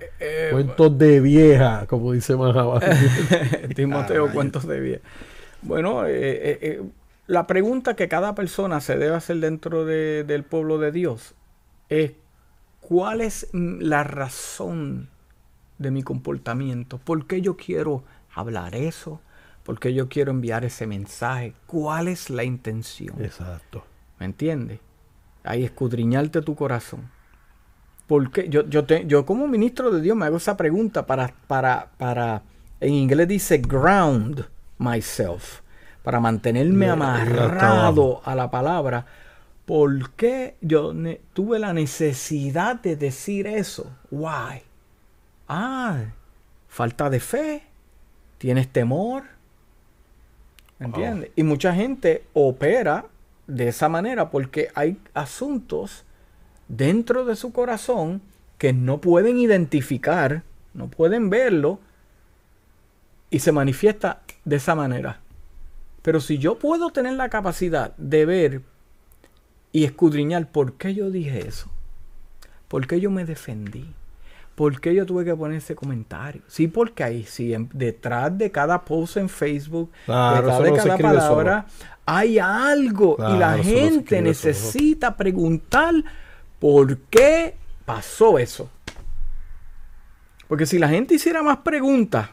Eh, 0.00 0.10
eh, 0.20 0.48
cuentos 0.52 0.96
de 0.96 1.20
vieja, 1.20 1.86
como 1.86 2.12
dice 2.12 2.36
más 2.36 2.54
Timoteo, 3.74 4.32
cuentos 4.32 4.66
de 4.66 4.80
vieja. 4.80 5.02
Bueno, 5.62 6.04
eh, 6.06 6.82
la 7.26 7.46
pregunta 7.46 7.94
que 7.94 8.08
cada 8.08 8.34
persona 8.34 8.80
se 8.80 8.96
debe 8.96 9.14
hacer 9.14 9.38
dentro 9.38 9.84
del 9.84 10.44
pueblo 10.44 10.78
de 10.78 10.92
Dios 10.92 11.34
es: 11.88 12.12
¿cuál 12.80 13.20
es 13.20 13.48
la 13.52 14.04
razón 14.04 15.08
de 15.78 15.90
mi 15.90 16.02
comportamiento? 16.02 16.98
¿Por 16.98 17.26
qué 17.26 17.40
yo 17.40 17.56
quiero 17.56 18.04
hablar 18.34 18.74
eso? 18.74 19.20
porque 19.62 19.94
yo 19.94 20.08
quiero 20.08 20.30
enviar 20.30 20.64
ese 20.64 20.86
mensaje? 20.86 21.54
¿Cuál 21.66 22.08
es 22.08 22.30
la 22.30 22.44
intención? 22.44 23.22
Exacto. 23.22 23.84
¿Me 24.18 24.26
entiendes? 24.26 24.80
Ahí 25.44 25.64
escudriñarte 25.64 26.42
tu 26.42 26.54
corazón. 26.54 27.10
Porque 28.06 28.48
yo, 28.48 28.68
yo, 28.68 28.84
te, 28.84 29.06
yo 29.06 29.24
como 29.24 29.48
ministro 29.48 29.90
de 29.90 30.00
Dios 30.00 30.16
me 30.16 30.26
hago 30.26 30.36
esa 30.36 30.56
pregunta 30.56 31.06
para, 31.06 31.34
para, 31.46 31.90
para, 31.96 32.42
en 32.80 32.94
inglés 32.94 33.28
dice 33.28 33.58
ground 33.58 34.46
myself, 34.78 35.60
para 36.02 36.20
mantenerme 36.20 36.90
amarrado 36.90 38.20
a 38.24 38.34
la 38.34 38.50
palabra. 38.50 39.06
¿Por 39.64 40.10
qué 40.10 40.56
yo 40.60 40.92
tuve 41.32 41.60
la 41.60 41.72
necesidad 41.72 42.80
de 42.80 42.96
decir 42.96 43.46
eso? 43.46 43.90
Why? 44.10 44.62
Ah, 45.48 46.00
falta 46.68 47.08
de 47.08 47.20
fe 47.20 47.71
tienes 48.42 48.66
temor. 48.66 49.22
¿Entiendes? 50.80 51.30
Y 51.36 51.44
mucha 51.44 51.72
gente 51.72 52.24
opera 52.32 53.06
de 53.46 53.68
esa 53.68 53.88
manera 53.88 54.30
porque 54.30 54.68
hay 54.74 54.98
asuntos 55.14 56.02
dentro 56.66 57.24
de 57.24 57.36
su 57.36 57.52
corazón 57.52 58.20
que 58.58 58.72
no 58.72 59.00
pueden 59.00 59.38
identificar, 59.38 60.42
no 60.74 60.88
pueden 60.88 61.30
verlo 61.30 61.78
y 63.30 63.38
se 63.38 63.52
manifiesta 63.52 64.22
de 64.44 64.56
esa 64.56 64.74
manera. 64.74 65.20
Pero 66.02 66.20
si 66.20 66.38
yo 66.38 66.58
puedo 66.58 66.90
tener 66.90 67.12
la 67.12 67.28
capacidad 67.28 67.94
de 67.96 68.26
ver 68.26 68.62
y 69.70 69.84
escudriñar 69.84 70.50
por 70.50 70.72
qué 70.72 70.94
yo 70.94 71.12
dije 71.12 71.46
eso, 71.46 71.70
por 72.66 72.88
qué 72.88 72.98
yo 72.98 73.08
me 73.08 73.24
defendí, 73.24 73.94
¿Por 74.54 74.80
qué 74.80 74.94
yo 74.94 75.06
tuve 75.06 75.24
que 75.24 75.34
poner 75.34 75.58
ese 75.58 75.74
comentario? 75.74 76.42
Sí, 76.46 76.68
porque 76.68 77.02
ahí, 77.02 77.24
sí, 77.24 77.54
detrás 77.72 78.36
de 78.36 78.50
cada 78.50 78.84
post 78.84 79.16
en 79.16 79.28
Facebook, 79.28 79.90
detrás 80.06 80.62
de 80.62 80.72
cada 80.74 80.98
palabra, 80.98 81.66
hay 82.04 82.38
algo. 82.38 83.16
y 83.18 83.38
la 83.38 83.58
gente 83.58 84.20
necesita 84.20 85.16
preguntar 85.16 85.94
por 86.58 86.98
qué 86.98 87.56
pasó 87.84 88.38
eso. 88.38 88.68
Porque 90.48 90.66
si 90.66 90.78
la 90.78 90.88
gente 90.88 91.14
hiciera 91.14 91.42
más 91.42 91.58
preguntas, 91.58 92.28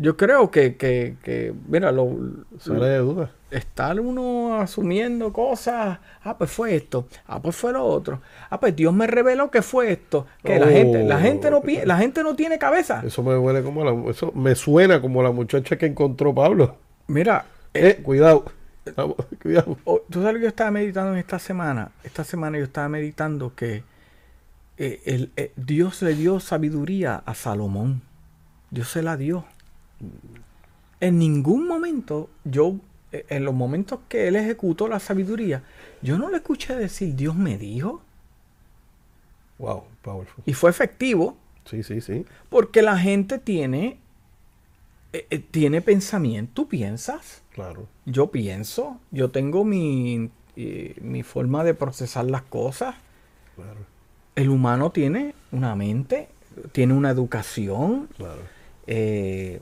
yo 0.00 0.16
creo 0.16 0.50
que, 0.50 0.76
que, 0.76 1.16
que 1.22 1.52
mira, 1.68 1.92
lo, 1.92 2.06
de 2.64 2.98
duda. 2.98 3.30
Estar 3.50 4.00
uno 4.00 4.58
asumiendo 4.58 5.30
cosas, 5.30 5.98
ah, 6.24 6.38
pues 6.38 6.50
fue 6.50 6.74
esto, 6.74 7.06
ah, 7.26 7.42
pues 7.42 7.54
fue 7.54 7.72
lo 7.72 7.84
otro, 7.84 8.22
ah, 8.48 8.58
pues 8.58 8.74
Dios 8.74 8.94
me 8.94 9.06
reveló 9.06 9.50
que 9.50 9.60
fue 9.60 9.92
esto, 9.92 10.26
que 10.42 10.58
la 10.58 10.68
gente, 10.68 11.04
la 11.04 11.20
gente 11.20 11.50
no 11.50 11.60
la 11.84 11.98
gente 11.98 12.22
no 12.22 12.34
tiene 12.34 12.58
cabeza. 12.58 13.02
Eso 13.04 13.22
me 13.22 13.36
huele 13.36 13.62
como 13.62 13.84
la, 13.84 14.10
eso 14.10 14.32
me 14.32 14.54
suena 14.54 15.02
como 15.02 15.22
la 15.22 15.32
muchacha 15.32 15.76
que 15.76 15.84
encontró 15.84 16.34
Pablo. 16.34 16.76
Mira, 17.06 17.44
eh, 17.74 17.98
eh 17.98 18.02
cuidado. 18.02 18.46
cuidado. 19.42 19.76
Oh, 19.84 20.00
tú 20.08 20.22
sabes 20.22 20.36
que 20.36 20.42
yo 20.42 20.48
estaba 20.48 20.70
meditando 20.70 21.12
en 21.12 21.18
esta 21.18 21.38
semana. 21.38 21.90
Esta 22.04 22.24
semana 22.24 22.56
yo 22.56 22.64
estaba 22.64 22.88
meditando 22.88 23.54
que 23.54 23.82
eh, 24.78 25.02
el- 25.04 25.30
eh, 25.36 25.52
Dios 25.56 26.00
le 26.00 26.14
dio 26.14 26.40
sabiduría 26.40 27.22
a 27.26 27.34
Salomón. 27.34 28.00
Dios 28.70 28.88
se 28.88 29.02
la 29.02 29.18
dio. 29.18 29.44
En 31.00 31.18
ningún 31.18 31.66
momento, 31.66 32.28
yo, 32.44 32.76
eh, 33.12 33.24
en 33.28 33.44
los 33.44 33.54
momentos 33.54 34.00
que 34.08 34.28
él 34.28 34.36
ejecutó 34.36 34.88
la 34.88 35.00
sabiduría, 35.00 35.62
yo 36.02 36.18
no 36.18 36.30
le 36.30 36.38
escuché 36.38 36.74
decir, 36.76 37.14
Dios 37.14 37.34
me 37.36 37.56
dijo. 37.58 38.02
Wow, 39.58 39.84
powerful. 40.02 40.42
Y 40.46 40.54
fue 40.54 40.70
efectivo 40.70 41.36
Sí, 41.64 41.82
sí, 41.82 42.00
sí. 42.00 42.24
porque 42.48 42.82
la 42.82 42.98
gente 42.98 43.38
tiene, 43.38 43.98
eh, 45.12 45.26
eh, 45.30 45.38
tiene 45.38 45.80
pensamiento. 45.82 46.52
¿Tú 46.54 46.68
piensas? 46.68 47.42
Claro. 47.52 47.86
Yo 48.06 48.30
pienso. 48.30 48.98
Yo 49.10 49.30
tengo 49.30 49.64
mi, 49.64 50.30
eh, 50.56 50.96
mi 51.02 51.22
forma 51.22 51.62
de 51.64 51.74
procesar 51.74 52.24
las 52.26 52.42
cosas. 52.42 52.94
Claro, 53.56 53.80
El 54.36 54.48
humano 54.48 54.90
tiene 54.90 55.34
una 55.52 55.74
mente, 55.76 56.28
tiene 56.72 56.94
una 56.94 57.10
educación. 57.10 58.08
claro. 58.16 58.40
Eh, 58.86 59.60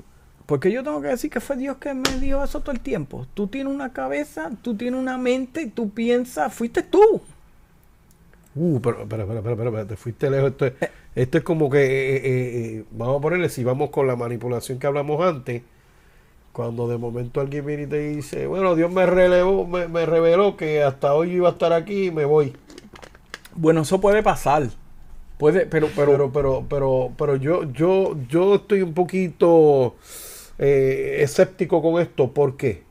porque 0.48 0.72
yo 0.72 0.82
tengo 0.82 1.02
que 1.02 1.08
decir 1.08 1.30
que 1.30 1.40
fue 1.40 1.58
Dios 1.58 1.76
que 1.76 1.92
me 1.92 2.18
dio 2.20 2.42
eso 2.42 2.60
todo 2.60 2.72
el 2.72 2.80
tiempo. 2.80 3.26
Tú 3.34 3.48
tienes 3.48 3.70
una 3.70 3.92
cabeza, 3.92 4.50
tú 4.62 4.74
tienes 4.74 4.98
una 4.98 5.18
mente, 5.18 5.66
tú 5.66 5.90
piensas, 5.90 6.54
fuiste 6.54 6.82
tú. 6.82 7.20
Uh, 8.54 8.80
pero, 8.80 9.02
espera, 9.02 9.24
espera, 9.24 9.40
espera, 9.40 9.64
espera, 9.68 9.84
te 9.86 9.96
fuiste 9.96 10.30
lejos. 10.30 10.52
Esto 10.52 10.64
es, 10.64 10.72
esto 11.14 11.36
es 11.36 11.44
como 11.44 11.68
que, 11.68 11.84
eh, 11.84 12.16
eh, 12.16 12.22
eh, 12.78 12.84
vamos 12.92 13.18
a 13.18 13.20
ponerle, 13.20 13.50
si 13.50 13.62
vamos 13.62 13.90
con 13.90 14.06
la 14.06 14.16
manipulación 14.16 14.78
que 14.78 14.86
hablamos 14.86 15.22
antes, 15.22 15.60
cuando 16.54 16.88
de 16.88 16.96
momento 16.96 17.42
alguien 17.42 17.66
viene 17.66 17.82
y 17.82 17.86
te 17.88 17.98
dice, 18.08 18.46
bueno, 18.46 18.74
Dios 18.74 18.90
me 18.90 19.04
relevó, 19.04 19.66
me, 19.66 19.86
me 19.86 20.06
reveló 20.06 20.56
que 20.56 20.82
hasta 20.82 21.12
hoy 21.12 21.32
iba 21.32 21.50
a 21.50 21.52
estar 21.52 21.74
aquí 21.74 22.06
y 22.06 22.10
me 22.10 22.24
voy. 22.24 22.56
Bueno, 23.54 23.82
eso 23.82 24.00
puede 24.00 24.22
pasar. 24.22 24.70
Puede, 25.36 25.66
pero, 25.66 25.88
pero, 25.94 26.12
Pero, 26.12 26.32
pero, 26.32 26.66
pero, 26.70 27.12
pero 27.18 27.36
yo, 27.36 27.70
yo, 27.70 28.16
yo 28.30 28.54
estoy 28.54 28.80
un 28.80 28.94
poquito 28.94 29.94
eh, 30.58 31.18
escéptico 31.20 31.82
con 31.82 32.00
esto. 32.00 32.32
¿Por 32.32 32.56
qué? 32.56 32.82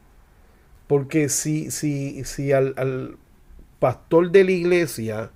Porque 0.88 1.30
si, 1.30 1.72
si, 1.72 2.24
si 2.24 2.51
al, 2.53 2.74
al 2.78 3.18
pastor 3.80 4.32
de 4.32 4.43
la 4.45 4.51
iglesia 4.51 5.32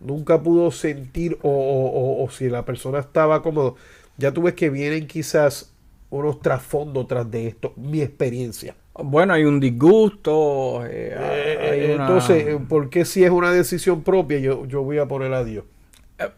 nunca 0.00 0.42
pudo 0.42 0.70
sentir 0.70 1.38
o, 1.42 1.48
o- 1.50 1.90
o- 2.20 2.24
o 2.24 2.30
si 2.30 2.48
la 2.48 2.64
persona 2.64 2.98
estaba 3.00 3.42
cómodo, 3.42 3.76
ya 4.16 4.32
tú 4.32 4.42
ves 4.42 4.54
que 4.54 4.70
vienen 4.70 5.06
quizás 5.06 5.72
unos 6.10 6.40
trasfondos 6.40 7.08
tras 7.08 7.30
de 7.30 7.48
esto, 7.48 7.72
mi 7.76 8.00
experiencia. 8.02 8.76
bueno, 8.94 9.32
hay 9.32 9.44
un 9.44 9.58
disgusto. 9.60 10.84
eh, 10.86 11.14
Eh, 11.16 11.94
una- 11.94 12.04
Entonces, 12.06 12.56
¿por 12.68 12.90
qué 12.90 13.04
si 13.04 13.24
es 13.24 13.30
una 13.30 13.50
decisión 13.50 14.02
propia 14.02 14.38
yo, 14.38 14.66
yo 14.66 14.82
voy 14.82 14.98
a 14.98 15.06
poner 15.06 15.32
a 15.32 15.44
Dios? 15.44 15.64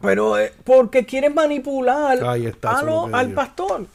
Pero 0.01 0.39
eh, 0.39 0.51
porque 0.63 1.05
quieren 1.05 1.35
manipular 1.35 2.17
está, 2.45 2.79
a 2.79 2.83
lo- 2.83 3.05
al 3.13 3.33
pastor. 3.33 3.85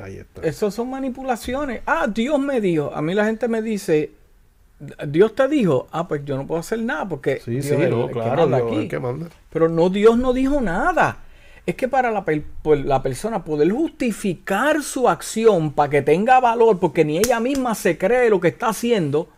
Ahí 0.00 0.16
está. 0.16 0.42
Eso 0.42 0.70
son 0.70 0.90
manipulaciones. 0.90 1.82
Ah, 1.86 2.06
Dios 2.12 2.38
me 2.38 2.60
dijo. 2.60 2.92
A 2.94 3.02
mí 3.02 3.14
la 3.14 3.24
gente 3.26 3.46
me 3.48 3.60
dice, 3.62 4.12
Dios 5.08 5.34
te 5.34 5.48
dijo. 5.48 5.88
Ah, 5.92 6.08
pues 6.08 6.24
yo 6.24 6.36
no 6.36 6.46
puedo 6.46 6.60
hacer 6.60 6.78
nada 6.80 7.08
porque 7.08 7.40
Sí, 7.40 7.50
Dios 7.52 7.66
sí, 7.66 7.74
es 7.74 7.80
el 7.80 7.90
no, 7.90 8.06
que 8.06 8.12
claro, 8.14 8.42
manda 8.42 8.56
Dios 8.58 8.72
aquí. 8.78 8.88
que 8.88 8.98
manda. 8.98 9.28
Pero 9.50 9.68
no, 9.68 9.90
Dios 9.90 10.16
no 10.18 10.32
dijo 10.32 10.60
nada. 10.60 11.18
Es 11.66 11.76
que 11.76 11.86
para 11.88 12.10
la, 12.10 12.24
per- 12.24 12.42
por 12.62 12.78
la 12.78 13.02
persona 13.02 13.44
poder 13.44 13.70
justificar 13.70 14.82
su 14.82 15.08
acción 15.08 15.72
para 15.72 15.90
que 15.90 16.02
tenga 16.02 16.40
valor, 16.40 16.80
porque 16.80 17.04
ni 17.04 17.18
ella 17.18 17.38
misma 17.38 17.74
se 17.76 17.96
cree 17.98 18.30
lo 18.30 18.40
que 18.40 18.48
está 18.48 18.68
haciendo, 18.70 19.28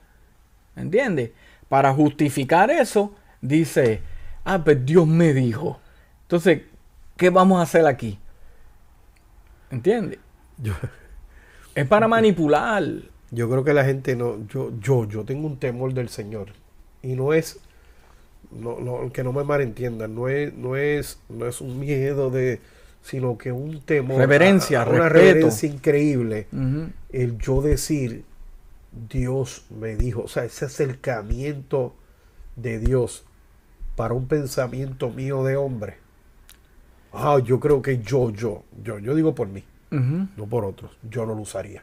¿entiendes? 0.76 1.32
Para 1.68 1.92
justificar 1.92 2.70
eso, 2.70 3.14
dice, 3.42 4.00
ah, 4.44 4.62
pues 4.64 4.86
Dios 4.86 5.06
me 5.06 5.34
dijo. 5.34 5.80
Entonces, 6.22 6.62
¿qué 7.16 7.28
vamos 7.28 7.58
a 7.58 7.62
hacer 7.62 7.86
aquí? 7.86 8.18
¿Entiendes? 9.70 10.18
Yo- 10.58 10.72
Es 11.74 11.88
para 11.88 12.06
manipular. 12.06 12.84
Yo 13.32 13.50
creo 13.50 13.64
que 13.64 13.74
la 13.74 13.84
gente 13.84 14.14
no, 14.14 14.46
yo, 14.46 14.70
yo, 14.80 15.08
yo 15.08 15.24
tengo 15.24 15.46
un 15.48 15.58
temor 15.58 15.92
del 15.92 16.08
Señor. 16.08 16.48
Y 17.02 17.16
no 17.16 17.32
es, 17.34 17.58
no, 18.52 18.78
no, 18.78 19.12
que 19.12 19.24
no 19.24 19.32
me 19.32 19.42
malentiendan, 19.42 20.14
no 20.14 20.28
es, 20.28 20.54
no 20.54 20.76
es, 20.76 21.18
no 21.28 21.46
es 21.46 21.60
un 21.60 21.80
miedo 21.80 22.30
de, 22.30 22.60
sino 23.02 23.36
que 23.36 23.50
un 23.50 23.80
temor. 23.80 24.18
Reverencia, 24.20 24.82
a- 24.82 24.84
a 24.84 24.88
una 24.88 25.08
respeto. 25.08 25.24
reverencia 25.24 25.68
increíble. 25.68 26.46
El 27.10 27.38
yo 27.38 27.60
decir, 27.60 28.24
Dios 29.10 29.64
me 29.76 29.96
dijo, 29.96 30.22
o 30.22 30.28
sea, 30.28 30.44
ese 30.44 30.66
acercamiento 30.66 31.92
de 32.54 32.78
Dios 32.78 33.24
para 33.96 34.14
un 34.14 34.28
pensamiento 34.28 35.10
mío 35.10 35.42
de 35.42 35.56
hombre. 35.56 35.96
Ah, 37.12 37.38
yo 37.44 37.58
creo 37.58 37.82
que 37.82 37.98
yo, 37.98 38.30
yo, 38.30 38.62
yo, 38.82 38.98
yo 39.00 39.14
digo 39.16 39.34
por 39.34 39.48
mí, 39.48 39.64
No 40.36 40.46
por 40.46 40.64
otros. 40.64 40.90
Yo 41.08 41.26
no 41.26 41.34
lo 41.34 41.42
usaría. 41.42 41.82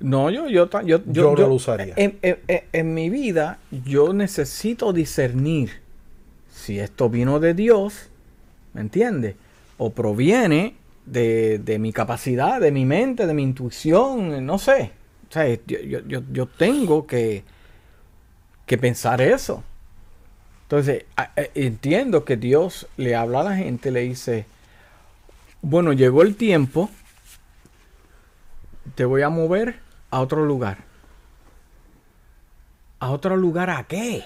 No, 0.00 0.30
yo, 0.30 0.48
yo, 0.48 0.68
yo, 0.84 1.00
Yo 1.06 1.34
no 1.34 1.48
lo 1.48 1.54
usaría. 1.54 1.94
En, 1.96 2.18
en- 2.22 2.38
en- 2.48 2.62
en 2.72 2.94
mi 2.94 3.08
vida, 3.10 3.58
yo 3.84 4.12
necesito 4.12 4.92
discernir 4.92 5.70
si 6.52 6.78
esto 6.80 7.08
vino 7.08 7.38
de 7.40 7.54
Dios, 7.54 8.08
¿me 8.74 8.80
entiendes? 8.80 9.36
O 9.78 9.90
proviene 9.90 10.74
de, 11.06 11.58
de 11.58 11.78
mi 11.78 11.92
capacidad, 11.92 12.60
de 12.60 12.72
mi 12.72 12.84
mente, 12.84 13.26
de 13.26 13.34
mi 13.34 13.42
intuición, 13.42 14.44
no 14.44 14.58
sé. 14.58 14.90
O 15.28 15.32
sea, 15.32 15.46
yo, 15.66 16.20
yo, 16.32 16.46
tengo 16.46 17.06
que, 17.06 17.42
que 18.66 18.76
pensar 18.78 19.20
eso. 19.22 19.62
Entonces, 20.64 21.04
a- 21.16 21.30
entiendo 21.54 22.24
que 22.24 22.36
Dios 22.36 22.86
le 22.96 23.14
habla 23.14 23.40
a 23.40 23.44
la 23.44 23.56
gente, 23.56 23.90
le 23.90 24.00
dice, 24.00 24.46
bueno, 25.62 25.92
llegó 25.92 26.22
el 26.22 26.34
tiempo, 26.36 26.90
te 28.94 29.04
voy 29.04 29.22
a 29.22 29.28
mover 29.28 29.80
a 30.10 30.20
otro 30.20 30.44
lugar. 30.44 30.78
¿A 33.00 33.10
otro 33.10 33.36
lugar 33.36 33.70
a 33.70 33.84
qué? 33.84 34.24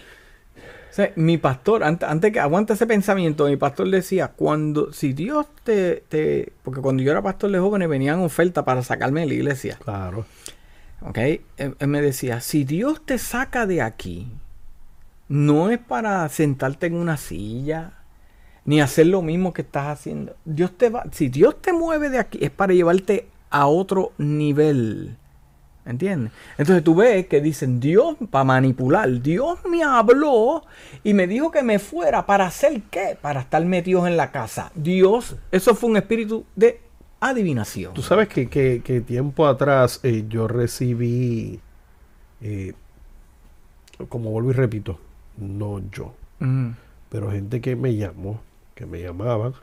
O 0.90 0.94
sea, 0.96 1.12
mi 1.16 1.38
pastor, 1.38 1.84
antes, 1.84 2.08
antes 2.08 2.32
que 2.32 2.40
aguanta 2.40 2.74
ese 2.74 2.86
pensamiento, 2.86 3.46
mi 3.46 3.56
pastor 3.56 3.90
decía, 3.90 4.28
cuando, 4.28 4.92
si 4.92 5.12
Dios 5.12 5.46
te, 5.62 6.04
te, 6.08 6.52
porque 6.62 6.80
cuando 6.80 7.02
yo 7.02 7.12
era 7.12 7.22
pastor 7.22 7.50
de 7.50 7.58
jóvenes 7.58 7.88
venían 7.88 8.20
ofertas 8.20 8.64
para 8.64 8.82
sacarme 8.82 9.20
de 9.20 9.26
la 9.26 9.34
iglesia. 9.34 9.78
Claro. 9.82 10.26
¿Ok? 11.02 11.18
Él, 11.18 11.76
él 11.78 11.88
me 11.88 12.00
decía, 12.00 12.40
si 12.40 12.64
Dios 12.64 13.04
te 13.04 13.18
saca 13.18 13.66
de 13.66 13.82
aquí, 13.82 14.28
no 15.28 15.70
es 15.70 15.78
para 15.78 16.28
sentarte 16.28 16.86
en 16.86 16.94
una 16.94 17.16
silla, 17.16 17.92
ni 18.64 18.80
hacer 18.80 19.06
lo 19.06 19.22
mismo 19.22 19.52
que 19.52 19.62
estás 19.62 19.86
haciendo. 19.86 20.36
Dios 20.44 20.76
te 20.76 20.90
va, 20.90 21.04
si 21.12 21.28
Dios 21.28 21.60
te 21.60 21.72
mueve 21.72 22.08
de 22.10 22.18
aquí, 22.18 22.38
es 22.42 22.50
para 22.50 22.74
llevarte 22.74 23.28
a 23.60 23.66
otro 23.66 24.12
nivel. 24.18 25.16
¿Entiendes? 25.84 26.32
Entonces 26.58 26.82
tú 26.82 26.96
ves 26.96 27.26
que 27.28 27.40
dicen 27.40 27.78
Dios 27.78 28.16
para 28.30 28.42
manipular. 28.44 29.22
Dios 29.22 29.60
me 29.70 29.84
habló 29.84 30.64
y 31.04 31.14
me 31.14 31.28
dijo 31.28 31.52
que 31.52 31.62
me 31.62 31.78
fuera 31.78 32.26
para 32.26 32.46
hacer 32.46 32.82
qué? 32.90 33.16
Para 33.20 33.40
estar 33.42 33.64
metidos 33.64 34.08
en 34.08 34.16
la 34.16 34.32
casa. 34.32 34.72
Dios, 34.74 35.36
eso 35.52 35.76
fue 35.76 35.90
un 35.90 35.96
espíritu 35.96 36.44
de 36.56 36.80
adivinación. 37.20 37.94
Tú 37.94 38.02
sabes 38.02 38.26
que, 38.28 38.48
que- 38.48 38.82
que 38.84 39.00
tiempo 39.00 39.46
atrás 39.46 40.00
eh, 40.02 40.24
yo 40.28 40.48
recibí, 40.48 41.60
eh, 42.40 42.72
como 44.08 44.30
vuelvo 44.30 44.50
y 44.50 44.54
repito, 44.54 44.98
no 45.38 45.80
yo, 45.92 46.14
Ujú. 46.40 46.74
pero 47.08 47.30
gente 47.30 47.60
que 47.60 47.76
me 47.76 47.94
llamó, 47.94 48.40
que 48.74 48.86
me 48.86 49.00
llamaban, 49.00 49.54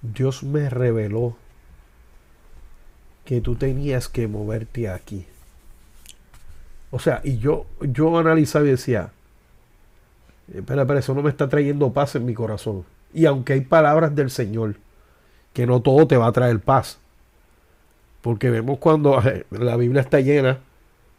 Dios 0.00 0.42
me 0.42 0.68
reveló 0.70 1.36
que 3.24 3.40
tú 3.40 3.54
tenías 3.54 4.08
que 4.08 4.28
moverte 4.28 4.88
aquí. 4.88 5.26
O 6.90 6.98
sea, 6.98 7.20
y 7.24 7.38
yo, 7.38 7.66
yo 7.80 8.18
analizaba 8.18 8.64
y 8.66 8.70
decía, 8.70 9.10
"Eh, 10.52 10.58
espera, 10.58 10.82
espera, 10.82 11.00
eso 11.00 11.14
no 11.14 11.22
me 11.22 11.30
está 11.30 11.48
trayendo 11.48 11.92
paz 11.92 12.14
en 12.16 12.26
mi 12.26 12.34
corazón. 12.34 12.84
Y 13.14 13.26
aunque 13.26 13.54
hay 13.54 13.60
palabras 13.62 14.14
del 14.14 14.30
Señor, 14.30 14.76
que 15.52 15.66
no 15.66 15.80
todo 15.80 16.06
te 16.06 16.16
va 16.16 16.26
a 16.26 16.32
traer 16.32 16.60
paz. 16.60 16.98
Porque 18.20 18.50
vemos 18.50 18.78
cuando 18.78 19.20
la 19.50 19.76
Biblia 19.76 20.00
está 20.00 20.20
llena 20.20 20.60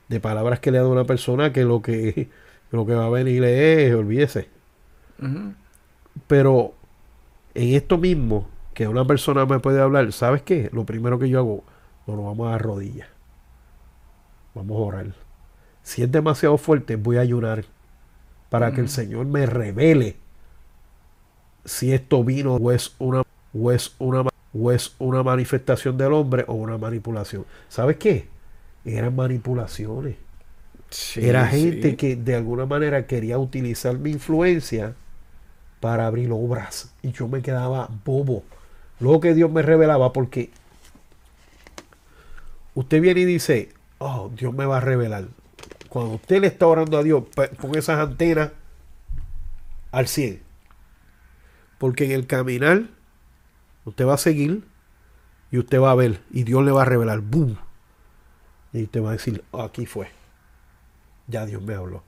de 0.10 0.20
palabras 0.20 0.60
que 0.60 0.72
le 0.72 0.80
da 0.80 0.88
una 0.88 1.06
persona 1.06 1.54
que 1.54 1.64
lo 1.64 1.82
que, 1.82 2.30
lo 2.72 2.86
que 2.86 2.94
va 2.94 3.06
a 3.06 3.10
venir 3.10 3.44
es, 3.44 3.94
olvídese. 3.96 4.50
Pero 6.28 6.74
en 7.56 7.76
esto 7.76 7.98
mismo, 7.98 8.48
que 8.74 8.88
una 8.88 9.06
persona 9.06 9.46
me 9.46 9.60
puede 9.60 9.80
hablar, 9.82 10.12
¿sabes 10.12 10.42
qué? 10.42 10.70
Lo 10.74 10.86
primero 10.86 11.20
que 11.20 11.30
yo 11.30 11.40
hago, 11.40 11.64
no 12.08 12.16
nos 12.16 12.26
vamos 12.26 12.48
a 12.48 12.52
dar 12.52 12.62
rodillas. 12.62 13.08
Vamos 14.54 14.78
a 14.78 14.82
orar. 14.82 15.14
Si 15.82 16.04
es 16.04 16.12
demasiado 16.12 16.58
fuerte, 16.58 16.96
voy 16.96 17.18
a 17.18 17.22
ayunar 17.22 17.66
para 18.50 18.72
que 18.72 18.82
el. 18.82 18.90
Señor 18.90 19.26
me 19.26 19.46
revele 19.46 20.18
si 21.66 21.94
esto 21.94 22.24
vino 22.24 22.56
o 22.56 22.72
es 22.72 22.96
una 23.00 23.24
o 23.54 23.72
es 23.72 23.96
una 24.00 24.24
o 24.54 24.72
es 24.72 24.96
una 25.00 25.24
manifestación 25.24 25.98
del 25.98 26.14
hombre 26.14 26.46
o 26.48 26.54
una 26.54 26.78
manipulación. 26.78 27.46
¿Sabes 27.70 27.98
qué? 27.98 28.28
Eran 28.86 29.16
manipulaciones. 29.16 30.16
Sí, 30.90 31.28
Era 31.28 31.48
gente 31.48 31.92
sí. 31.92 31.96
que 31.96 32.16
de 32.16 32.36
alguna 32.36 32.68
manera 32.68 33.08
quería 33.08 33.40
utilizar 33.40 33.98
mi 33.98 34.12
influencia 34.12 34.94
para 35.80 36.06
abrir 36.06 36.32
obras. 36.32 36.94
Y 37.02 37.12
yo 37.12 37.28
me 37.28 37.42
quedaba 37.42 37.90
bobo. 38.06 38.44
Luego 39.00 39.20
que 39.20 39.34
Dios 39.34 39.52
me 39.52 39.64
revelaba, 39.64 40.14
porque 40.14 40.52
usted 42.76 43.02
viene 43.02 43.22
y 43.22 43.26
dice, 43.26 43.70
oh, 44.00 44.30
Dios 44.36 44.54
me 44.54 44.66
va 44.66 44.78
a 44.78 44.82
revelar. 44.82 45.26
Cuando 45.90 46.16
usted 46.16 46.42
le 46.42 46.48
está 46.48 46.68
orando 46.68 46.98
a 46.98 47.04
Dios, 47.04 47.24
pon 47.34 47.76
esas 47.76 48.00
antenas 48.00 48.52
al 49.92 50.08
100. 50.08 50.42
Porque 51.78 52.06
en 52.06 52.12
el 52.12 52.28
caminar, 52.28 52.84
usted 53.86 54.06
va 54.06 54.16
a 54.16 54.18
seguir 54.18 54.64
y 55.52 55.60
usted 55.60 55.80
va 55.80 55.92
a 55.92 55.96
ver 55.96 56.22
y 56.32 56.44
Dios 56.44 56.64
le 56.64 56.72
va 56.72 56.82
a 56.82 56.86
revelar, 56.86 57.20
¡boom! 57.20 57.58
Y 58.72 58.84
usted 58.84 59.04
va 59.04 59.10
a 59.10 59.14
decir, 59.14 59.44
oh, 59.52 59.62
aquí 59.62 59.86
fue. 59.86 60.08
Ya 61.28 61.46
Dios 61.46 61.62
me 61.62 61.76
habló. 61.76 62.04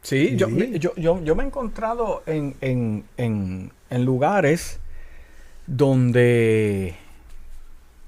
Sí, 0.00 0.36
yo, 0.36 0.48
yo, 0.48 1.22
yo, 1.22 1.34
me 1.34 1.42
he 1.42 1.46
encontrado 1.46 2.22
en, 2.26 2.56
en, 2.60 3.04
en, 3.16 3.72
en 3.90 4.04
lugares 4.04 4.78
donde 5.66 6.96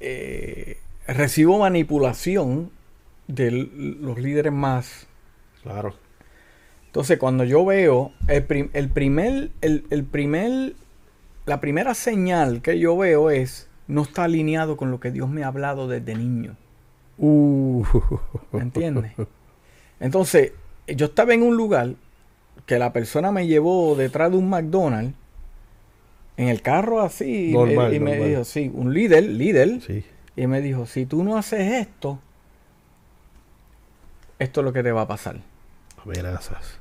eh, 0.01 0.79
recibo 1.07 1.59
manipulación 1.59 2.71
de 3.27 3.51
los 3.51 4.19
líderes 4.19 4.53
más. 4.53 5.07
Claro. 5.63 5.95
Entonces, 6.87 7.19
cuando 7.19 7.45
yo 7.45 7.65
veo 7.65 8.13
el, 8.29 8.71
el 8.73 8.89
primer, 8.89 9.51
el, 9.61 9.85
el, 9.91 10.05
primer, 10.05 10.75
la 11.47 11.61
primera 11.61 11.95
señal 11.95 12.63
que 12.63 12.79
yo 12.79 12.97
veo 12.97 13.31
es 13.31 13.69
no 13.87 14.03
está 14.03 14.25
alineado 14.25 14.77
con 14.77 14.91
lo 14.91 15.01
que 15.01 15.11
Dios 15.11 15.29
me 15.29 15.45
ha 15.45 15.49
hablado 15.49 15.89
desde 15.89 16.15
niño. 16.15 16.57
Uh. 17.19 17.85
¿Me 18.53 18.61
entiendes? 18.61 19.13
Entonces, 20.01 20.53
yo 20.87 21.07
estaba 21.07 21.35
en 21.35 21.43
un 21.43 21.57
lugar 21.57 21.95
que 22.67 22.79
la 22.79 22.93
persona 22.93 23.33
me 23.33 23.47
llevó 23.47 23.97
detrás 23.97 24.31
de 24.31 24.37
un 24.37 24.49
McDonald's 24.49 25.15
en 26.39 26.49
el 26.49 26.63
carro 26.63 27.03
así 27.03 27.51
y, 27.51 28.01
me 28.01 28.17
dijo, 28.17 28.45
sí, 28.45 28.71
un 28.73 28.95
líder, 28.95 29.25
líder. 29.25 29.81
Y 30.37 30.47
me 30.47 30.63
dijo, 30.63 30.87
si 30.87 31.05
tú 31.05 31.25
no 31.25 31.37
haces 31.37 31.73
esto, 31.73 32.21
esto 34.39 34.61
es 34.61 34.65
lo 34.65 34.73
que 34.73 34.83
te 34.83 34.93
va 34.93 35.03
a 35.03 35.09
pasar. 35.09 35.41
Amenazas. 36.03 36.79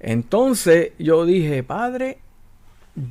Entonces 0.00 0.92
yo 0.98 1.26
dije, 1.26 1.64
padre, 1.64 2.18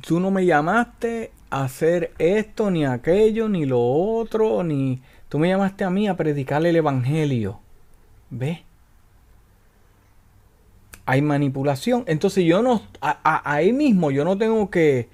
tú 0.06 0.18
no 0.18 0.30
me 0.30 0.46
llamaste 0.46 1.30
a 1.50 1.64
hacer 1.64 2.12
esto, 2.18 2.70
ni 2.70 2.86
aquello, 2.86 3.48
ni 3.48 3.66
lo 3.66 3.80
otro, 3.80 4.64
ni... 4.64 5.00
Tú 5.28 5.38
me 5.38 5.48
llamaste 5.48 5.84
a 5.84 5.90
mí 5.90 6.08
a 6.08 6.16
predicarle 6.16 6.70
el 6.70 6.76
Evangelio. 6.76 7.60
¿Ves? 8.30 8.60
hay 11.04 11.20
manipulación. 11.22 12.04
Entonces 12.06 12.44
yo 12.44 12.62
no, 12.62 12.82
ahí 13.00 13.72
mismo 13.72 14.10
yo 14.10 14.24
no 14.24 14.38
tengo 14.38 14.70
que, 14.70 15.08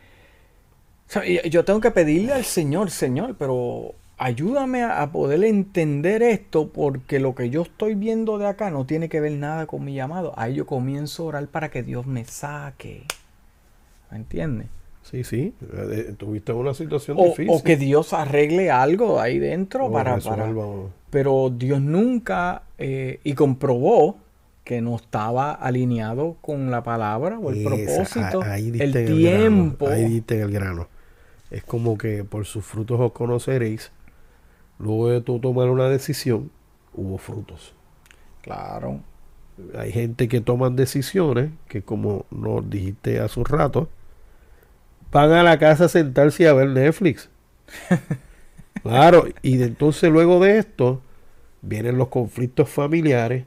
yo 1.50 1.64
tengo 1.64 1.80
que 1.80 1.90
pedirle 1.90 2.32
al 2.32 2.44
Señor, 2.44 2.90
Señor, 2.90 3.36
pero 3.38 3.94
ayúdame 4.18 4.82
a, 4.82 5.10
poder 5.10 5.44
entender 5.44 6.22
esto 6.22 6.68
porque 6.68 7.18
lo 7.18 7.34
que 7.34 7.50
yo 7.50 7.62
estoy 7.62 7.94
viendo 7.94 8.38
de 8.38 8.46
acá 8.46 8.70
no 8.70 8.84
tiene 8.84 9.08
que 9.08 9.20
ver 9.20 9.32
nada 9.32 9.66
con 9.66 9.84
mi 9.84 9.94
llamado. 9.94 10.34
Ahí 10.36 10.54
yo 10.54 10.66
comienzo 10.66 11.22
a 11.22 11.26
orar 11.26 11.46
para 11.48 11.70
que 11.70 11.82
Dios 11.82 12.06
me 12.06 12.24
saque. 12.24 13.04
¿Me 14.10 14.18
entiendes? 14.18 14.66
Sí, 15.02 15.24
sí, 15.24 15.54
eh, 15.72 16.14
tuviste 16.18 16.52
una 16.52 16.74
situación 16.74 17.16
difícil. 17.16 17.48
O 17.50 17.62
que 17.62 17.78
Dios 17.78 18.12
arregle 18.12 18.70
algo 18.70 19.20
ahí 19.20 19.38
dentro 19.38 19.90
para, 19.90 20.18
para... 20.18 20.52
Pero 21.08 21.50
Dios 21.50 21.80
nunca, 21.80 22.64
eh, 22.76 23.20
y 23.24 23.32
comprobó 23.32 24.18
que 24.64 24.82
no 24.82 24.96
estaba 24.96 25.52
alineado 25.52 26.36
con 26.42 26.70
la 26.70 26.82
palabra 26.82 27.38
o 27.38 27.50
el 27.50 27.64
propósito, 27.64 28.42
el 28.44 29.06
tiempo. 29.06 29.88
ahí 29.88 30.04
diste 30.04 30.42
el 30.42 30.50
grano. 30.50 30.88
Es 31.50 31.64
como 31.64 31.96
que 31.96 32.24
por 32.24 32.44
sus 32.46 32.64
frutos 32.64 33.00
os 33.00 33.12
conoceréis. 33.12 33.90
Luego 34.78 35.08
de 35.08 35.20
tú 35.20 35.40
tomar 35.40 35.70
una 35.70 35.88
decisión, 35.88 36.50
hubo 36.94 37.18
frutos. 37.18 37.74
Claro. 38.42 39.00
Hay 39.76 39.90
gente 39.90 40.28
que 40.28 40.40
toman 40.40 40.76
decisiones 40.76 41.50
que, 41.68 41.82
como 41.82 42.26
nos 42.30 42.68
dijiste 42.68 43.18
hace 43.18 43.40
un 43.40 43.46
rato, 43.46 43.88
van 45.10 45.32
a 45.32 45.42
la 45.42 45.58
casa 45.58 45.86
a 45.86 45.88
sentarse 45.88 46.46
a 46.46 46.52
ver 46.52 46.68
Netflix. 46.68 47.28
claro, 48.82 49.24
y 49.42 49.56
de 49.56 49.66
entonces 49.66 50.10
luego 50.10 50.38
de 50.38 50.58
esto 50.58 51.00
vienen 51.62 51.98
los 51.98 52.08
conflictos 52.08 52.68
familiares 52.68 53.44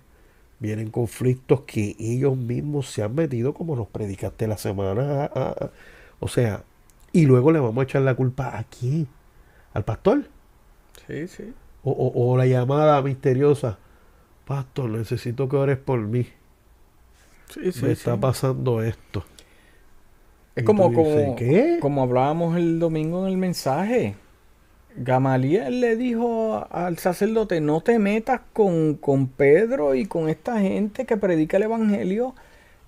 vienen 0.61 0.91
conflictos 0.91 1.61
que 1.61 1.95
ellos 1.99 2.37
mismos 2.37 2.87
se 2.87 3.01
han 3.01 3.15
metido, 3.15 3.55
como 3.55 3.75
nos 3.75 3.87
predicaste 3.87 4.47
la 4.47 4.57
semana. 4.57 5.29
o 6.19 6.27
sea, 6.27 6.63
y 7.13 7.25
luego 7.25 7.51
le 7.51 7.59
vamos 7.59 7.77
a 7.79 7.83
echar 7.83 8.01
la 8.01 8.15
culpa 8.15 8.57
a 8.57 8.63
quién? 8.63 9.07
¿Al 9.73 9.83
pastor? 9.83 10.25
Sí, 11.07 11.27
sí. 11.27 11.53
O, 11.83 12.37
la 12.37 12.45
llamada 12.45 13.01
misteriosa, 13.01 13.79
pastor, 14.45 14.91
necesito 14.91 15.49
que 15.49 15.55
ores 15.55 15.77
por 15.77 15.99
mí. 15.99 16.27
Sí, 17.49 17.71
sí, 17.71 17.85
Me 17.85 17.91
está 17.91 18.15
pasando 18.17 18.83
esto. 18.83 19.25
Es 20.55 20.63
como, 20.63 20.93
como, 20.93 21.35
como 21.79 22.03
hablábamos 22.03 22.55
el 22.57 22.79
domingo 22.79 23.25
en 23.25 23.31
el 23.31 23.37
mensaje. 23.37 24.15
Gamaliel 24.95 25.79
le 25.79 25.95
dijo 25.95 26.67
al 26.69 26.97
sacerdote, 26.97 27.61
no 27.61 27.81
te 27.81 27.97
metas 27.97 28.41
con, 28.53 28.95
con, 28.95 29.27
Pedro 29.27 29.95
y 29.95 30.05
con 30.05 30.29
esta 30.29 30.59
gente 30.59 31.05
que 31.05 31.17
predica 31.17 31.57
el 31.57 31.63
Evangelio. 31.63 32.35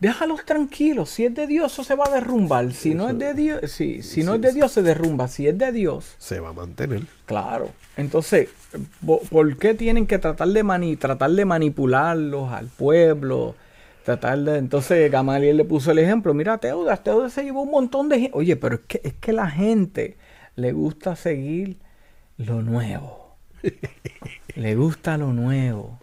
Déjalos 0.03 0.43
tranquilos. 0.43 1.09
Si 1.11 1.23
es 1.23 1.33
de 1.33 1.47
Dios, 1.47 1.71
eso 1.71 1.85
se 1.85 1.95
va 1.95 2.03
a 2.07 2.11
derrumbar. 2.11 2.73
Si 2.73 2.93
no 2.93 3.07
es 3.07 3.17
de 3.17 3.33
Dios, 3.33 3.71
si, 3.71 4.01
si 4.01 4.21
no 4.21 4.35
es 4.35 4.41
de 4.41 4.51
Dios, 4.51 4.69
se 4.73 4.81
derrumba. 4.81 5.29
Si 5.29 5.47
es 5.47 5.57
de 5.57 5.71
Dios, 5.71 6.15
se 6.17 6.41
va 6.41 6.49
a 6.49 6.51
mantener. 6.53 7.03
Claro. 7.25 7.69
Entonces, 7.95 8.49
¿por 9.05 9.55
qué 9.55 9.73
tienen 9.75 10.05
que 10.05 10.19
tratar 10.19 10.49
de, 10.49 10.61
mani 10.61 10.97
tratar 10.97 11.31
de 11.31 11.45
manipularlos 11.45 12.51
al 12.51 12.67
pueblo? 12.67 13.55
Tratar 14.03 14.39
de, 14.39 14.57
entonces 14.57 15.09
Gamaliel 15.09 15.55
le 15.55 15.63
puso 15.63 15.91
el 15.91 15.99
ejemplo. 15.99 16.33
Mira, 16.33 16.57
Teudas, 16.57 17.01
Teudas 17.01 17.31
se 17.31 17.45
llevó 17.45 17.61
un 17.61 17.71
montón 17.71 18.09
de 18.09 18.19
gente. 18.19 18.37
Oye, 18.37 18.57
pero 18.57 18.75
es 18.75 18.81
que, 18.81 18.99
es 19.05 19.13
que 19.13 19.31
la 19.31 19.49
gente 19.49 20.17
le 20.57 20.73
gusta 20.73 21.15
seguir 21.15 21.77
lo 22.35 22.61
nuevo. 22.61 23.37
Le 24.55 24.75
gusta 24.75 25.17
lo 25.17 25.33
nuevo. 25.33 25.97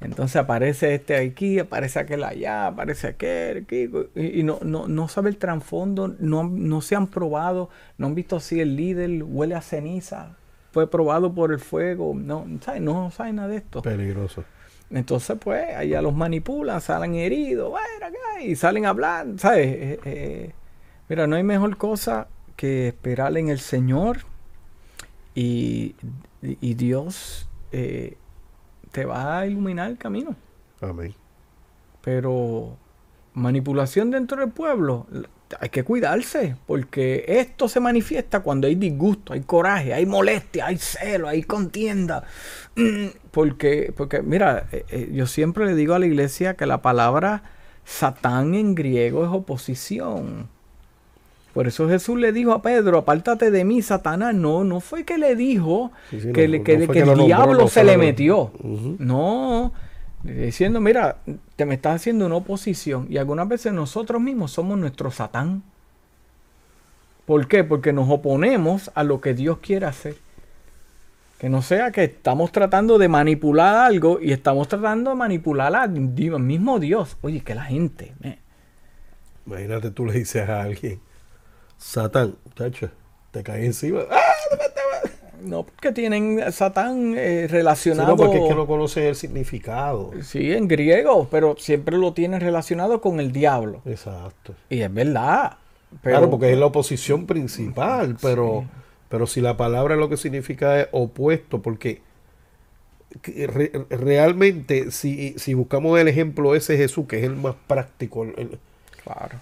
Entonces 0.00 0.36
aparece 0.36 0.94
este 0.94 1.16
aquí, 1.16 1.58
aparece 1.58 1.98
aquel 1.98 2.22
allá, 2.24 2.66
aparece 2.66 3.08
aquel 3.08 3.64
aquí, 3.64 3.90
y, 4.14 4.42
no, 4.42 4.58
no, 4.62 4.88
no, 4.88 5.08
sabe 5.08 5.30
el 5.30 5.38
trasfondo, 5.38 6.14
no, 6.18 6.44
no 6.44 6.80
se 6.82 6.96
han 6.96 7.06
probado, 7.06 7.70
no 7.96 8.08
han 8.08 8.14
visto 8.14 8.38
si 8.40 8.60
el 8.60 8.76
líder 8.76 9.22
huele 9.22 9.54
a 9.54 9.62
ceniza, 9.62 10.36
fue 10.72 10.90
probado 10.90 11.32
por 11.32 11.52
el 11.52 11.58
fuego, 11.58 12.12
no, 12.14 12.46
¿sabe? 12.60 12.80
no 12.80 13.10
sabe 13.10 13.32
nada 13.32 13.48
de 13.48 13.56
esto. 13.56 13.80
Peligroso. 13.80 14.44
Entonces, 14.90 15.36
pues, 15.40 15.74
allá 15.74 16.02
los 16.02 16.14
manipulan, 16.14 16.80
salen 16.80 17.14
heridos, 17.14 17.72
y 18.42 18.54
salen 18.56 18.86
a 18.86 18.90
hablar, 18.90 19.26
¿sabes? 19.38 19.66
Eh, 19.66 20.00
eh, 20.04 20.52
mira, 21.08 21.26
no 21.26 21.36
hay 21.36 21.42
mejor 21.42 21.76
cosa 21.76 22.28
que 22.56 22.88
esperar 22.88 23.36
en 23.36 23.48
el 23.48 23.58
Señor 23.58 24.18
y, 25.34 25.94
Dios 26.60 27.48
eh, 27.72 28.16
te 28.96 29.04
va 29.04 29.40
a 29.40 29.46
iluminar 29.46 29.90
el 29.90 29.98
camino. 29.98 30.34
Amén. 30.80 31.14
Pero 32.00 32.78
manipulación 33.34 34.10
dentro 34.10 34.40
del 34.40 34.50
pueblo, 34.50 35.06
hay 35.60 35.68
que 35.68 35.84
cuidarse, 35.84 36.56
porque 36.66 37.26
esto 37.28 37.68
se 37.68 37.78
manifiesta 37.78 38.40
cuando 38.40 38.66
hay 38.66 38.74
disgusto, 38.74 39.34
hay 39.34 39.42
coraje, 39.42 39.92
hay 39.92 40.06
molestia, 40.06 40.68
hay 40.68 40.78
celo, 40.78 41.28
hay 41.28 41.42
contienda. 41.42 42.24
Mm, 42.74 43.08
porque, 43.32 43.92
porque 43.94 44.22
mira, 44.22 44.66
eh, 44.72 44.86
eh, 44.88 45.10
yo 45.12 45.26
siempre 45.26 45.66
le 45.66 45.74
digo 45.74 45.92
a 45.92 45.98
la 45.98 46.06
iglesia 46.06 46.54
que 46.54 46.64
la 46.64 46.80
palabra 46.80 47.42
Satán 47.84 48.54
en 48.54 48.74
griego 48.74 49.26
es 49.26 49.30
oposición. 49.30 50.48
Por 51.56 51.66
eso 51.66 51.88
Jesús 51.88 52.18
le 52.18 52.32
dijo 52.32 52.52
a 52.52 52.60
Pedro, 52.60 52.98
apártate 52.98 53.50
de 53.50 53.64
mí, 53.64 53.80
Satanás. 53.80 54.34
No, 54.34 54.62
no 54.62 54.80
fue 54.80 55.04
que 55.04 55.16
le 55.16 55.34
dijo 55.34 55.90
que, 56.10 56.44
el 56.44 57.16
diablo 57.24 57.66
se 57.68 57.82
le 57.82 57.96
metió. 57.96 58.52
No, 58.98 59.72
diciendo, 60.22 60.82
mira, 60.82 61.16
te 61.56 61.64
me 61.64 61.76
estás 61.76 61.96
haciendo 61.96 62.26
una 62.26 62.34
oposición. 62.34 63.06
Y 63.08 63.16
algunas 63.16 63.48
veces 63.48 63.72
nosotros 63.72 64.20
mismos 64.20 64.50
somos 64.50 64.76
nuestro 64.76 65.10
Satán. 65.10 65.62
¿Por 67.24 67.48
qué? 67.48 67.64
Porque 67.64 67.90
nos 67.94 68.10
oponemos 68.10 68.90
a 68.94 69.02
lo 69.02 69.22
que 69.22 69.32
Dios 69.32 69.56
quiere 69.62 69.86
hacer. 69.86 70.16
Que 71.38 71.48
no 71.48 71.62
sea 71.62 71.90
que 71.90 72.04
estamos 72.04 72.52
tratando 72.52 72.98
de 72.98 73.08
manipular 73.08 73.76
algo 73.76 74.18
y 74.20 74.32
estamos 74.32 74.68
tratando 74.68 75.08
de 75.08 75.16
manipular 75.16 75.74
al 75.74 75.90
mismo 75.92 76.78
Dios. 76.80 77.16
Oye, 77.22 77.40
que 77.40 77.54
la 77.54 77.64
gente... 77.64 78.12
Imagínate 79.46 79.90
tú 79.90 80.04
le 80.04 80.12
dices 80.12 80.46
a 80.48 80.60
alguien, 80.60 81.00
Satán, 81.78 82.36
tacho, 82.54 82.90
te 83.30 83.42
caí 83.42 83.66
encima. 83.66 84.00
¡Ah! 84.10 84.26
No, 85.42 85.64
porque 85.64 85.92
tienen 85.92 86.52
Satán 86.52 87.14
eh, 87.16 87.46
relacionado. 87.48 88.08
no, 88.08 88.16
porque 88.16 88.38
es 88.38 88.48
que 88.48 88.54
no 88.54 88.66
conocen 88.66 89.04
el 89.04 89.16
significado. 89.16 90.10
Sí, 90.22 90.52
en 90.52 90.66
griego, 90.66 91.28
pero 91.30 91.56
siempre 91.58 91.96
lo 91.98 92.12
tienen 92.12 92.40
relacionado 92.40 93.00
con 93.00 93.20
el 93.20 93.32
diablo. 93.32 93.82
Exacto. 93.84 94.54
Y 94.70 94.80
es 94.80 94.92
verdad. 94.92 95.58
claro, 96.02 96.30
porque 96.30 96.52
es 96.52 96.58
la 96.58 96.66
oposición 96.66 97.26
principal, 97.26 98.16
pero, 98.20 98.64
pero 99.08 99.26
si 99.26 99.40
la 99.40 99.56
palabra 99.56 99.96
lo 99.96 100.08
que 100.08 100.16
significa 100.16 100.80
es 100.80 100.88
opuesto, 100.92 101.62
porque 101.62 102.00
realmente 103.90 104.90
si, 104.90 105.34
si 105.38 105.54
buscamos 105.54 105.98
el 105.98 106.08
ejemplo 106.08 106.54
ese 106.54 106.76
Jesús, 106.76 107.06
que 107.06 107.18
es 107.18 107.24
el 107.24 107.36
más 107.36 107.54
práctico, 107.66 108.24
el, 108.24 108.58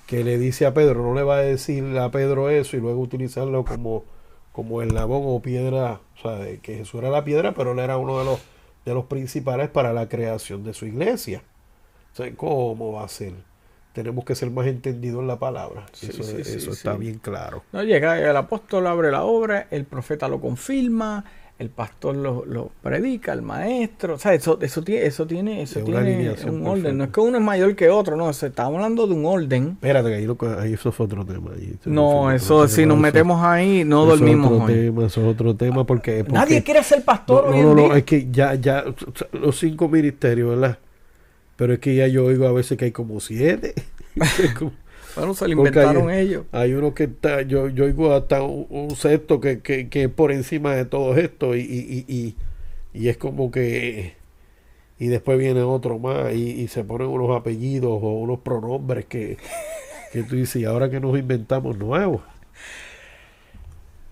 que 0.07 0.25
le 0.25 0.39
dice 0.39 0.67
a 0.67 0.75
Pedro, 0.75 1.03
no 1.03 1.15
le 1.15 1.23
va 1.23 1.37
a 1.37 1.43
decir 1.43 1.99
a 1.99 2.11
Pedro 2.11 2.51
eso 2.51 2.77
y 2.77 2.81
luego 2.81 3.01
utilizarlo 3.01 3.65
como, 3.65 4.05
como 4.53 4.83
labón 4.83 5.23
o 5.25 5.41
piedra, 5.41 6.01
o 6.17 6.21
sea, 6.21 6.47
que 6.61 6.77
Jesús 6.77 7.01
era 7.01 7.11
la 7.11 7.25
piedra, 7.25 7.55
pero 7.55 7.73
él 7.73 7.79
era 7.79 7.97
uno 7.97 8.19
de 8.19 8.25
los, 8.25 8.41
de 8.85 8.95
los 8.95 9.07
principales 9.07 9.71
para 9.71 9.93
la 9.93 10.09
creación 10.09 10.65
de 10.65 10.75
su 10.75 10.87
iglesia. 10.87 11.43
O 12.19 12.37
¿cómo 12.37 12.93
va 12.93 13.05
a 13.05 13.09
ser? 13.09 13.33
Tenemos 13.93 14.25
que 14.25 14.35
ser 14.35 14.51
más 14.51 14.67
entendidos 14.67 15.21
en 15.21 15.29
la 15.29 15.39
palabra. 15.39 15.87
eso, 16.03 16.73
está 16.73 16.95
bien 16.95 17.19
claro. 17.19 17.62
No 17.73 17.83
llega, 17.83 18.19
el 18.19 18.37
apóstol 18.37 18.87
abre 18.87 19.11
la 19.11 19.25
obra, 19.25 19.69
el 19.71 19.85
profeta 19.85 20.29
lo 20.29 20.41
confirma, 20.41 21.25
el 21.57 21.70
pastor 21.70 22.16
lo, 22.16 22.72
predica, 22.82 23.32
el 23.32 23.42
maestro, 23.42 24.14
o 24.14 24.18
sea, 24.18 24.34
eso, 24.34 24.59
eso 24.61 24.82
tiene, 24.82 25.07
eso 25.07 25.24
tiene, 25.24 25.62
eso 25.62 25.80
tiene 25.80 26.34
un 26.46 26.66
orden. 26.66 26.98
No 26.98 27.05
es 27.05 27.11
que 27.11 27.20
uno 27.20 27.38
es 27.38 27.44
mayor 27.44 27.76
que 27.76 27.88
otro, 27.90 28.16
no, 28.16 28.32
se 28.32 28.48
está 28.48 28.64
hablando 28.64 29.07
de 29.07 29.14
un 29.14 29.24
orden. 29.24 29.68
Espérate, 29.74 30.09
que 30.09 30.14
ahí, 30.16 30.28
ahí 30.59 30.72
eso 30.72 30.90
fue 30.90 31.07
otro 31.07 31.24
tema. 31.24 31.52
no, 31.84 32.32
eso, 32.32 32.66
si 32.66 32.86
nos 32.86 32.98
metemos 32.98 33.40
ahí, 33.42 33.84
no 33.84 34.05
dormimos 34.05 34.50
otro 34.50 34.66
Tema, 34.66 35.07
eso 35.07 35.20
es 35.20 35.26
otro 35.26 35.55
tema 35.55 35.84
porque, 35.84 36.24
Nadie 36.28 36.62
quiere 36.62 36.82
ser 36.82 37.05
pastor 37.05 37.50
no, 37.50 37.74
no, 37.74 37.88
no, 37.88 37.94
es 37.94 38.05
que 38.05 38.28
ya, 38.30 38.55
ya, 38.55 38.84
los 39.32 39.59
cinco 39.59 39.88
ministerios, 39.88 40.50
¿verdad? 40.50 40.78
Pero 41.57 41.74
es 41.74 41.78
que 41.78 41.94
ya 41.94 42.09
yo 42.09 42.24
oigo 42.24 42.48
a 42.48 42.52
veces 42.52 42.76
que 42.76 42.86
hay 42.86 42.92
como 42.92 43.20
siete. 43.20 43.74
Bueno, 45.17 45.35
se 45.35 45.47
lo 45.47 45.53
inventaron 45.53 46.11
ellos. 46.11 46.45
Hay 46.53 46.73
uno 46.73 46.95
que 46.95 47.05
está, 47.05 47.43
yo, 47.43 47.69
yo 47.69 47.85
oigo 47.85 48.12
hasta 48.12 48.43
un, 48.43 48.95
sexto 48.97 49.41
que, 49.41 49.61
que, 49.61 49.89
que, 49.89 50.09
por 50.09 50.33
encima 50.33 50.75
de 50.75 50.85
todo 50.85 51.17
esto 51.17 51.55
y, 51.55 51.61
y, 51.61 52.05
y, 52.09 52.37
y, 52.93 53.09
es 53.09 53.17
como 53.17 53.51
que... 53.51 54.15
Y 54.99 55.09
después 55.09 55.39
viene 55.39 55.61
otro 55.62 55.99
más 55.99 56.33
y, 56.33 56.67
se 56.69 56.85
ponen 56.85 57.09
unos 57.09 57.37
apellidos 57.37 57.91
o 57.91 58.12
unos 58.15 58.41
pronombres 58.41 59.05
que, 59.07 59.39
que 60.12 60.23
tú 60.23 60.37
dices, 60.37 60.62
¿y 60.62 60.65
ahora 60.65 60.89
que 60.89 61.01
nos 61.01 61.19
inventamos 61.19 61.77
nuevos? 61.77 62.23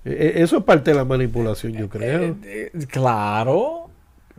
E, 0.05 0.11
e, 0.11 0.43
eso 0.43 0.59
es 0.59 0.65
parte 0.65 0.91
de 0.91 0.97
la 0.97 1.05
manipulación, 1.05 1.73
yo 1.73 1.89
creo. 1.89 2.23
Eh, 2.23 2.35
eh, 2.45 2.87
claro, 2.89 3.91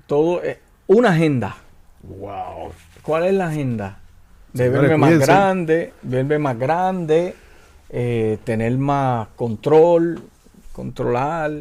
todo, 0.06 0.42
una 0.88 1.10
agenda. 1.10 1.56
Wow. 2.04 2.72
¿Cuál 3.02 3.26
es 3.26 3.34
la 3.34 3.48
agenda? 3.48 4.03
De 4.54 4.70
verme 4.70 4.98
más 4.98 5.20
grande, 5.20 5.94
verme 6.04 6.40
más 6.40 6.58
grande, 6.58 7.36
eh, 7.90 8.38
tener 8.44 8.78
más 8.78 9.28
control, 9.36 10.22
controlar, 10.72 11.52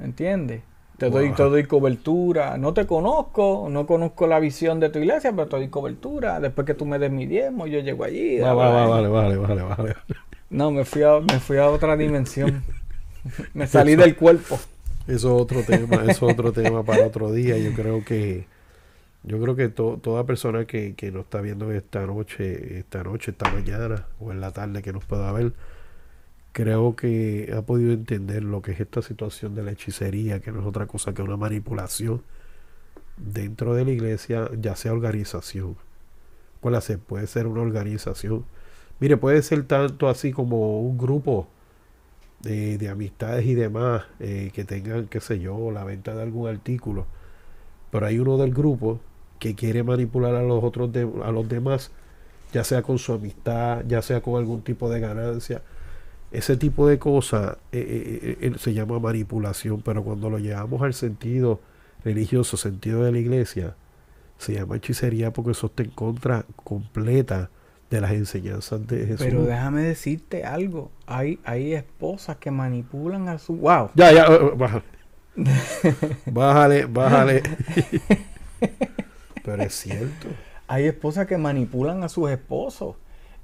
¿entiendes? 0.00 0.62
Te 0.96 1.10
doy, 1.10 1.32
te 1.32 1.44
doy 1.44 1.64
cobertura. 1.64 2.58
No 2.58 2.74
te 2.74 2.84
conozco, 2.86 3.68
no 3.70 3.86
conozco 3.86 4.26
la 4.26 4.40
visión 4.40 4.80
de 4.80 4.88
tu 4.88 4.98
iglesia, 4.98 5.30
pero 5.30 5.46
te 5.46 5.56
doy 5.56 5.68
cobertura. 5.68 6.40
Después 6.40 6.66
que 6.66 6.74
tú 6.74 6.86
me 6.86 6.98
des 6.98 7.12
mi 7.12 7.26
diezmo, 7.26 7.68
yo 7.68 7.78
llego 7.78 8.02
allí. 8.02 8.40
vale, 8.40 9.08
vale, 9.08 9.36
vale, 9.36 9.62
vale. 9.62 9.94
No, 10.50 10.70
me 10.72 10.84
fui 10.84 11.02
a, 11.02 11.20
me 11.20 11.38
fui 11.38 11.58
a 11.58 11.68
otra 11.68 11.96
dimensión. 11.96 12.64
me 13.54 13.68
salí 13.68 13.94
del 13.94 14.16
cuerpo. 14.16 14.58
Eso 15.06 15.36
es 15.36 15.42
otro 15.42 15.62
tema, 15.62 16.02
eso 16.02 16.28
es 16.28 16.34
otro 16.34 16.52
tema 16.52 16.82
para 16.82 17.06
otro 17.06 17.32
día. 17.32 17.56
Yo 17.58 17.72
creo 17.74 18.04
que 18.04 18.46
yo 19.24 19.40
creo 19.40 19.56
que 19.56 19.68
toda 19.68 20.24
persona 20.26 20.66
que, 20.66 20.94
que 20.94 21.10
nos 21.12 21.24
está 21.24 21.40
viendo 21.40 21.70
esta 21.72 22.06
noche, 22.06 22.78
esta 22.78 23.02
noche, 23.04 23.32
esta 23.32 23.50
mañana 23.52 24.06
o 24.20 24.32
en 24.32 24.40
la 24.40 24.52
tarde 24.52 24.82
que 24.82 24.92
nos 24.92 25.04
pueda 25.04 25.30
ver, 25.32 25.52
creo 26.52 26.96
que 26.96 27.52
ha 27.56 27.62
podido 27.62 27.92
entender 27.92 28.42
lo 28.44 28.62
que 28.62 28.72
es 28.72 28.80
esta 28.80 29.02
situación 29.02 29.54
de 29.54 29.62
la 29.62 29.72
hechicería, 29.72 30.40
que 30.40 30.52
no 30.52 30.60
es 30.60 30.66
otra 30.66 30.86
cosa 30.86 31.14
que 31.14 31.22
una 31.22 31.36
manipulación 31.36 32.22
dentro 33.16 33.74
de 33.74 33.84
la 33.84 33.90
iglesia, 33.92 34.50
ya 34.60 34.76
sea 34.76 34.92
organización. 34.92 35.76
¿Cuál 36.60 36.74
hace? 36.76 36.98
Puede 36.98 37.26
ser 37.26 37.46
una 37.46 37.62
organización. 37.62 38.44
Mire, 39.00 39.16
puede 39.16 39.42
ser 39.42 39.64
tanto 39.64 40.08
así 40.08 40.32
como 40.32 40.80
un 40.82 40.98
grupo 40.98 41.48
de, 42.40 42.78
de 42.78 42.88
amistades 42.88 43.46
y 43.46 43.54
demás 43.54 44.04
eh, 44.20 44.50
que 44.54 44.64
tengan, 44.64 45.06
qué 45.08 45.20
sé 45.20 45.40
yo, 45.40 45.70
la 45.70 45.84
venta 45.84 46.14
de 46.14 46.22
algún 46.22 46.48
artículo. 46.48 47.06
Pero 47.90 48.06
hay 48.06 48.18
uno 48.18 48.36
del 48.38 48.52
grupo 48.54 49.00
que 49.38 49.54
quiere 49.54 49.82
manipular 49.82 50.34
a 50.34 50.42
los 50.42 50.62
otros 50.62 50.90
a 51.24 51.30
los 51.30 51.48
demás, 51.48 51.90
ya 52.52 52.64
sea 52.64 52.82
con 52.82 52.98
su 52.98 53.12
amistad, 53.12 53.84
ya 53.86 54.02
sea 54.02 54.20
con 54.20 54.36
algún 54.36 54.62
tipo 54.62 54.90
de 54.90 55.00
ganancia. 55.00 55.62
Ese 56.30 56.56
tipo 56.56 56.86
de 56.86 56.98
cosas 56.98 57.56
eh, 57.72 58.36
eh, 58.38 58.38
eh, 58.40 58.52
se 58.58 58.74
llama 58.74 58.98
manipulación, 58.98 59.80
pero 59.80 60.02
cuando 60.02 60.28
lo 60.28 60.38
llevamos 60.38 60.82
al 60.82 60.92
sentido 60.92 61.60
religioso, 62.04 62.56
sentido 62.56 63.02
de 63.02 63.12
la 63.12 63.18
iglesia, 63.18 63.74
se 64.36 64.54
llama 64.54 64.76
hechicería 64.76 65.32
porque 65.32 65.52
eso 65.52 65.68
está 65.68 65.82
en 65.82 65.90
contra 65.90 66.44
completa 66.64 67.50
de 67.90 68.00
las 68.00 68.12
enseñanzas 68.12 68.86
de 68.86 69.06
Jesús. 69.06 69.26
Pero 69.26 69.44
déjame 69.44 69.82
decirte 69.82 70.44
algo, 70.44 70.90
hay, 71.06 71.38
hay 71.44 71.72
esposas 71.72 72.36
que 72.36 72.50
manipulan 72.50 73.28
a 73.28 73.38
su... 73.38 73.56
¡Wow! 73.56 73.90
Ya, 73.94 74.12
ya, 74.12 74.28
bájale. 74.56 74.84
bájale, 76.26 76.84
bájale. 76.84 77.42
Pero 79.50 79.62
es 79.62 79.74
cierto. 79.74 80.28
Hay 80.68 80.84
esposas 80.84 81.26
que 81.26 81.38
manipulan 81.38 82.04
a 82.04 82.08
sus 82.08 82.30
esposos. 82.30 82.96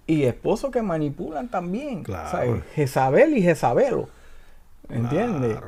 Y 0.07 0.25
esposos 0.25 0.71
que 0.71 0.83
manipulan 0.83 1.49
también. 1.49 2.03
Claro. 2.03 2.63
Jezabel 2.75 3.39
y 3.39 3.43
Jezabelo. 3.43 4.11
¿Entiendes? 4.91 5.59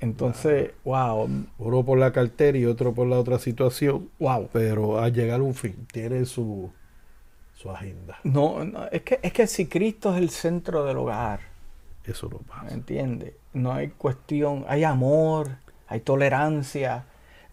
Entonces, 0.00 0.72
wow. 0.84 1.30
Uno 1.58 1.84
por 1.84 1.98
la 1.98 2.12
cartera 2.12 2.58
y 2.58 2.66
otro 2.66 2.92
por 2.92 3.06
la 3.06 3.18
otra 3.18 3.38
situación. 3.38 4.10
Wow. 4.18 4.48
Pero 4.52 4.98
al 4.98 5.12
llegar 5.12 5.38
a 5.38 5.42
un 5.44 5.54
fin, 5.54 5.86
tiene 5.92 6.24
su, 6.24 6.72
su 7.54 7.70
agenda. 7.70 8.18
No, 8.24 8.60
es, 8.90 9.02
que, 9.02 9.20
es 9.22 9.32
que 9.32 9.46
si 9.46 9.66
Cristo 9.66 10.12
es 10.12 10.20
el 10.20 10.30
centro 10.30 10.84
del 10.84 10.96
hogar. 10.96 11.40
Eso 12.04 12.28
no 12.28 12.38
pasa. 12.38 12.74
¿Entiendes? 12.74 13.34
No 13.52 13.72
hay 13.72 13.90
cuestión, 13.90 14.64
hay 14.66 14.82
amor, 14.82 15.50
hay 15.86 16.00
tolerancia, 16.00 17.04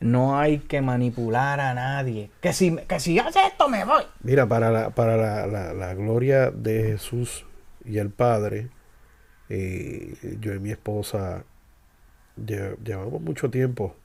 no 0.01 0.37
hay 0.37 0.59
que 0.59 0.81
manipular 0.81 1.59
a 1.59 1.73
nadie. 1.73 2.29
Que 2.41 2.53
si, 2.53 2.75
que 2.75 2.99
si 2.99 3.17
hace 3.19 3.39
esto 3.47 3.69
me 3.69 3.85
voy. 3.85 4.03
Mira, 4.23 4.47
para 4.47 4.71
la, 4.71 4.89
para 4.89 5.15
la, 5.47 5.73
la, 5.73 5.93
gloria 5.93 6.51
de 6.51 6.83
Jesús 6.83 7.45
y 7.85 7.99
el 7.99 8.09
Padre, 8.09 8.69
eh, 9.49 10.15
yo 10.39 10.53
y 10.53 10.59
mi 10.59 10.71
esposa 10.71 11.45
llevamos 12.35 13.21
mucho 13.21 13.49
tiempo 13.49 13.95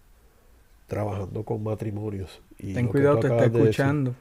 trabajando 0.87 1.43
con 1.45 1.63
matrimonios. 1.63 2.41
Y 2.59 2.75
Ten 2.75 2.89
cuidado, 2.89 3.19
te 3.19 3.29
está 3.29 3.47
escuchando. 3.47 4.15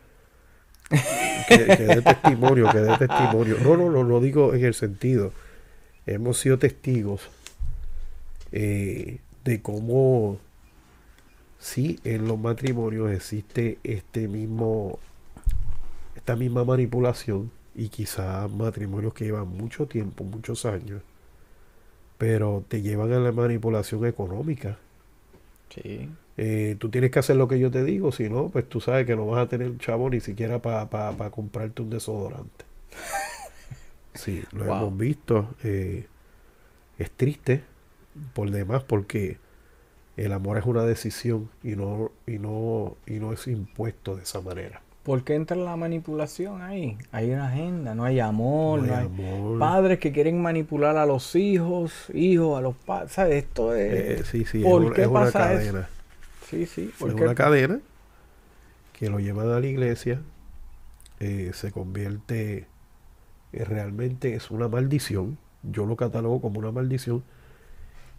que, 1.47 1.57
dé 1.57 2.01
testimonio, 2.01 2.69
que 2.71 2.79
dé 2.79 2.97
testimonio. 2.97 3.57
No, 3.61 3.75
no, 3.75 3.89
no, 3.89 4.03
lo 4.03 4.21
digo 4.21 4.53
en 4.53 4.63
el 4.63 4.73
sentido. 4.73 5.33
Hemos 6.05 6.39
sido 6.39 6.57
testigos 6.57 7.29
eh, 8.51 9.19
de 9.43 9.61
cómo 9.61 10.39
sí 11.65 11.99
en 12.03 12.27
los 12.27 12.37
matrimonios 12.37 13.11
existe 13.11 13.79
este 13.83 14.27
mismo 14.27 14.99
esta 16.15 16.35
misma 16.35 16.63
manipulación 16.63 17.49
y 17.73 17.89
quizás 17.89 18.51
matrimonios 18.51 19.15
que 19.15 19.25
llevan 19.25 19.47
mucho 19.47 19.87
tiempo, 19.87 20.23
muchos 20.23 20.65
años, 20.65 21.01
pero 22.19 22.63
te 22.67 22.83
llevan 22.83 23.11
a 23.13 23.19
la 23.19 23.31
manipulación 23.31 24.05
económica. 24.05 24.77
Sí. 25.73 26.09
Eh, 26.37 26.75
tú 26.79 26.89
tienes 26.89 27.09
que 27.09 27.19
hacer 27.19 27.35
lo 27.35 27.47
que 27.47 27.59
yo 27.59 27.71
te 27.71 27.83
digo, 27.83 28.11
si 28.11 28.29
no, 28.29 28.49
pues 28.49 28.69
tú 28.69 28.79
sabes 28.79 29.07
que 29.07 29.15
no 29.15 29.25
vas 29.25 29.45
a 29.45 29.49
tener 29.49 29.75
chavo 29.79 30.09
ni 30.09 30.19
siquiera 30.19 30.61
para 30.61 31.31
comprarte 31.31 31.81
un 31.81 31.89
desodorante. 31.89 32.65
Sí, 34.13 34.43
lo 34.53 34.63
hemos 34.63 34.97
visto. 34.97 35.49
Eh, 35.61 36.07
es 36.97 37.11
triste 37.11 37.63
por 38.33 38.49
demás 38.49 38.81
porque 38.81 39.37
el 40.17 40.31
amor 40.31 40.57
es 40.57 40.65
una 40.65 40.83
decisión 40.83 41.49
y 41.63 41.75
no, 41.75 42.11
y 42.25 42.37
no, 42.37 42.95
y 43.05 43.13
no 43.13 43.33
es 43.33 43.47
impuesto 43.47 44.15
de 44.15 44.23
esa 44.23 44.41
manera. 44.41 44.81
¿Por 45.03 45.23
qué 45.23 45.35
entra 45.35 45.55
la 45.55 45.75
manipulación 45.75 46.63
ahí? 46.63 46.97
Hay 47.11 47.29
una 47.29 47.49
agenda, 47.49 47.93
no 47.93 48.05
hay 48.05 48.19
amor, 48.19 48.81
no 48.81 48.95
hay, 48.95 49.59
padres 49.59 49.99
que 49.99 50.11
quieren 50.11 50.41
manipular 50.41 50.97
a 50.97 51.05
los 51.05 51.35
hijos, 51.35 52.09
hijos 52.11 52.57
a 52.57 52.61
los 52.61 52.75
padres, 52.75 53.11
¿sabes? 53.11 53.43
Esto 53.43 53.75
es... 53.75 53.93
Eh, 53.93 54.23
sí, 54.23 54.45
sí, 54.45 54.65
es, 54.65 54.73
una 55.07 55.31
cadena. 55.31 55.87
Sí, 56.49 56.65
sí. 56.65 56.91
es 56.91 57.01
una 57.01 57.35
cadena 57.35 57.79
que 58.93 59.09
lo 59.09 59.19
llevan 59.19 59.51
a 59.51 59.59
la 59.59 59.67
iglesia, 59.67 60.21
eh, 61.19 61.51
se 61.53 61.71
convierte, 61.71 62.65
eh, 63.53 63.65
realmente 63.65 64.33
es 64.33 64.49
una 64.49 64.67
maldición, 64.69 65.37
yo 65.61 65.85
lo 65.85 65.97
catalogo 65.97 66.41
como 66.41 66.59
una 66.59 66.71
maldición, 66.71 67.23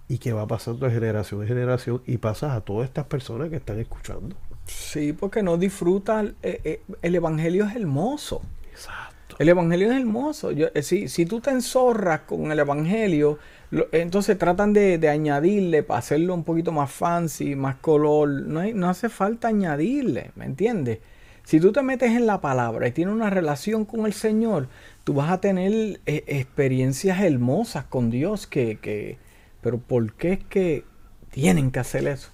y 0.09 0.19
que 0.19 0.33
va 0.33 0.47
pasando 0.47 0.87
de 0.87 0.93
generación 0.93 1.43
en 1.43 1.49
generación 1.49 2.03
y 2.07 2.19
pasas 2.19 2.53
a 2.53 2.61
todas 2.61 2.89
estas 2.89 3.07
personas 3.07 3.49
que 3.51 3.57
están 3.57 3.79
escuchando. 3.81 4.37
Sí, 4.67 5.13
porque 5.13 5.43
no 5.43 5.57
disfrutan. 5.59 6.35
eh, 6.43 6.61
eh, 6.65 6.81
el 7.03 7.15
evangelio 7.15 7.65
es 7.67 7.75
hermoso. 7.77 8.43
Exacto. 8.71 9.37
El 9.39 9.49
evangelio 9.49 9.91
es 9.93 9.99
hermoso. 9.99 10.51
Yo, 10.53 10.69
eh, 10.75 10.83
si, 10.83 11.09
si 11.09 11.27
tú 11.27 11.41
te 11.41 11.51
enzorras 11.51 12.21
con 12.21 12.51
el 12.53 12.59
evangelio, 12.59 13.39
lo- 13.71 13.87
entonces 13.93 14.39
tratan 14.39 14.73
de, 14.73 14.99
de 14.99 15.09
añadirle 15.09 15.83
para 15.83 15.99
hacerlo 15.99 16.35
un 16.35 16.45
poquito 16.45 16.73
más 16.73 16.91
fancy, 16.91 17.55
más 17.57 17.77
color. 17.77 18.29
No, 18.29 18.61
hay- 18.61 18.75
no 18.75 18.89
hace 18.89 19.09
falta 19.09 19.49
añadirle, 19.49 20.31
¿me 20.37 20.45
entiendes? 20.47 20.99
Si 21.45 21.61
tú 21.61 21.71
te 21.73 21.83
metes 21.83 22.11
en 22.11 22.27
la 22.27 22.41
palabra 22.41 22.89
y 22.89 22.93
tienes 22.93 23.15
una 23.15 23.31
relación 23.31 23.85
con 23.85 24.05
el 24.07 24.13
Señor, 24.13 24.69
tú 25.05 25.15
vas 25.15 25.31
a 25.31 25.41
tener 25.41 26.01
experiencias 26.07 27.21
hermosas 27.21 27.85
con 27.85 28.11
Dios 28.11 28.47
que, 28.47 28.79
que... 28.81 29.19
Pero 29.67 29.79
¿por 29.79 30.13
qué 30.13 30.35
es 30.35 30.45
que 30.45 30.85
tienen 31.33 31.73
que 31.73 31.81
hacer 31.81 32.07
eso? 32.07 32.31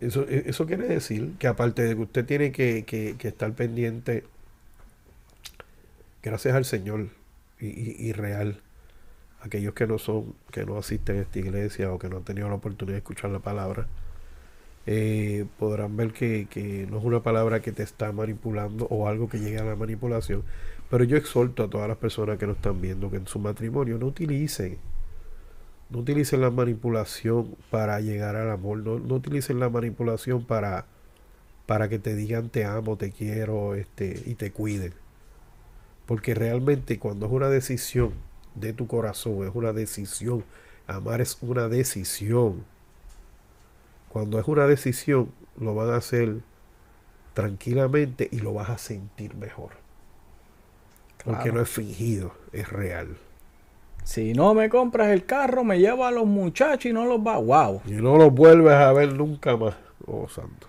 Eso, 0.00 0.24
e- 0.28 0.44
quiere 0.68 0.86
decir 0.86 1.32
que 1.36 1.48
aparte 1.48 1.82
de 1.82 1.96
que 1.96 2.00
usted 2.00 2.24
tiene 2.24 2.52
que, 2.52 3.16
estar 3.24 3.52
pendiente, 3.54 4.22
gracias 6.22 6.54
al 6.54 6.64
Señor 6.64 7.08
y 7.58 8.12
real, 8.12 8.60
aquellos 9.40 9.74
que 9.74 9.88
no 9.88 9.98
son, 9.98 10.36
que 10.52 10.64
no 10.64 10.78
asisten 10.78 11.18
a 11.18 11.22
esta 11.22 11.40
iglesia 11.40 11.92
o 11.92 11.98
que 11.98 12.08
no 12.08 12.18
han 12.18 12.22
tenido 12.22 12.48
la 12.48 12.54
oportunidad 12.54 12.94
de 12.94 12.98
escuchar 12.98 13.32
la 13.32 13.40
palabra, 13.40 13.88
eh, 14.86 15.44
podrán 15.58 15.96
ver 15.96 16.12
que, 16.12 16.46
que 16.48 16.86
no 16.88 16.98
es 16.98 17.04
una 17.04 17.20
palabra 17.20 17.62
que 17.62 17.72
te 17.72 17.82
está 17.82 18.12
manipulando 18.12 18.86
o 18.90 19.08
algo 19.08 19.28
que 19.28 19.40
llegue 19.40 19.58
a 19.58 19.64
la 19.64 19.74
manipulación. 19.74 20.44
Pero 20.88 21.02
yo 21.02 21.16
exhorto 21.16 21.64
a 21.64 21.68
todas 21.68 21.88
las 21.88 21.96
personas 21.96 22.38
que 22.38 22.46
nos 22.46 22.58
están 22.58 22.80
viendo 22.80 23.10
que 23.10 23.16
en 23.16 23.26
su 23.26 23.40
matrimonio 23.40 23.98
no 23.98 24.06
utilicen 24.06 24.78
no 25.90 26.00
utilicen 26.00 26.40
la 26.40 26.50
manipulación 26.50 27.56
para 27.70 28.00
llegar 28.00 28.36
al 28.36 28.50
amor. 28.50 28.78
No, 28.78 28.98
no 28.98 29.14
utilicen 29.14 29.60
la 29.60 29.68
manipulación 29.68 30.44
para, 30.44 30.86
para 31.66 31.88
que 31.88 31.98
te 31.98 32.14
digan 32.14 32.48
te 32.48 32.64
amo, 32.64 32.96
te 32.96 33.12
quiero 33.12 33.74
este, 33.74 34.22
y 34.26 34.34
te 34.34 34.50
cuiden. 34.50 34.94
Porque 36.06 36.34
realmente 36.34 36.98
cuando 36.98 37.26
es 37.26 37.32
una 37.32 37.48
decisión 37.48 38.12
de 38.54 38.72
tu 38.72 38.86
corazón, 38.86 39.46
es 39.46 39.54
una 39.54 39.72
decisión. 39.72 40.44
Amar 40.86 41.20
es 41.20 41.38
una 41.40 41.68
decisión. 41.68 42.64
Cuando 44.08 44.38
es 44.38 44.46
una 44.46 44.66
decisión, 44.66 45.30
lo 45.58 45.74
van 45.74 45.90
a 45.90 45.96
hacer 45.96 46.40
tranquilamente 47.34 48.28
y 48.30 48.38
lo 48.38 48.54
vas 48.54 48.70
a 48.70 48.78
sentir 48.78 49.34
mejor. 49.34 49.72
Porque 51.24 51.50
no 51.50 51.60
es 51.60 51.68
fingido, 51.68 52.32
es 52.52 52.68
real. 52.68 53.18
Si 54.06 54.34
no 54.34 54.54
me 54.54 54.68
compras 54.68 55.08
el 55.08 55.26
carro, 55.26 55.64
me 55.64 55.80
lleva 55.80 56.06
a 56.06 56.10
los 56.12 56.26
muchachos 56.26 56.86
y 56.86 56.92
no 56.92 57.06
los 57.06 57.18
va. 57.18 57.38
¡Wow! 57.38 57.82
Y 57.86 57.94
no 57.94 58.16
los 58.16 58.32
vuelves 58.32 58.74
a 58.74 58.92
ver 58.92 59.12
nunca 59.12 59.56
más. 59.56 59.74
Oh, 60.06 60.28
santo. 60.28 60.68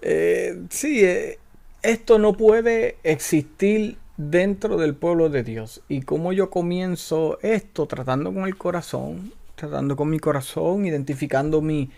Eh, 0.00 0.62
sí, 0.70 1.04
eh, 1.04 1.38
esto 1.82 2.18
no 2.18 2.32
puede 2.32 2.96
existir 3.02 3.98
dentro 4.16 4.78
del 4.78 4.94
pueblo 4.94 5.28
de 5.28 5.42
Dios. 5.42 5.82
Y 5.88 6.00
como 6.00 6.32
yo 6.32 6.48
comienzo 6.48 7.38
esto 7.42 7.84
tratando 7.84 8.32
con 8.32 8.44
el 8.44 8.56
corazón, 8.56 9.30
tratando 9.56 9.94
con 9.94 10.08
mi 10.08 10.18
corazón, 10.18 10.86
identificando 10.86 11.60
mi... 11.60 11.90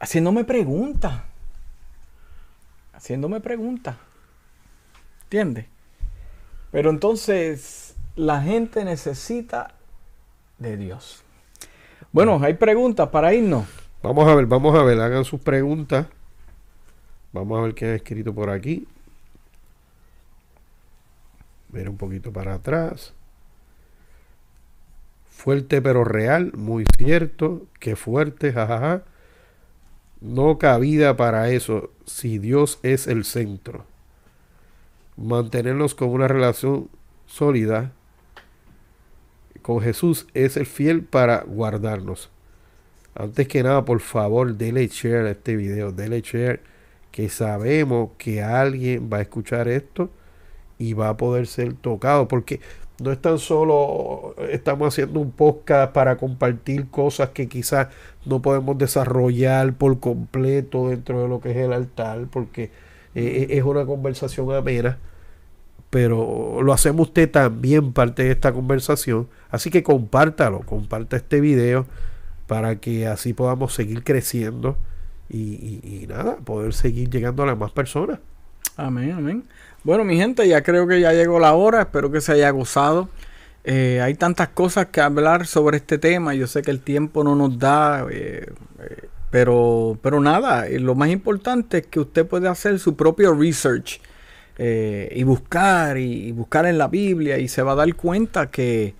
haciéndome 0.00 0.44
preguntas. 0.44 1.24
Haciéndome 2.94 3.40
preguntas. 3.40 3.96
¿Entiendes? 5.24 5.66
Pero 6.72 6.88
entonces 6.88 7.83
la 8.16 8.40
gente 8.42 8.84
necesita 8.84 9.74
de 10.58 10.76
Dios. 10.76 11.22
Bueno, 12.12 12.38
hay 12.42 12.54
preguntas 12.54 13.08
para 13.08 13.34
irnos. 13.34 13.66
Vamos 14.02 14.28
a 14.28 14.34
ver, 14.34 14.46
vamos 14.46 14.74
a 14.76 14.82
ver, 14.82 15.00
hagan 15.00 15.24
sus 15.24 15.40
preguntas. 15.40 16.06
Vamos 17.32 17.58
a 17.58 17.62
ver 17.62 17.74
qué 17.74 17.86
han 17.86 17.94
escrito 17.94 18.32
por 18.32 18.50
aquí. 18.50 18.86
Ver 21.70 21.88
un 21.88 21.96
poquito 21.96 22.32
para 22.32 22.54
atrás. 22.54 23.12
Fuerte 25.28 25.82
pero 25.82 26.04
real, 26.04 26.52
muy 26.54 26.84
cierto. 26.96 27.66
Qué 27.80 27.96
fuerte, 27.96 28.52
jajaja. 28.52 29.02
No 30.20 30.58
cabida 30.58 31.16
para 31.16 31.50
eso 31.50 31.90
si 32.06 32.38
Dios 32.38 32.78
es 32.82 33.08
el 33.08 33.24
centro. 33.24 33.84
Mantenernos 35.16 35.94
con 35.94 36.10
una 36.10 36.28
relación 36.28 36.88
sólida 37.26 37.92
con 39.64 39.80
Jesús 39.80 40.26
es 40.34 40.58
el 40.58 40.66
fiel 40.66 41.04
para 41.04 41.40
guardarnos. 41.40 42.28
Antes 43.14 43.48
que 43.48 43.62
nada, 43.62 43.86
por 43.86 44.00
favor, 44.00 44.56
dele 44.56 44.86
share 44.88 45.26
a 45.26 45.30
este 45.30 45.56
video, 45.56 45.90
dele 45.90 46.20
share, 46.20 46.60
que 47.10 47.30
sabemos 47.30 48.10
que 48.18 48.42
alguien 48.42 49.08
va 49.10 49.16
a 49.16 49.20
escuchar 49.22 49.68
esto 49.68 50.10
y 50.78 50.92
va 50.92 51.08
a 51.08 51.16
poder 51.16 51.46
ser 51.46 51.72
tocado, 51.72 52.28
porque 52.28 52.60
no 53.02 53.10
es 53.10 53.22
tan 53.22 53.38
solo 53.38 54.34
estamos 54.50 54.88
haciendo 54.88 55.18
un 55.18 55.30
podcast 55.30 55.94
para 55.94 56.18
compartir 56.18 56.90
cosas 56.90 57.30
que 57.30 57.48
quizás 57.48 57.88
no 58.26 58.42
podemos 58.42 58.76
desarrollar 58.76 59.72
por 59.72 59.98
completo 59.98 60.90
dentro 60.90 61.22
de 61.22 61.28
lo 61.28 61.40
que 61.40 61.52
es 61.52 61.56
el 61.56 61.72
altar, 61.72 62.26
porque 62.30 62.70
eh, 63.14 63.46
es 63.48 63.64
una 63.64 63.86
conversación 63.86 64.52
amena 64.52 64.98
pero 65.94 66.60
lo 66.60 66.72
hacemos 66.72 67.06
usted 67.06 67.30
también 67.30 67.92
parte 67.92 68.24
de 68.24 68.32
esta 68.32 68.52
conversación. 68.52 69.28
Así 69.48 69.70
que 69.70 69.84
compártalo, 69.84 70.58
comparta 70.62 71.16
este 71.16 71.40
video 71.40 71.86
para 72.48 72.80
que 72.80 73.06
así 73.06 73.32
podamos 73.32 73.74
seguir 73.74 74.02
creciendo 74.02 74.76
y, 75.30 76.04
nada, 76.08 76.38
poder 76.38 76.74
seguir 76.74 77.10
llegando 77.10 77.44
a 77.44 77.46
las 77.46 77.56
más 77.56 77.70
personas. 77.70 78.18
Amén, 78.76 79.12
amén. 79.12 79.44
Bueno, 79.84 80.02
mi 80.02 80.16
gente, 80.16 80.48
ya 80.48 80.64
creo 80.64 80.88
que 80.88 81.00
ya 81.00 81.12
llegó 81.12 81.38
la 81.38 81.54
hora. 81.54 81.82
Espero 81.82 82.10
que 82.10 82.20
se 82.20 82.32
haya 82.32 82.50
gozado. 82.50 83.08
Eh, 83.62 84.00
hay 84.02 84.14
tantas 84.14 84.48
cosas 84.48 84.86
que 84.86 85.00
hablar 85.00 85.46
sobre 85.46 85.76
este 85.76 85.98
tema. 85.98 86.34
Yo 86.34 86.48
sé 86.48 86.62
que 86.62 86.72
el 86.72 86.80
tiempo 86.80 87.22
no 87.22 87.36
nos 87.36 87.56
da, 87.56 88.04
eh, 88.10 88.52
eh, 88.80 89.08
pero, 89.30 89.96
pero 90.02 90.18
nada. 90.18 90.66
lo 90.70 90.96
más 90.96 91.10
importante 91.10 91.78
es 91.78 91.86
que 91.86 92.00
usted 92.00 92.26
puede 92.26 92.48
hacer 92.48 92.80
su 92.80 92.96
propio 92.96 93.32
research 93.32 94.00
eh, 94.58 95.12
y 95.14 95.22
buscar 95.24 95.98
y, 95.98 96.28
y 96.28 96.32
buscar 96.32 96.66
en 96.66 96.78
la 96.78 96.88
Biblia 96.88 97.38
y 97.38 97.48
se 97.48 97.62
va 97.62 97.72
a 97.72 97.76
dar 97.76 97.94
cuenta 97.94 98.50
que, 98.50 98.94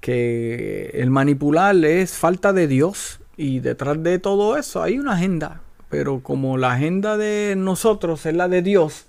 que 0.00 0.90
el 0.94 1.10
manipular 1.10 1.76
es 1.84 2.16
falta 2.16 2.52
de 2.52 2.66
Dios 2.66 3.20
y 3.36 3.60
detrás 3.60 4.02
de 4.02 4.18
todo 4.18 4.56
eso 4.56 4.82
hay 4.82 4.98
una 4.98 5.14
agenda. 5.14 5.62
Pero 5.88 6.22
como 6.22 6.56
la 6.56 6.72
agenda 6.72 7.16
de 7.16 7.54
nosotros 7.56 8.24
es 8.26 8.34
la 8.34 8.48
de 8.48 8.62
Dios, 8.62 9.06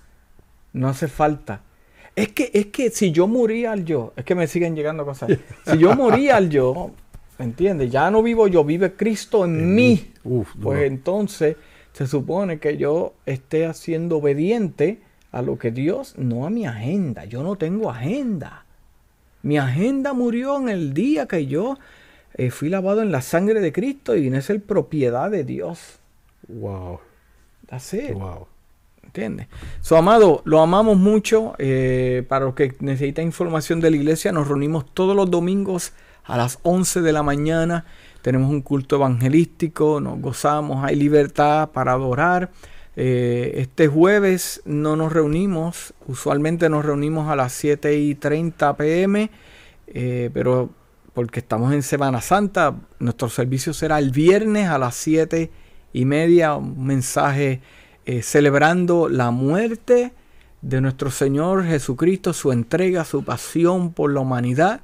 no 0.72 0.88
hace 0.88 1.08
falta. 1.08 1.62
Es 2.16 2.32
que, 2.32 2.50
es 2.52 2.66
que 2.66 2.90
si 2.90 3.12
yo 3.12 3.26
moría 3.26 3.72
al 3.72 3.84
yo, 3.84 4.12
es 4.16 4.24
que 4.24 4.34
me 4.34 4.46
siguen 4.46 4.74
llegando 4.74 5.04
cosas. 5.04 5.30
Si 5.64 5.78
yo 5.78 5.94
moría 5.94 6.36
al 6.36 6.50
yo, 6.50 6.90
¿entiendes? 7.38 7.90
Ya 7.90 8.10
no 8.10 8.22
vivo 8.22 8.48
yo, 8.48 8.64
vive 8.64 8.94
Cristo 8.94 9.44
en, 9.44 9.74
mí. 9.74 10.12
Uf, 10.24 10.48
Pues 10.60 10.82
entonces 10.84 11.56
se 11.92 12.06
supone 12.06 12.58
que 12.58 12.76
yo 12.76 13.14
esté 13.26 13.66
haciendo 13.66 14.18
obediente 14.18 15.00
a 15.32 15.42
lo 15.42 15.58
que 15.58 15.70
Dios, 15.70 16.14
no 16.18 16.46
a 16.46 16.50
mi 16.50 16.66
agenda. 16.66 17.24
Yo 17.24 17.42
no 17.42 17.56
tengo 17.56 17.90
agenda. 17.90 18.64
Mi 19.42 19.58
agenda 19.58 20.12
murió 20.12 20.58
en 20.58 20.68
el 20.68 20.94
día 20.94 21.26
que 21.26 21.46
yo 21.46 21.78
eh, 22.34 22.50
fui 22.50 22.68
lavado 22.68 23.02
en 23.02 23.10
la 23.10 23.22
sangre 23.22 23.60
de 23.60 23.72
Cristo 23.72 24.14
y 24.14 24.20
vine 24.22 24.38
a 24.38 24.42
ser 24.42 24.62
propiedad 24.62 25.30
de 25.30 25.44
Dios. 25.44 25.98
wow, 26.48 27.00
That's 27.66 27.92
it. 27.94 28.12
wow. 28.12 28.46
¿Entiendes? 29.02 29.48
So, 29.80 29.96
amado, 29.96 30.42
lo 30.44 30.60
amamos 30.60 30.96
mucho. 30.96 31.54
eh, 31.58 32.24
para 32.28 32.44
los 32.46 32.54
que 32.54 32.74
necesitan 32.80 33.24
información 33.24 33.80
de 33.80 33.90
la 33.90 33.96
iglesia, 33.96 34.32
nos 34.32 34.48
reunimos 34.48 34.86
todos 34.94 35.14
los 35.16 35.30
domingos 35.30 35.92
a 36.24 36.36
las 36.36 36.58
11 36.62 37.00
de 37.02 37.12
la 37.12 37.22
mañana. 37.22 37.84
Tenemos 38.22 38.50
un 38.50 38.62
culto 38.62 38.96
evangelístico, 38.96 40.00
nos 40.00 40.20
gozamos, 40.20 40.84
hay 40.84 40.94
libertad 40.96 41.70
para 41.70 41.92
adorar. 41.92 42.50
Eh, 42.94 43.54
este 43.56 43.88
jueves 43.88 44.60
no 44.66 44.96
nos 44.96 45.12
reunimos, 45.12 45.94
usualmente 46.06 46.68
nos 46.68 46.84
reunimos 46.84 47.30
a 47.30 47.36
las 47.36 47.52
7 47.52 47.96
y 47.96 48.14
30 48.14 48.76
pm, 48.76 49.30
eh, 49.86 50.30
pero 50.34 50.70
porque 51.14 51.40
estamos 51.40 51.72
en 51.72 51.82
Semana 51.82 52.20
Santa, 52.20 52.74
nuestro 52.98 53.30
servicio 53.30 53.72
será 53.72 53.98
el 53.98 54.10
viernes 54.10 54.68
a 54.68 54.78
las 54.78 54.94
7 54.96 55.50
y 55.94 56.04
media, 56.04 56.54
un 56.54 56.84
mensaje 56.84 57.62
eh, 58.04 58.22
celebrando 58.22 59.08
la 59.08 59.30
muerte 59.30 60.12
de 60.60 60.80
nuestro 60.80 61.10
Señor 61.10 61.64
Jesucristo, 61.64 62.34
su 62.34 62.52
entrega, 62.52 63.04
su 63.04 63.24
pasión 63.24 63.92
por 63.92 64.12
la 64.12 64.20
humanidad. 64.20 64.80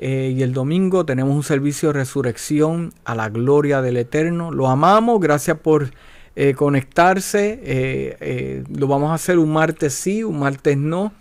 Y 0.00 0.42
el 0.42 0.52
domingo 0.52 1.04
tenemos 1.04 1.34
un 1.34 1.42
servicio 1.42 1.88
de 1.88 1.94
resurrección 1.94 2.94
a 3.04 3.16
la 3.16 3.30
gloria 3.30 3.82
del 3.82 3.96
Eterno. 3.96 4.52
Lo 4.52 4.68
amamos, 4.68 5.18
gracias 5.18 5.58
por 5.58 5.90
eh, 6.40 6.54
conectarse. 6.54 7.58
Eh, 7.64 8.16
eh, 8.20 8.64
lo 8.72 8.86
vamos 8.86 9.10
a 9.10 9.14
hacer 9.14 9.40
un 9.40 9.52
martes 9.52 9.92
sí, 9.92 10.22
un 10.22 10.38
martes 10.38 10.76
no. 10.76 11.12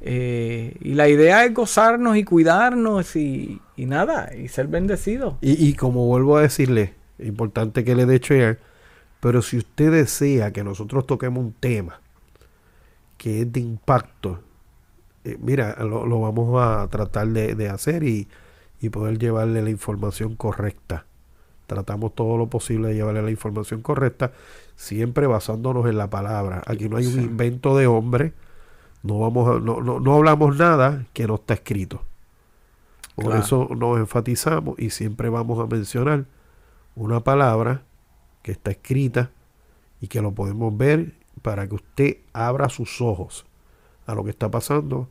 Y 0.00 0.94
la 0.94 1.08
idea 1.08 1.44
es 1.44 1.52
gozarnos 1.52 2.16
y 2.16 2.22
cuidarnos 2.22 3.16
y, 3.16 3.60
y 3.76 3.86
nada, 3.86 4.30
y 4.32 4.46
ser 4.46 4.68
bendecidos. 4.68 5.34
Y, 5.40 5.66
y 5.66 5.74
como 5.74 6.06
vuelvo 6.06 6.36
a 6.36 6.42
decirle, 6.42 6.94
importante 7.18 7.82
que 7.82 7.96
le 7.96 8.06
dé 8.06 8.20
share. 8.20 8.60
Pero 9.18 9.42
si 9.42 9.58
usted 9.58 9.90
desea 9.90 10.52
que 10.52 10.62
nosotros 10.62 11.04
toquemos 11.04 11.42
un 11.42 11.52
tema 11.52 12.00
que 13.18 13.40
es 13.40 13.52
de 13.52 13.58
impacto, 13.58 14.40
mira, 15.40 15.76
lo, 15.80 16.20
vamos 16.20 16.62
a 16.62 16.86
tratar 16.88 17.26
de, 17.26 17.68
hacer 17.68 18.04
y, 18.04 18.28
y, 18.80 18.88
poder 18.90 19.18
llevarle 19.18 19.62
la 19.62 19.70
información 19.70 20.36
correcta. 20.36 21.06
Tratamos 21.66 22.14
todo 22.14 22.38
lo 22.38 22.46
posible 22.46 22.88
de 22.88 22.94
llevarle 22.94 23.22
la 23.22 23.30
información 23.32 23.82
correcta, 23.82 24.32
siempre 24.80 25.26
basándonos 25.26 25.86
en 25.86 25.98
la 25.98 26.08
palabra. 26.08 26.62
Aquí 26.66 26.88
no 26.88 26.96
hay 26.96 27.06
un 27.06 27.20
invento 27.20 27.76
de 27.76 27.86
hombre, 27.86 28.32
no, 29.02 29.18
vamos 29.18 29.62
no, 29.62 29.80
no, 29.82 30.14
hablamos 30.14 30.56
nada 30.56 31.04
que 31.12 31.26
no 31.26 31.34
está 31.34 31.52
escrito. 31.52 32.02
Por 33.14 33.36
eso 33.36 33.68
nos 33.76 33.98
enfatizamos 33.98 34.78
y 34.78 34.88
siempre 34.88 35.28
vamos 35.28 35.60
a 35.60 35.66
mencionar 35.66 36.24
una 36.96 37.20
palabra 37.20 37.82
que 38.42 38.52
está 38.52 38.70
escrita 38.70 39.30
y 40.00 40.08
que 40.08 40.22
lo 40.22 40.32
podemos 40.32 40.74
ver 40.74 41.12
para 41.42 41.68
que 41.68 41.74
usted 41.74 42.16
abra 42.32 42.70
sus 42.70 43.02
ojos 43.02 43.44
a 44.06 44.14
lo 44.14 44.24
que 44.24 44.30
está 44.30 44.50
pasando 44.50 45.08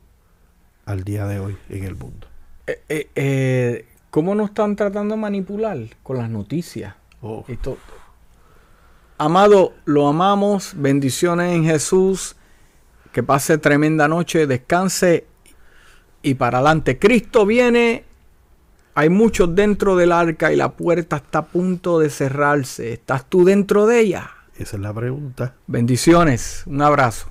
al 0.85 1.03
día 1.03 1.27
de 1.27 1.39
hoy 1.39 1.55
en 1.69 1.83
el 1.83 1.95
mundo. 1.95 2.25
Eh, 2.65 2.81
eh, 2.89 3.09
eh, 3.13 3.85
¿Cómo 4.09 4.33
nos 4.33 4.49
están 4.49 4.75
tratando 4.75 5.13
de 5.13 5.21
manipular 5.21 5.77
con 6.01 6.17
las 6.17 6.29
noticias? 6.31 6.95
Oh. 7.21 7.45
Amado, 9.19 9.73
lo 9.85 10.07
amamos. 10.07 10.71
Bendiciones 10.75 11.53
en 11.53 11.65
Jesús. 11.65 12.35
Que 13.11 13.21
pase 13.21 13.57
tremenda 13.57 14.07
noche. 14.07 14.47
Descanse 14.47 15.27
y 16.21 16.33
para 16.35 16.59
adelante. 16.59 16.97
Cristo 16.97 17.45
viene 17.45 18.05
hay 18.95 19.09
muchos 19.09 19.55
dentro 19.55 19.95
del 19.95 20.11
arca 20.11 20.51
y 20.51 20.55
la 20.55 20.71
puerta 20.71 21.17
está 21.17 21.39
a 21.39 21.45
punto 21.45 21.99
de 21.99 22.09
cerrarse. 22.09 22.93
¿Estás 22.93 23.29
tú 23.29 23.45
dentro 23.45 23.85
de 23.85 23.99
ella? 23.99 24.31
Esa 24.57 24.75
es 24.75 24.81
la 24.81 24.93
pregunta. 24.93 25.55
Bendiciones. 25.67 26.63
Un 26.65 26.81
abrazo. 26.81 27.29